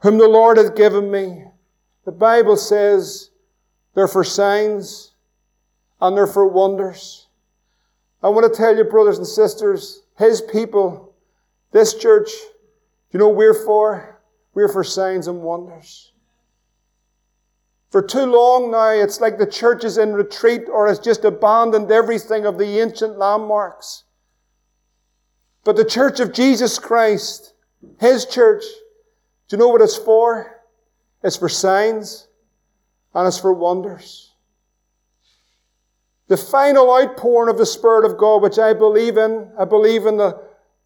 whom 0.00 0.18
the 0.18 0.28
Lord 0.28 0.58
hath 0.58 0.76
given 0.76 1.10
me, 1.10 1.44
the 2.04 2.12
Bible 2.12 2.58
says 2.58 3.30
they're 3.94 4.08
for 4.08 4.24
signs 4.24 5.14
and 6.02 6.14
they're 6.14 6.26
for 6.26 6.46
wonders. 6.46 7.28
I 8.22 8.28
want 8.28 8.52
to 8.52 8.54
tell 8.54 8.76
you, 8.76 8.84
brothers 8.84 9.16
and 9.16 9.26
sisters, 9.26 10.02
his 10.20 10.42
people, 10.42 11.14
this 11.72 11.94
church, 11.94 12.30
you 13.10 13.18
know 13.18 13.30
we're 13.30 13.54
for? 13.54 14.20
We're 14.52 14.68
for 14.68 14.84
signs 14.84 15.26
and 15.26 15.40
wonders. 15.40 16.12
For 17.88 18.02
too 18.02 18.26
long 18.26 18.70
now, 18.70 18.90
it's 18.90 19.20
like 19.20 19.38
the 19.38 19.46
church 19.46 19.82
is 19.82 19.96
in 19.96 20.12
retreat 20.12 20.68
or 20.70 20.86
has 20.86 20.98
just 20.98 21.24
abandoned 21.24 21.90
everything 21.90 22.44
of 22.44 22.58
the 22.58 22.80
ancient 22.80 23.18
landmarks. 23.18 24.04
But 25.64 25.76
the 25.76 25.86
church 25.86 26.20
of 26.20 26.34
Jesus 26.34 26.78
Christ, 26.78 27.54
His 27.98 28.26
church, 28.26 28.62
do 29.48 29.56
you 29.56 29.58
know 29.58 29.68
what 29.68 29.80
it's 29.80 29.96
for? 29.96 30.60
It's 31.24 31.38
for 31.38 31.48
signs 31.48 32.28
and 33.14 33.26
it's 33.26 33.40
for 33.40 33.54
wonders. 33.54 34.29
The 36.30 36.36
final 36.36 36.94
outpouring 36.94 37.50
of 37.50 37.58
the 37.58 37.66
Spirit 37.66 38.04
of 38.04 38.16
God, 38.16 38.40
which 38.40 38.56
I 38.56 38.72
believe 38.72 39.16
in, 39.16 39.50
I 39.58 39.64
believe 39.64 40.06
in 40.06 40.16
the 40.16 40.40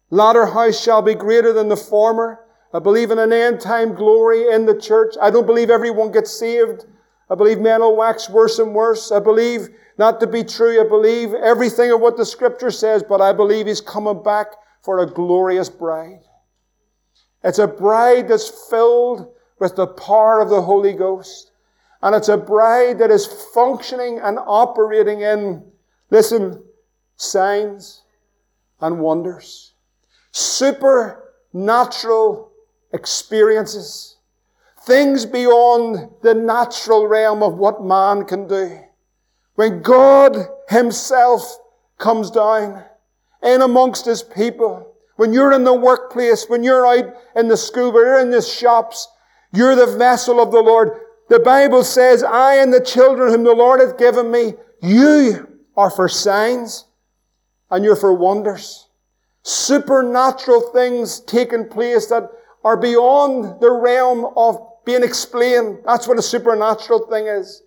latter 0.09 0.47
house 0.47 0.81
shall 0.81 1.03
be 1.03 1.13
greater 1.13 1.53
than 1.53 1.69
the 1.69 1.77
former. 1.77 2.39
I 2.73 2.79
believe 2.79 3.11
in 3.11 3.19
an 3.19 3.31
end 3.31 3.61
time 3.61 3.93
glory 3.93 4.51
in 4.51 4.65
the 4.65 4.73
church. 4.73 5.13
I 5.21 5.29
don't 5.29 5.45
believe 5.45 5.69
everyone 5.69 6.11
gets 6.11 6.31
saved. 6.31 6.85
I 7.29 7.35
believe 7.35 7.59
men 7.59 7.81
will 7.81 7.95
wax 7.95 8.27
worse 8.27 8.57
and 8.57 8.73
worse. 8.73 9.11
I 9.11 9.19
believe 9.19 9.69
not 9.99 10.19
to 10.21 10.25
be 10.25 10.43
true. 10.43 10.83
I 10.83 10.89
believe 10.89 11.35
everything 11.35 11.91
of 11.91 12.01
what 12.01 12.17
the 12.17 12.25
scripture 12.25 12.71
says, 12.71 13.03
but 13.07 13.21
I 13.21 13.31
believe 13.31 13.67
he's 13.67 13.81
coming 13.81 14.23
back 14.23 14.47
for 14.81 14.97
a 14.97 15.05
glorious 15.05 15.69
bride. 15.69 16.23
It's 17.43 17.59
a 17.59 17.67
bride 17.67 18.29
that's 18.29 18.49
filled 18.71 19.31
with 19.59 19.75
the 19.75 19.85
power 19.85 20.41
of 20.41 20.49
the 20.49 20.63
Holy 20.63 20.93
Ghost. 20.93 21.51
And 22.05 22.15
it's 22.15 22.29
a 22.29 22.37
bride 22.37 22.99
that 22.99 23.09
is 23.09 23.25
functioning 23.25 24.19
and 24.19 24.37
operating 24.45 25.21
in, 25.21 25.63
listen, 26.11 26.63
signs 27.15 28.03
and 28.79 28.99
wonders. 28.99 29.73
Supernatural 30.31 32.51
experiences. 32.93 34.17
Things 34.83 35.25
beyond 35.25 36.11
the 36.21 36.35
natural 36.35 37.07
realm 37.07 37.41
of 37.41 37.55
what 37.55 37.83
man 37.83 38.25
can 38.25 38.47
do. 38.47 38.81
When 39.55 39.81
God 39.81 40.37
Himself 40.69 41.57
comes 41.97 42.29
down 42.29 42.83
in 43.41 43.63
amongst 43.63 44.05
His 44.05 44.21
people, 44.21 44.93
when 45.15 45.33
you're 45.33 45.53
in 45.53 45.63
the 45.63 45.73
workplace, 45.73 46.47
when 46.47 46.63
you're 46.63 46.85
out 46.85 47.15
in 47.35 47.47
the 47.47 47.57
school, 47.57 47.91
when 47.91 48.05
you're 48.05 48.19
in 48.19 48.29
the 48.29 48.43
shops, 48.43 49.07
you're 49.51 49.73
the 49.73 49.97
vessel 49.97 50.39
of 50.39 50.51
the 50.51 50.61
Lord. 50.61 50.99
The 51.29 51.39
Bible 51.39 51.83
says, 51.83 52.23
I 52.23 52.55
and 52.55 52.73
the 52.73 52.83
children 52.83 53.31
whom 53.31 53.43
the 53.43 53.53
Lord 53.53 53.79
hath 53.79 53.97
given 53.97 54.31
me, 54.31 54.53
you 54.81 55.59
are 55.75 55.89
for 55.89 56.07
signs 56.07 56.85
and 57.71 57.83
you're 57.83 57.95
for 57.95 58.13
wonders. 58.13 58.87
Supernatural 59.43 60.71
things 60.71 61.19
taking 61.21 61.67
place 61.67 62.07
that 62.07 62.29
are 62.63 62.77
beyond 62.77 63.59
the 63.61 63.71
realm 63.71 64.31
of 64.35 64.59
being 64.85 65.03
explained. 65.03 65.79
That's 65.85 66.07
what 66.07 66.19
a 66.19 66.21
supernatural 66.21 67.07
thing 67.07 67.27
is. 67.27 67.63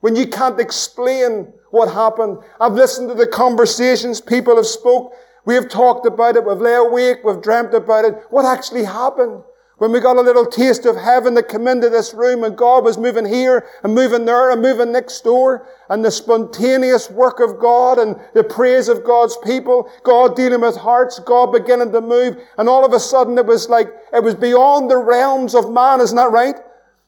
When 0.00 0.14
you 0.14 0.26
can't 0.26 0.60
explain 0.60 1.52
what 1.70 1.92
happened. 1.92 2.38
I've 2.60 2.72
listened 2.72 3.08
to 3.08 3.14
the 3.14 3.26
conversations 3.26 4.20
people 4.20 4.56
have 4.56 4.66
spoke. 4.66 5.12
We 5.44 5.54
have 5.54 5.68
talked 5.68 6.06
about 6.06 6.36
it. 6.36 6.44
We've 6.44 6.58
lay 6.58 6.74
awake. 6.74 7.18
We've 7.24 7.42
dreamt 7.42 7.74
about 7.74 8.04
it. 8.04 8.14
What 8.30 8.46
actually 8.46 8.84
happened? 8.84 9.42
When 9.78 9.92
we 9.92 10.00
got 10.00 10.16
a 10.16 10.22
little 10.22 10.46
taste 10.46 10.86
of 10.86 10.96
heaven 10.96 11.34
that 11.34 11.50
came 11.50 11.68
into 11.68 11.90
this 11.90 12.14
room 12.14 12.44
and 12.44 12.56
God 12.56 12.82
was 12.82 12.96
moving 12.96 13.26
here 13.26 13.66
and 13.82 13.94
moving 13.94 14.24
there 14.24 14.50
and 14.50 14.62
moving 14.62 14.90
next 14.90 15.22
door 15.22 15.68
and 15.90 16.02
the 16.02 16.10
spontaneous 16.10 17.10
work 17.10 17.40
of 17.40 17.58
God 17.58 17.98
and 17.98 18.18
the 18.32 18.42
praise 18.42 18.88
of 18.88 19.04
God's 19.04 19.36
people, 19.44 19.90
God 20.02 20.34
dealing 20.34 20.62
with 20.62 20.76
hearts, 20.76 21.18
God 21.18 21.52
beginning 21.52 21.92
to 21.92 22.00
move 22.00 22.38
and 22.56 22.70
all 22.70 22.86
of 22.86 22.94
a 22.94 23.00
sudden 23.00 23.36
it 23.36 23.44
was 23.44 23.68
like, 23.68 23.94
it 24.14 24.22
was 24.22 24.34
beyond 24.34 24.90
the 24.90 24.96
realms 24.96 25.54
of 25.54 25.70
man, 25.70 26.00
isn't 26.00 26.16
that 26.16 26.30
right? 26.30 26.56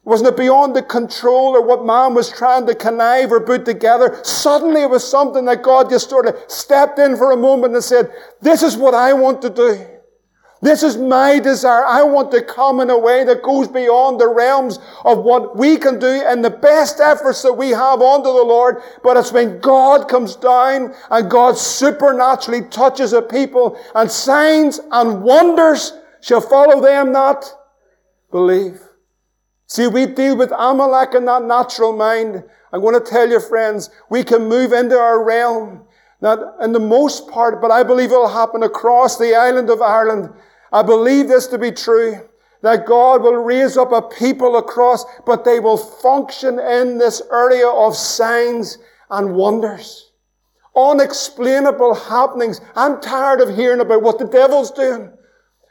Wasn't 0.04 0.28
it 0.28 0.36
beyond 0.36 0.76
the 0.76 0.82
control 0.82 1.56
or 1.56 1.62
what 1.62 1.86
man 1.86 2.12
was 2.12 2.30
trying 2.30 2.66
to 2.66 2.74
connive 2.74 3.32
or 3.32 3.40
put 3.40 3.64
together? 3.64 4.20
Suddenly 4.24 4.82
it 4.82 4.90
was 4.90 5.08
something 5.08 5.46
that 5.46 5.62
God 5.62 5.88
just 5.88 6.10
sort 6.10 6.26
of 6.26 6.36
stepped 6.48 6.98
in 6.98 7.16
for 7.16 7.32
a 7.32 7.36
moment 7.36 7.74
and 7.74 7.82
said, 7.82 8.12
this 8.42 8.62
is 8.62 8.76
what 8.76 8.92
I 8.92 9.14
want 9.14 9.40
to 9.40 9.50
do. 9.50 9.86
This 10.60 10.82
is 10.82 10.96
my 10.96 11.38
desire. 11.38 11.84
I 11.84 12.02
want 12.02 12.32
to 12.32 12.42
come 12.42 12.80
in 12.80 12.90
a 12.90 12.98
way 12.98 13.22
that 13.24 13.42
goes 13.42 13.68
beyond 13.68 14.20
the 14.20 14.28
realms 14.28 14.80
of 15.04 15.18
what 15.18 15.56
we 15.56 15.76
can 15.76 16.00
do 16.00 16.06
and 16.26 16.44
the 16.44 16.50
best 16.50 16.98
efforts 16.98 17.42
that 17.42 17.52
we 17.52 17.70
have 17.70 18.02
unto 18.02 18.24
the 18.24 18.42
Lord. 18.42 18.82
But 19.04 19.16
it's 19.16 19.32
when 19.32 19.60
God 19.60 20.08
comes 20.08 20.34
down 20.34 20.94
and 21.10 21.30
God 21.30 21.56
supernaturally 21.56 22.62
touches 22.62 23.12
a 23.12 23.22
people 23.22 23.78
and 23.94 24.10
signs 24.10 24.80
and 24.90 25.22
wonders 25.22 25.92
shall 26.20 26.40
follow 26.40 26.80
them 26.80 27.12
not 27.12 27.54
believe. 28.32 28.80
See, 29.66 29.86
we 29.86 30.06
deal 30.06 30.36
with 30.36 30.50
Amalek 30.50 31.14
in 31.14 31.26
that 31.26 31.44
natural 31.44 31.96
mind. 31.96 32.42
I'm 32.72 32.80
going 32.80 32.94
to 32.94 33.10
tell 33.10 33.28
you, 33.28 33.38
friends, 33.38 33.90
we 34.10 34.24
can 34.24 34.48
move 34.48 34.72
into 34.72 34.98
our 34.98 35.22
realm. 35.22 35.84
Not 36.20 36.60
in 36.60 36.72
the 36.72 36.80
most 36.80 37.28
part, 37.28 37.60
but 37.62 37.70
I 37.70 37.82
believe 37.82 38.10
it'll 38.10 38.28
happen 38.28 38.62
across 38.62 39.18
the 39.18 39.36
island 39.36 39.70
of 39.70 39.80
Ireland 39.80 40.30
I 40.72 40.82
believe 40.82 41.28
this 41.28 41.46
to 41.48 41.58
be 41.58 41.72
true. 41.72 42.28
That 42.62 42.86
God 42.86 43.22
will 43.22 43.36
raise 43.36 43.76
up 43.76 43.92
a 43.92 44.02
people 44.02 44.56
across, 44.56 45.04
but 45.24 45.44
they 45.44 45.60
will 45.60 45.76
function 45.76 46.58
in 46.58 46.98
this 46.98 47.22
area 47.32 47.68
of 47.68 47.96
signs 47.96 48.78
and 49.10 49.36
wonders. 49.36 50.10
Unexplainable 50.74 51.94
happenings. 51.94 52.60
I'm 52.74 53.00
tired 53.00 53.40
of 53.40 53.54
hearing 53.54 53.80
about 53.80 54.02
what 54.02 54.18
the 54.18 54.26
devil's 54.26 54.72
doing. 54.72 55.12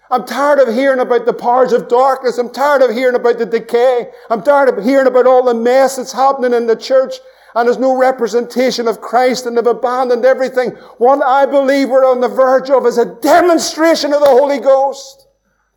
I'm 0.09 0.25
tired 0.25 0.59
of 0.59 0.73
hearing 0.73 1.01
about 1.01 1.25
the 1.25 1.33
powers 1.33 1.73
of 1.73 1.89
darkness. 1.89 2.37
I'm 2.37 2.51
tired 2.51 2.81
of 2.81 2.91
hearing 2.91 3.15
about 3.15 3.37
the 3.37 3.45
decay. 3.45 4.09
I'm 4.29 4.41
tired 4.41 4.69
of 4.69 4.83
hearing 4.83 5.07
about 5.07 5.27
all 5.27 5.43
the 5.43 5.53
mess 5.53 5.97
that's 5.97 6.13
happening 6.13 6.53
in 6.53 6.67
the 6.67 6.75
church 6.77 7.15
and 7.57 7.67
there's 7.67 7.79
no 7.79 7.97
representation 7.97 8.87
of 8.87 9.01
Christ 9.01 9.47
and 9.47 9.57
they've 9.57 9.65
abandoned 9.65 10.23
everything. 10.25 10.69
What 10.99 11.25
I 11.25 11.47
believe 11.47 11.89
we're 11.89 12.05
on 12.05 12.21
the 12.21 12.27
verge 12.27 12.69
of 12.69 12.85
is 12.85 12.99
a 12.99 13.15
demonstration 13.15 14.13
of 14.13 14.19
the 14.19 14.29
Holy 14.29 14.59
Ghost. 14.59 15.27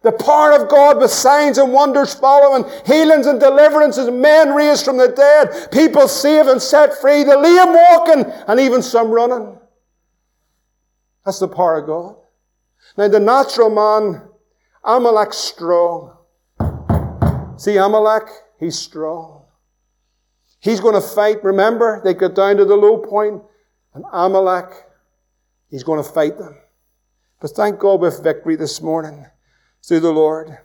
The 0.02 0.12
power 0.12 0.52
of 0.52 0.68
God 0.68 0.98
with 0.98 1.10
signs 1.10 1.56
and 1.56 1.72
wonders 1.72 2.12
following, 2.12 2.70
healings 2.84 3.26
and 3.26 3.40
deliverances, 3.40 4.10
men 4.10 4.54
raised 4.54 4.84
from 4.84 4.98
the 4.98 5.08
dead, 5.08 5.70
people 5.72 6.06
saved 6.06 6.50
and 6.50 6.60
set 6.60 7.00
free, 7.00 7.24
the 7.24 7.38
lame 7.38 7.72
walking, 7.72 8.30
and 8.46 8.60
even 8.60 8.82
some 8.82 9.10
running. 9.10 9.58
That's 11.24 11.38
the 11.38 11.48
power 11.48 11.78
of 11.78 11.86
God. 11.86 12.16
Now 12.98 13.08
the 13.08 13.20
natural 13.20 13.70
man, 13.70 14.28
Amalek's 14.84 15.38
strong. 15.38 16.18
See 17.56 17.78
Amalek? 17.78 18.28
He's 18.58 18.78
strong. 18.78 19.39
He's 20.60 20.80
going 20.80 20.94
to 20.94 21.06
fight. 21.06 21.42
Remember, 21.42 22.00
they 22.04 22.14
got 22.14 22.34
down 22.34 22.56
to 22.56 22.64
the 22.64 22.76
low 22.76 22.98
point, 22.98 23.42
and 23.94 24.04
Amalek, 24.12 24.72
he's 25.70 25.82
going 25.82 26.02
to 26.02 26.08
fight 26.08 26.38
them. 26.38 26.56
But 27.40 27.52
thank 27.52 27.78
God 27.78 28.00
with 28.00 28.22
victory 28.22 28.56
this 28.56 28.82
morning 28.82 29.26
through 29.82 30.00
the 30.00 30.12
Lord. 30.12 30.58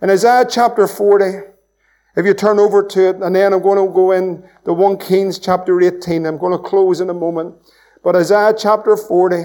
In 0.00 0.10
Isaiah 0.10 0.46
chapter 0.48 0.86
40, 0.86 1.24
if 2.16 2.26
you 2.26 2.34
turn 2.34 2.58
over 2.58 2.82
to 2.82 3.08
it, 3.10 3.16
and 3.16 3.36
then 3.36 3.52
I'm 3.52 3.62
going 3.62 3.86
to 3.86 3.92
go 3.92 4.12
in 4.12 4.42
the 4.64 4.72
1 4.72 4.98
Kings 4.98 5.38
chapter 5.38 5.80
18. 5.80 6.26
I'm 6.26 6.38
going 6.38 6.52
to 6.52 6.58
close 6.58 7.00
in 7.00 7.10
a 7.10 7.14
moment. 7.14 7.54
But 8.02 8.16
Isaiah 8.16 8.54
chapter 8.56 8.96
40, 8.96 9.36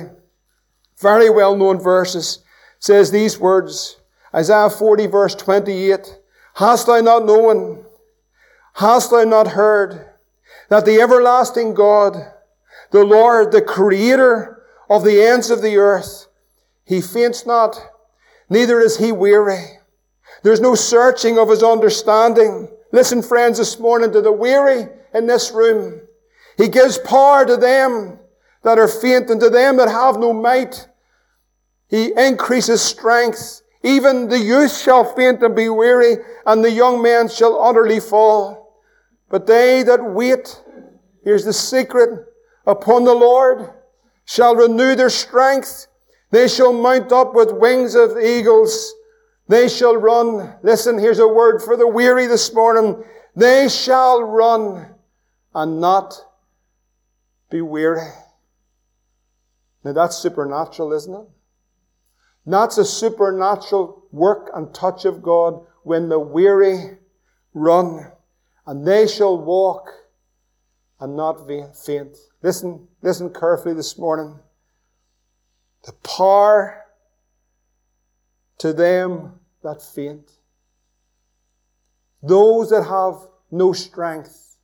very 0.99 1.29
well 1.29 1.55
known 1.55 1.79
verses, 1.79 2.39
says 2.79 3.11
these 3.11 3.39
words. 3.39 3.97
Isaiah 4.33 4.69
40 4.69 5.07
verse 5.07 5.35
28. 5.35 6.19
Hast 6.55 6.87
thou 6.87 6.99
not 7.01 7.25
known? 7.25 7.85
Hast 8.77 9.09
thou 9.09 9.23
not 9.23 9.47
heard 9.47 10.05
that 10.69 10.85
the 10.85 11.01
everlasting 11.01 11.73
God, 11.73 12.15
the 12.91 13.03
Lord, 13.03 13.51
the 13.51 13.61
creator 13.61 14.61
of 14.87 15.03
the 15.03 15.19
ends 15.19 15.49
of 15.49 15.63
the 15.63 15.77
earth, 15.77 16.27
he 16.85 17.01
faints 17.01 17.43
not, 17.43 17.75
neither 18.51 18.79
is 18.79 18.97
he 18.97 19.11
weary. 19.11 19.79
There's 20.43 20.61
no 20.61 20.75
searching 20.75 21.39
of 21.39 21.49
his 21.49 21.63
understanding. 21.63 22.69
Listen, 22.91 23.23
friends, 23.23 23.57
this 23.57 23.79
morning 23.79 24.11
to 24.11 24.21
the 24.21 24.31
weary 24.31 24.87
in 25.11 25.25
this 25.25 25.51
room. 25.51 25.99
He 26.55 26.67
gives 26.67 26.99
power 26.99 27.47
to 27.47 27.57
them 27.57 28.19
that 28.61 28.77
are 28.77 28.87
faint 28.87 29.31
and 29.31 29.41
to 29.41 29.49
them 29.49 29.77
that 29.77 29.89
have 29.89 30.19
no 30.19 30.33
might. 30.33 30.87
He 31.87 32.13
increases 32.15 32.83
strength. 32.83 33.63
Even 33.81 34.27
the 34.27 34.37
youth 34.37 34.77
shall 34.77 35.15
faint 35.15 35.41
and 35.41 35.55
be 35.55 35.67
weary, 35.67 36.17
and 36.45 36.63
the 36.63 36.71
young 36.71 37.01
men 37.01 37.27
shall 37.27 37.59
utterly 37.59 37.99
fall. 37.99 38.66
But 39.29 39.47
they 39.47 39.83
that 39.83 40.03
wait, 40.03 40.61
here's 41.23 41.45
the 41.45 41.53
secret, 41.53 42.25
upon 42.65 43.03
the 43.03 43.13
Lord 43.13 43.69
shall 44.25 44.55
renew 44.55 44.95
their 44.95 45.09
strength. 45.09 45.87
They 46.31 46.47
shall 46.47 46.73
mount 46.73 47.11
up 47.11 47.33
with 47.33 47.51
wings 47.51 47.95
of 47.95 48.17
eagles. 48.17 48.93
They 49.47 49.69
shall 49.69 49.95
run. 49.95 50.55
Listen, 50.61 50.99
here's 50.99 51.19
a 51.19 51.27
word 51.27 51.61
for 51.61 51.77
the 51.77 51.87
weary 51.87 52.25
this 52.27 52.53
morning. 52.53 53.03
They 53.35 53.69
shall 53.69 54.21
run 54.23 54.93
and 55.55 55.79
not 55.79 56.21
be 57.49 57.61
weary. 57.61 58.07
Now 59.83 59.93
that's 59.93 60.17
supernatural, 60.17 60.91
isn't 60.93 61.13
it? 61.13 61.27
That's 62.45 62.77
a 62.77 62.85
supernatural 62.85 64.03
work 64.11 64.49
and 64.53 64.73
touch 64.73 65.05
of 65.05 65.21
God 65.21 65.65
when 65.83 66.09
the 66.09 66.19
weary 66.19 66.97
run 67.53 68.11
and 68.67 68.85
they 68.85 69.07
shall 69.07 69.37
walk 69.37 69.89
and 70.99 71.15
not 71.15 71.47
faint. 71.47 72.17
Listen, 72.43 72.87
listen 73.01 73.33
carefully 73.33 73.73
this 73.73 73.97
morning. 73.97 74.37
The 75.85 75.93
power 76.03 76.83
to 78.57 78.73
them 78.73 79.39
that 79.63 79.81
faint. 79.81 80.29
Those 82.21 82.69
that 82.71 82.83
have 82.83 83.27
no 83.51 83.71
strength. 83.71 84.57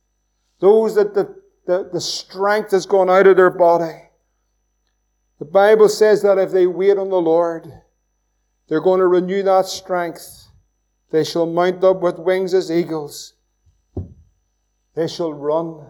Those 0.60 0.94
that 0.96 1.14
the, 1.14 1.34
the, 1.66 1.88
the 1.90 2.00
strength 2.00 2.72
has 2.72 2.84
gone 2.84 3.08
out 3.08 3.26
of 3.26 3.36
their 3.36 3.50
body. 3.50 4.02
The 5.38 5.46
Bible 5.46 5.88
says 5.88 6.20
that 6.22 6.38
if 6.38 6.50
they 6.50 6.66
wait 6.66 6.98
on 6.98 7.08
the 7.08 7.20
Lord, 7.20 7.72
they're 8.68 8.80
going 8.80 9.00
to 9.00 9.06
renew 9.06 9.42
that 9.44 9.66
strength. 9.66 10.48
They 11.10 11.24
shall 11.24 11.46
mount 11.46 11.82
up 11.84 12.00
with 12.00 12.18
wings 12.18 12.52
as 12.52 12.70
eagles. 12.70 13.34
They 14.94 15.08
shall 15.08 15.32
run 15.32 15.86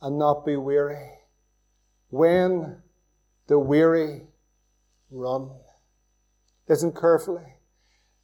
and 0.00 0.18
not 0.18 0.46
be 0.46 0.56
weary. 0.56 1.18
When 2.08 2.82
the 3.46 3.58
weary 3.58 4.22
run. 5.10 5.50
Listen 6.68 6.92
carefully. 6.92 7.56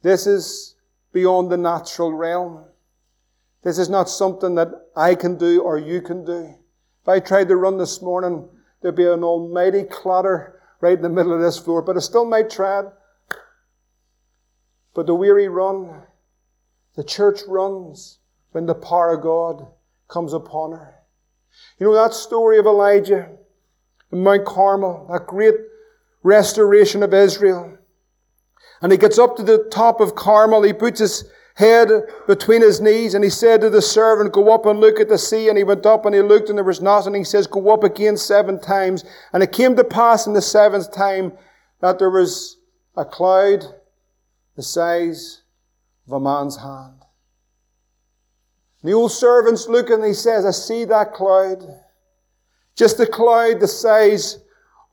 This 0.01 0.25
is 0.25 0.75
beyond 1.11 1.51
the 1.51 1.57
natural 1.57 2.13
realm. 2.13 2.63
This 3.63 3.77
is 3.77 3.89
not 3.89 4.09
something 4.09 4.55
that 4.55 4.69
I 4.95 5.15
can 5.15 5.37
do 5.37 5.61
or 5.61 5.77
you 5.77 6.01
can 6.01 6.23
do. 6.23 6.55
If 7.01 7.07
I 7.07 7.19
tried 7.19 7.49
to 7.49 7.55
run 7.55 7.77
this 7.77 8.01
morning, 8.01 8.47
there'd 8.81 8.95
be 8.95 9.07
an 9.07 9.23
almighty 9.23 9.83
clatter 9.83 10.61
right 10.79 10.97
in 10.97 11.01
the 11.01 11.09
middle 11.09 11.33
of 11.33 11.41
this 11.41 11.57
floor, 11.57 11.81
but 11.81 11.97
I 11.97 11.99
still 11.99 12.25
might 12.25 12.49
try 12.49 12.79
it. 12.79 12.85
But 14.93 15.07
the 15.07 15.15
weary 15.15 15.47
run. 15.47 16.03
The 16.95 17.03
church 17.03 17.41
runs 17.47 18.19
when 18.57 18.65
the 18.65 18.73
power 18.73 19.13
of 19.13 19.21
God 19.21 19.67
comes 20.07 20.33
upon 20.33 20.71
her. 20.71 20.95
You 21.77 21.85
know 21.85 21.93
that 21.93 22.15
story 22.15 22.57
of 22.57 22.65
Elijah 22.65 23.29
in 24.11 24.23
Mount 24.23 24.45
Carmel, 24.45 25.07
that 25.11 25.27
great 25.27 25.53
restoration 26.23 27.03
of 27.03 27.13
Israel. 27.13 27.77
And 28.81 28.91
he 28.91 28.97
gets 28.97 29.19
up 29.19 29.35
to 29.35 29.43
the 29.43 29.67
top 29.69 30.01
of 30.01 30.15
Carmel, 30.15 30.63
he 30.63 30.73
puts 30.73 30.99
his 30.99 31.29
head 31.53 31.89
between 32.25 32.63
his 32.63 32.81
knees, 32.81 33.13
and 33.13 33.23
he 33.23 33.29
said 33.29 33.61
to 33.61 33.69
the 33.69 33.79
servant, 33.79 34.33
Go 34.33 34.51
up 34.51 34.65
and 34.65 34.79
look 34.79 34.99
at 34.99 35.07
the 35.07 35.19
sea. 35.19 35.49
And 35.49 35.57
he 35.59 35.63
went 35.63 35.85
up 35.85 36.07
and 36.07 36.15
he 36.15 36.21
looked, 36.21 36.49
and 36.49 36.57
there 36.57 36.65
was 36.65 36.81
nothing. 36.81 37.13
He 37.13 37.23
says, 37.23 37.45
Go 37.45 37.69
up 37.69 37.83
again 37.83 38.17
seven 38.17 38.59
times. 38.59 39.05
And 39.33 39.43
it 39.43 39.51
came 39.51 39.75
to 39.75 39.83
pass 39.83 40.25
in 40.25 40.33
the 40.33 40.41
seventh 40.41 40.91
time 40.91 41.33
that 41.81 41.99
there 41.99 42.09
was 42.09 42.57
a 42.95 43.05
cloud 43.05 43.65
the 44.55 44.63
size 44.63 45.43
of 46.07 46.13
a 46.13 46.19
man's 46.19 46.57
hand. 46.57 47.03
The 48.83 48.93
old 48.93 49.11
servant's 49.11 49.67
looking 49.67 49.95
and 49.95 50.05
he 50.05 50.13
says, 50.13 50.45
I 50.45 50.51
see 50.51 50.85
that 50.85 51.13
cloud. 51.13 51.63
Just 52.75 52.99
a 52.99 53.07
cloud 53.07 53.59
the 53.59 53.67
size 53.67 54.39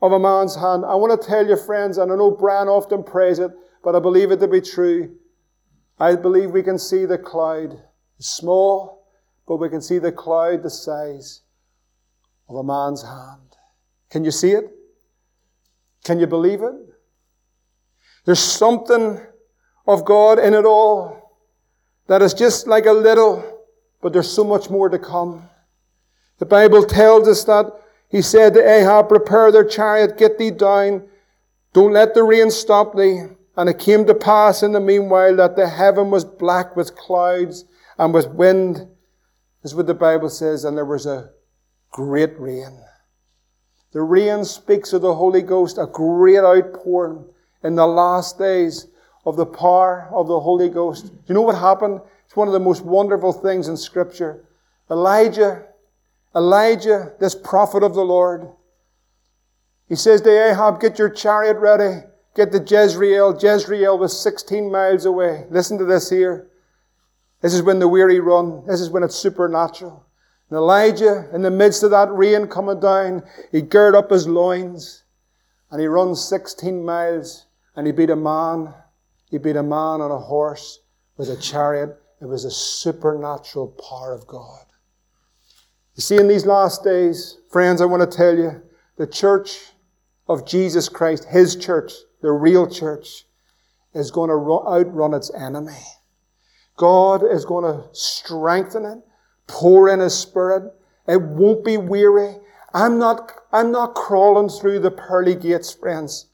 of 0.01 0.13
a 0.13 0.19
man's 0.19 0.55
hand. 0.55 0.85
I 0.85 0.95
want 0.95 1.21
to 1.21 1.29
tell 1.29 1.47
you, 1.47 1.57
friends, 1.57 1.99
and 1.99 2.11
I 2.11 2.17
know 2.17 2.31
Brian 2.31 2.69
often 2.69 3.03
prays 3.03 3.39
it, 3.39 3.51
but 3.83 3.95
I 3.95 4.01
believe 4.01 4.31
it 4.31 4.41
to 4.41 4.49
be 4.49 4.61
true. 4.61 5.17
I 5.99 6.17
believe 6.17 6.51
we 6.51 6.63
can 6.63 6.79
see 6.79 7.05
the 7.05 7.19
cloud. 7.19 7.81
It's 8.19 8.29
small, 8.29 9.07
but 9.47 9.57
we 9.57 9.69
can 9.69 9.81
see 9.81 9.99
the 9.99 10.13
cloud 10.13 10.63
the 10.63 10.71
size 10.71 11.43
of 12.49 12.57
a 12.57 12.65
man's 12.65 13.03
hand. 13.03 13.57
Can 14.11 14.25
you 14.25 14.31
see 14.31 14.53
it? 14.53 14.71
Can 16.05 16.21
you 16.21 16.27
believe 16.27 16.63
it? 16.63 16.75
There's 18.25 18.41
something 18.41 19.21
of 19.87 20.05
God 20.05 20.39
in 20.39 20.55
it 20.55 20.65
all 20.65 21.39
that 22.07 22.23
is 22.23 22.35
just 22.35 22.67
like 22.67 22.87
a 22.87 22.93
little, 22.93 23.54
but 24.05 24.13
there's 24.13 24.31
so 24.31 24.45
much 24.45 24.69
more 24.69 24.91
to 24.91 24.99
come. 24.99 25.49
The 26.39 26.45
Bible 26.45 26.85
tells 26.85 27.27
us 27.27 27.43
that 27.45 27.73
he 28.11 28.21
said 28.21 28.53
to 28.53 28.61
Ahab, 28.61 29.09
prepare 29.09 29.51
their 29.51 29.65
chariot, 29.65 30.19
get 30.19 30.37
thee 30.37 30.51
down, 30.51 31.09
don't 31.73 31.95
let 31.95 32.13
the 32.13 32.23
rain 32.23 32.51
stop 32.51 32.95
thee. 32.95 33.23
And 33.57 33.71
it 33.71 33.79
came 33.79 34.05
to 34.05 34.15
pass 34.15 34.63
in 34.63 34.73
the 34.73 34.81
meanwhile 34.81 35.35
that 35.37 35.57
the 35.57 35.67
heaven 35.67 36.11
was 36.11 36.23
black 36.23 36.77
with 36.77 36.95
clouds 36.95 37.65
and 37.97 38.13
with 38.13 38.29
wind, 38.29 38.87
is 39.63 39.75
what 39.75 39.87
the 39.87 39.95
Bible 39.95 40.29
says, 40.29 40.67
and 40.67 40.77
there 40.77 40.85
was 40.85 41.07
a 41.07 41.31
great 41.91 42.39
rain. 42.39 42.79
The 43.93 44.03
rain 44.03 44.45
speaks 44.45 44.93
of 44.93 45.01
the 45.01 45.15
Holy 45.15 45.41
Ghost, 45.41 45.79
a 45.79 45.87
great 45.87 46.41
outpouring 46.41 47.25
in 47.63 47.75
the 47.75 47.87
last 47.87 48.39
days 48.39 48.87
of 49.25 49.37
the 49.37 49.47
power 49.47 50.11
of 50.13 50.29
the 50.29 50.41
Holy 50.41 50.69
Ghost. 50.69 51.07
Do 51.07 51.19
you 51.27 51.35
know 51.35 51.41
what 51.41 51.57
happened? 51.57 52.03
It's 52.35 52.37
one 52.37 52.49
of 52.49 52.53
the 52.53 52.59
most 52.59 52.85
wonderful 52.85 53.33
things 53.33 53.69
in 53.69 53.77
Scripture. 53.77 54.43
Elijah, 54.91 55.67
Elijah, 56.35 57.13
this 57.21 57.33
prophet 57.33 57.85
of 57.85 57.95
the 57.95 58.03
Lord, 58.03 58.49
he 59.89 59.95
says 59.95 60.21
to 60.23 60.51
Ahab, 60.51 60.81
get 60.81 60.99
your 60.99 61.11
chariot 61.11 61.59
ready. 61.59 62.01
Get 62.35 62.51
to 62.51 62.59
Jezreel. 62.59 63.39
Jezreel 63.41 63.97
was 63.97 64.21
16 64.21 64.69
miles 64.69 65.05
away. 65.05 65.47
Listen 65.49 65.79
to 65.79 65.85
this 65.85 66.11
here. 66.11 66.51
This 67.41 67.55
is 67.55 67.63
when 67.63 67.79
the 67.79 67.87
weary 67.87 68.19
run. 68.19 68.67
This 68.67 68.81
is 68.81 68.91
when 68.91 69.05
it's 69.05 69.15
supernatural. 69.15 70.05
And 70.51 70.57
Elijah, 70.57 71.29
in 71.33 71.43
the 71.43 71.53
midst 71.53 71.85
of 71.85 71.93
that 71.93 72.13
rain 72.13 72.49
coming 72.49 72.81
down, 72.81 73.23
he 73.53 73.63
girded 73.63 73.97
up 73.97 74.11
his 74.11 74.27
loins 74.27 75.05
and 75.71 75.81
he 75.81 75.87
runs 75.87 76.21
16 76.25 76.85
miles 76.85 77.47
and 77.77 77.87
he 77.87 77.93
beat 77.93 78.11
a 78.11 78.17
man. 78.17 78.75
He 79.31 79.39
beat 79.39 79.55
a 79.55 79.63
man 79.63 80.01
on 80.01 80.11
a 80.11 80.19
horse 80.19 80.81
with 81.17 81.31
a 81.31 81.37
chariot. 81.37 81.97
It 82.25 82.29
was 82.29 82.47
a 82.47 82.51
supernatural 82.51 83.77
power 83.87 84.15
of 84.15 84.27
God. 84.27 84.65
You 85.95 86.01
see, 86.01 86.17
in 86.17 86.27
these 86.27 86.47
last 86.47 86.83
days, 86.83 87.37
friends, 87.51 87.83
I 87.83 87.85
want 87.85 88.11
to 88.11 88.17
tell 88.17 88.35
you, 88.35 88.63
the 88.97 89.07
church 89.07 89.59
of 90.27 90.47
Jesus 90.47 90.89
Christ, 90.89 91.27
His 91.27 91.55
church, 91.55 91.93
the 92.23 92.33
real 92.33 92.67
church, 92.67 93.27
is 93.93 94.11
going 94.11 94.31
to 94.31 94.37
outrun 94.67 95.13
its 95.13 95.31
enemy. 95.35 95.77
God 96.79 97.23
is 97.23 97.45
going 97.45 97.65
to 97.71 97.91
strengthen 97.93 98.87
it, 98.87 99.01
pour 99.47 99.91
in 99.91 100.01
His 100.01 100.17
Spirit. 100.17 100.73
It 101.07 101.21
won't 101.21 101.63
be 101.63 101.77
weary. 101.77 102.37
I'm 102.73 102.99
not, 102.99 103.33
I'm 103.53 103.71
not 103.71 103.95
crawling 103.95 104.49
through 104.49 104.79
the 104.79 104.91
pearly 104.91 105.35
gates, 105.35 105.75
friends. 105.75 106.29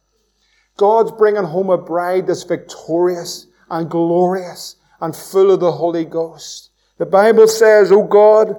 God's 0.77 1.11
bringing 1.11 1.43
home 1.43 1.69
a 1.69 1.77
bride 1.77 2.29
that's 2.29 2.45
victorious 2.45 3.49
and 3.69 3.91
glorious 3.91 4.77
and 5.01 5.15
full 5.15 5.51
of 5.51 5.61
the 5.61 5.73
Holy 5.73 6.05
Ghost. 6.05 6.71
The 6.99 7.07
Bible 7.07 7.49
says, 7.49 7.91
O 7.91 8.03
God, 8.03 8.57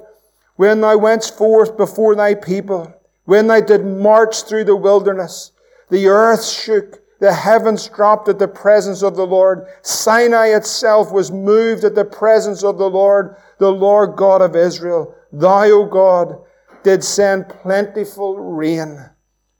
when 0.56 0.82
thou 0.82 0.98
wentest 0.98 1.38
forth 1.38 1.78
before 1.78 2.16
thy 2.16 2.36
people, 2.36 2.94
when 3.26 3.48
thou 3.48 3.62
did 3.62 3.86
march 3.86 4.44
through 4.44 4.66
the 4.66 4.76
wilderness, 4.76 5.52
the 5.90 6.08
earth 6.08 6.46
shook, 6.46 7.02
the 7.20 7.34
heavens 7.34 7.88
dropped 7.88 8.28
at 8.30 8.40
the 8.40 8.48
presence 8.48 9.04
of 9.04 9.16
the 9.16 9.28
Lord. 9.28 9.68
Sinai 9.84 10.48
itself 10.48 11.12
was 11.12 11.32
moved 11.32 11.84
at 11.84 11.94
the 11.94 12.06
presence 12.06 12.64
of 12.64 12.78
the 12.80 12.90
Lord, 12.90 13.36
the 13.60 13.72
Lord 13.72 14.16
God 14.16 14.42
of 14.42 14.56
Israel. 14.56 15.14
Thou, 15.32 15.66
O 15.66 15.86
God, 15.86 16.42
did 16.84 17.04
send 17.04 17.50
plentiful 17.50 18.38
rain, 18.40 19.12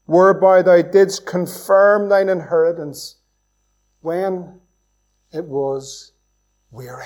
whereby 0.06 0.64
thou 0.64 0.82
didst 0.82 1.28
confirm 1.28 2.10
thine 2.10 2.30
inheritance 2.30 3.18
when 4.02 4.60
it 5.32 5.46
was 5.46 6.11
weary. 6.72 7.06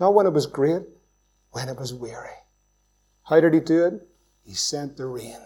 Not 0.00 0.14
when 0.14 0.26
it 0.26 0.32
was 0.32 0.46
great, 0.46 0.82
when 1.50 1.68
it 1.68 1.78
was 1.78 1.94
weary. 1.94 2.30
How 3.24 3.40
did 3.40 3.54
he 3.54 3.60
do 3.60 3.84
it? 3.84 4.08
He 4.42 4.54
sent 4.54 4.96
the 4.96 5.06
rain. 5.06 5.38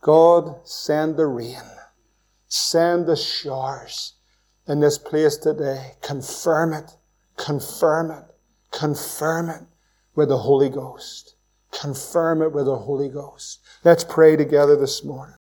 God, 0.00 0.66
send 0.66 1.16
the 1.16 1.26
rain. 1.26 1.62
Send 2.48 3.06
the 3.06 3.16
showers 3.16 4.14
in 4.66 4.80
this 4.80 4.98
place 4.98 5.36
today. 5.36 5.92
Confirm 6.02 6.72
it. 6.72 6.96
Confirm 7.36 8.10
it. 8.10 8.24
Confirm 8.72 9.50
it 9.50 9.62
with 10.14 10.28
the 10.28 10.38
Holy 10.38 10.68
Ghost. 10.68 11.36
Confirm 11.72 12.42
it 12.42 12.52
with 12.52 12.66
the 12.66 12.76
Holy 12.76 13.08
Ghost. 13.08 13.60
Let's 13.84 14.04
pray 14.04 14.36
together 14.36 14.76
this 14.76 15.04
morning. 15.04 15.36